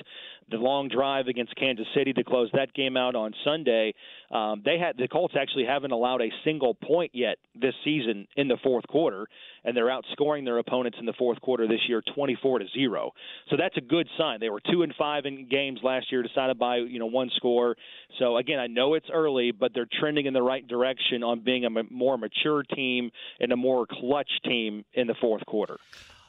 the 0.50 0.56
long 0.56 0.88
drive 0.88 1.26
against 1.26 1.54
Kansas 1.56 1.86
City 1.94 2.12
to 2.14 2.24
close 2.24 2.48
that 2.54 2.72
game 2.72 2.96
out 2.96 3.14
on 3.14 3.34
Sunday. 3.44 3.94
Um, 4.30 4.62
they 4.64 4.78
had 4.78 4.96
the 4.96 5.08
Colts 5.08 5.34
actually 5.38 5.64
haven't 5.64 5.90
allowed 5.90 6.22
a 6.22 6.30
single 6.44 6.74
point 6.74 7.10
yet 7.14 7.38
this 7.54 7.74
season 7.84 8.26
in 8.36 8.48
the 8.48 8.56
fourth 8.62 8.86
quarter, 8.86 9.26
and 9.64 9.76
they're 9.76 9.86
outscoring 9.86 10.44
their 10.44 10.58
opponents 10.58 10.98
in 11.00 11.06
the 11.06 11.12
fourth 11.12 11.40
quarter 11.40 11.66
this 11.66 11.80
year, 11.88 12.02
24 12.14 12.60
to 12.60 12.66
zero. 12.72 13.12
So 13.50 13.56
that's 13.56 13.76
a 13.76 13.80
good 13.80 14.08
sign. 14.16 14.40
They 14.40 14.50
were 14.50 14.60
two 14.70 14.82
and 14.82 14.94
five 14.96 15.26
in 15.26 15.48
games 15.48 15.80
last 15.82 16.10
year, 16.10 16.22
decided 16.22 16.58
by 16.58 16.76
you 16.78 16.98
know 16.98 17.06
one 17.06 17.30
score. 17.36 17.76
So 18.18 18.36
again, 18.36 18.58
I 18.58 18.66
know 18.66 18.94
it's 18.94 19.10
early, 19.12 19.50
but 19.50 19.72
they're 19.74 19.88
trending 20.00 20.26
in 20.26 20.32
the 20.32 20.42
right 20.42 20.66
direction 20.66 21.22
on 21.22 21.40
being 21.40 21.64
a 21.64 21.70
more 21.90 22.16
mature 22.16 22.62
team 22.62 23.10
and 23.40 23.52
a 23.52 23.56
more 23.56 23.86
clutch 23.86 24.30
team 24.44 24.84
in 24.94 25.06
the 25.06 25.14
fourth 25.20 25.44
quarter. 25.46 25.78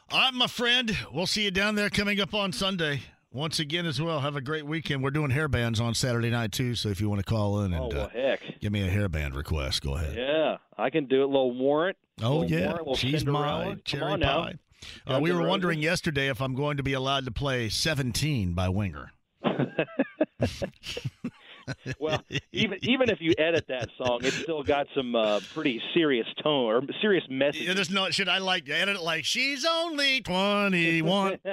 All 0.10 0.20
right, 0.20 0.34
my 0.34 0.48
friend. 0.48 0.98
We'll 1.12 1.28
see 1.28 1.44
you 1.44 1.52
down 1.52 1.76
there 1.76 1.90
coming 1.90 2.22
up 2.22 2.34
on 2.34 2.54
Sunday. 2.54 3.02
Once 3.34 3.60
again, 3.60 3.86
as 3.86 4.02
well, 4.02 4.22
have 4.22 4.38
a 4.38 4.42
great 4.42 4.66
weekend. 4.66 5.04
We're 5.04 5.12
doing 5.12 5.32
hair 5.32 5.50
bands 5.50 5.82
on 5.82 5.94
Saturday 5.94 6.30
night, 6.30 6.54
too. 6.54 6.76
So 6.76 6.88
if 6.88 7.02
you 7.02 7.10
want 7.10 7.20
to 7.20 7.26
call 7.26 7.60
in 7.62 7.74
and 7.74 7.84
oh, 7.84 7.90
well, 7.90 8.06
uh, 8.06 8.10
heck. 8.10 8.40
give 8.62 8.72
me 8.72 8.88
a 8.88 8.90
hairband 8.90 9.36
request, 9.36 9.84
go 9.84 9.96
ahead. 9.96 10.16
Yeah, 10.16 10.58
I 10.78 10.90
can 10.90 11.08
do 11.08 11.24
it. 11.24 11.26
Little 11.26 11.54
warrant. 11.54 11.98
Oh, 12.24 12.38
little 12.38 12.58
yeah. 12.58 12.78
Warrant, 12.82 12.98
She's 12.98 13.26
my 13.26 13.76
cherry 13.84 14.18
pie. 14.22 14.54
Uh, 15.06 15.20
we 15.22 15.34
were 15.34 15.46
wondering 15.46 15.82
yesterday 15.82 16.30
if 16.30 16.42
I'm 16.42 16.56
going 16.56 16.78
to 16.78 16.84
be 16.84 16.94
allowed 16.94 17.26
to 17.26 17.32
play 17.32 17.68
17 17.68 18.54
by 18.54 18.70
Winger. 18.70 19.12
well, 22.00 22.24
even 22.52 22.78
even 22.82 23.10
if 23.10 23.20
you 23.22 23.34
edit 23.38 23.66
that 23.70 23.90
song, 23.98 24.20
it's 24.24 24.36
still 24.36 24.64
got 24.64 24.88
some 24.96 25.16
uh, 25.16 25.40
pretty 25.54 25.82
serious 25.94 26.28
tone 26.44 26.66
or 26.66 26.82
serious 27.02 27.24
message. 27.30 27.62
Yeah, 27.68 27.74
there's 27.74 27.90
no, 27.90 28.10
should 28.10 28.30
I 28.30 28.38
like 28.40 28.70
edit 28.70 28.96
it 28.98 29.02
like 29.02 29.26
she's 29.26 29.66
only 29.66 30.22
21? 30.22 31.40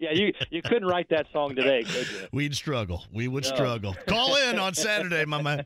yeah, 0.00 0.12
you 0.12 0.32
you 0.50 0.62
couldn't 0.62 0.86
write 0.86 1.08
that 1.10 1.26
song 1.32 1.54
today, 1.54 1.82
could 1.84 2.10
you? 2.10 2.26
We'd 2.32 2.54
struggle. 2.54 3.04
We 3.12 3.28
would 3.28 3.44
No. 3.44 3.54
struggle. 3.54 3.94
Call 4.06 4.36
in 4.36 4.58
on 4.58 4.74
Saturday, 4.74 5.24
my 5.24 5.40
man. 5.40 5.64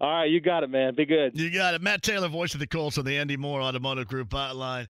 All 0.00 0.08
right, 0.10 0.30
you 0.30 0.40
got 0.40 0.62
it, 0.64 0.70
man. 0.70 0.94
Be 0.94 1.06
good. 1.06 1.38
You 1.38 1.50
got 1.50 1.74
it. 1.74 1.82
Matt 1.82 2.02
Taylor, 2.02 2.28
voice 2.28 2.54
of 2.54 2.60
the 2.60 2.66
Colts 2.66 2.98
on 2.98 3.04
the 3.04 3.16
Andy 3.16 3.36
Mohr 3.36 3.62
Automotive 3.62 4.06
Group 4.06 4.30
hotline. 4.30 4.86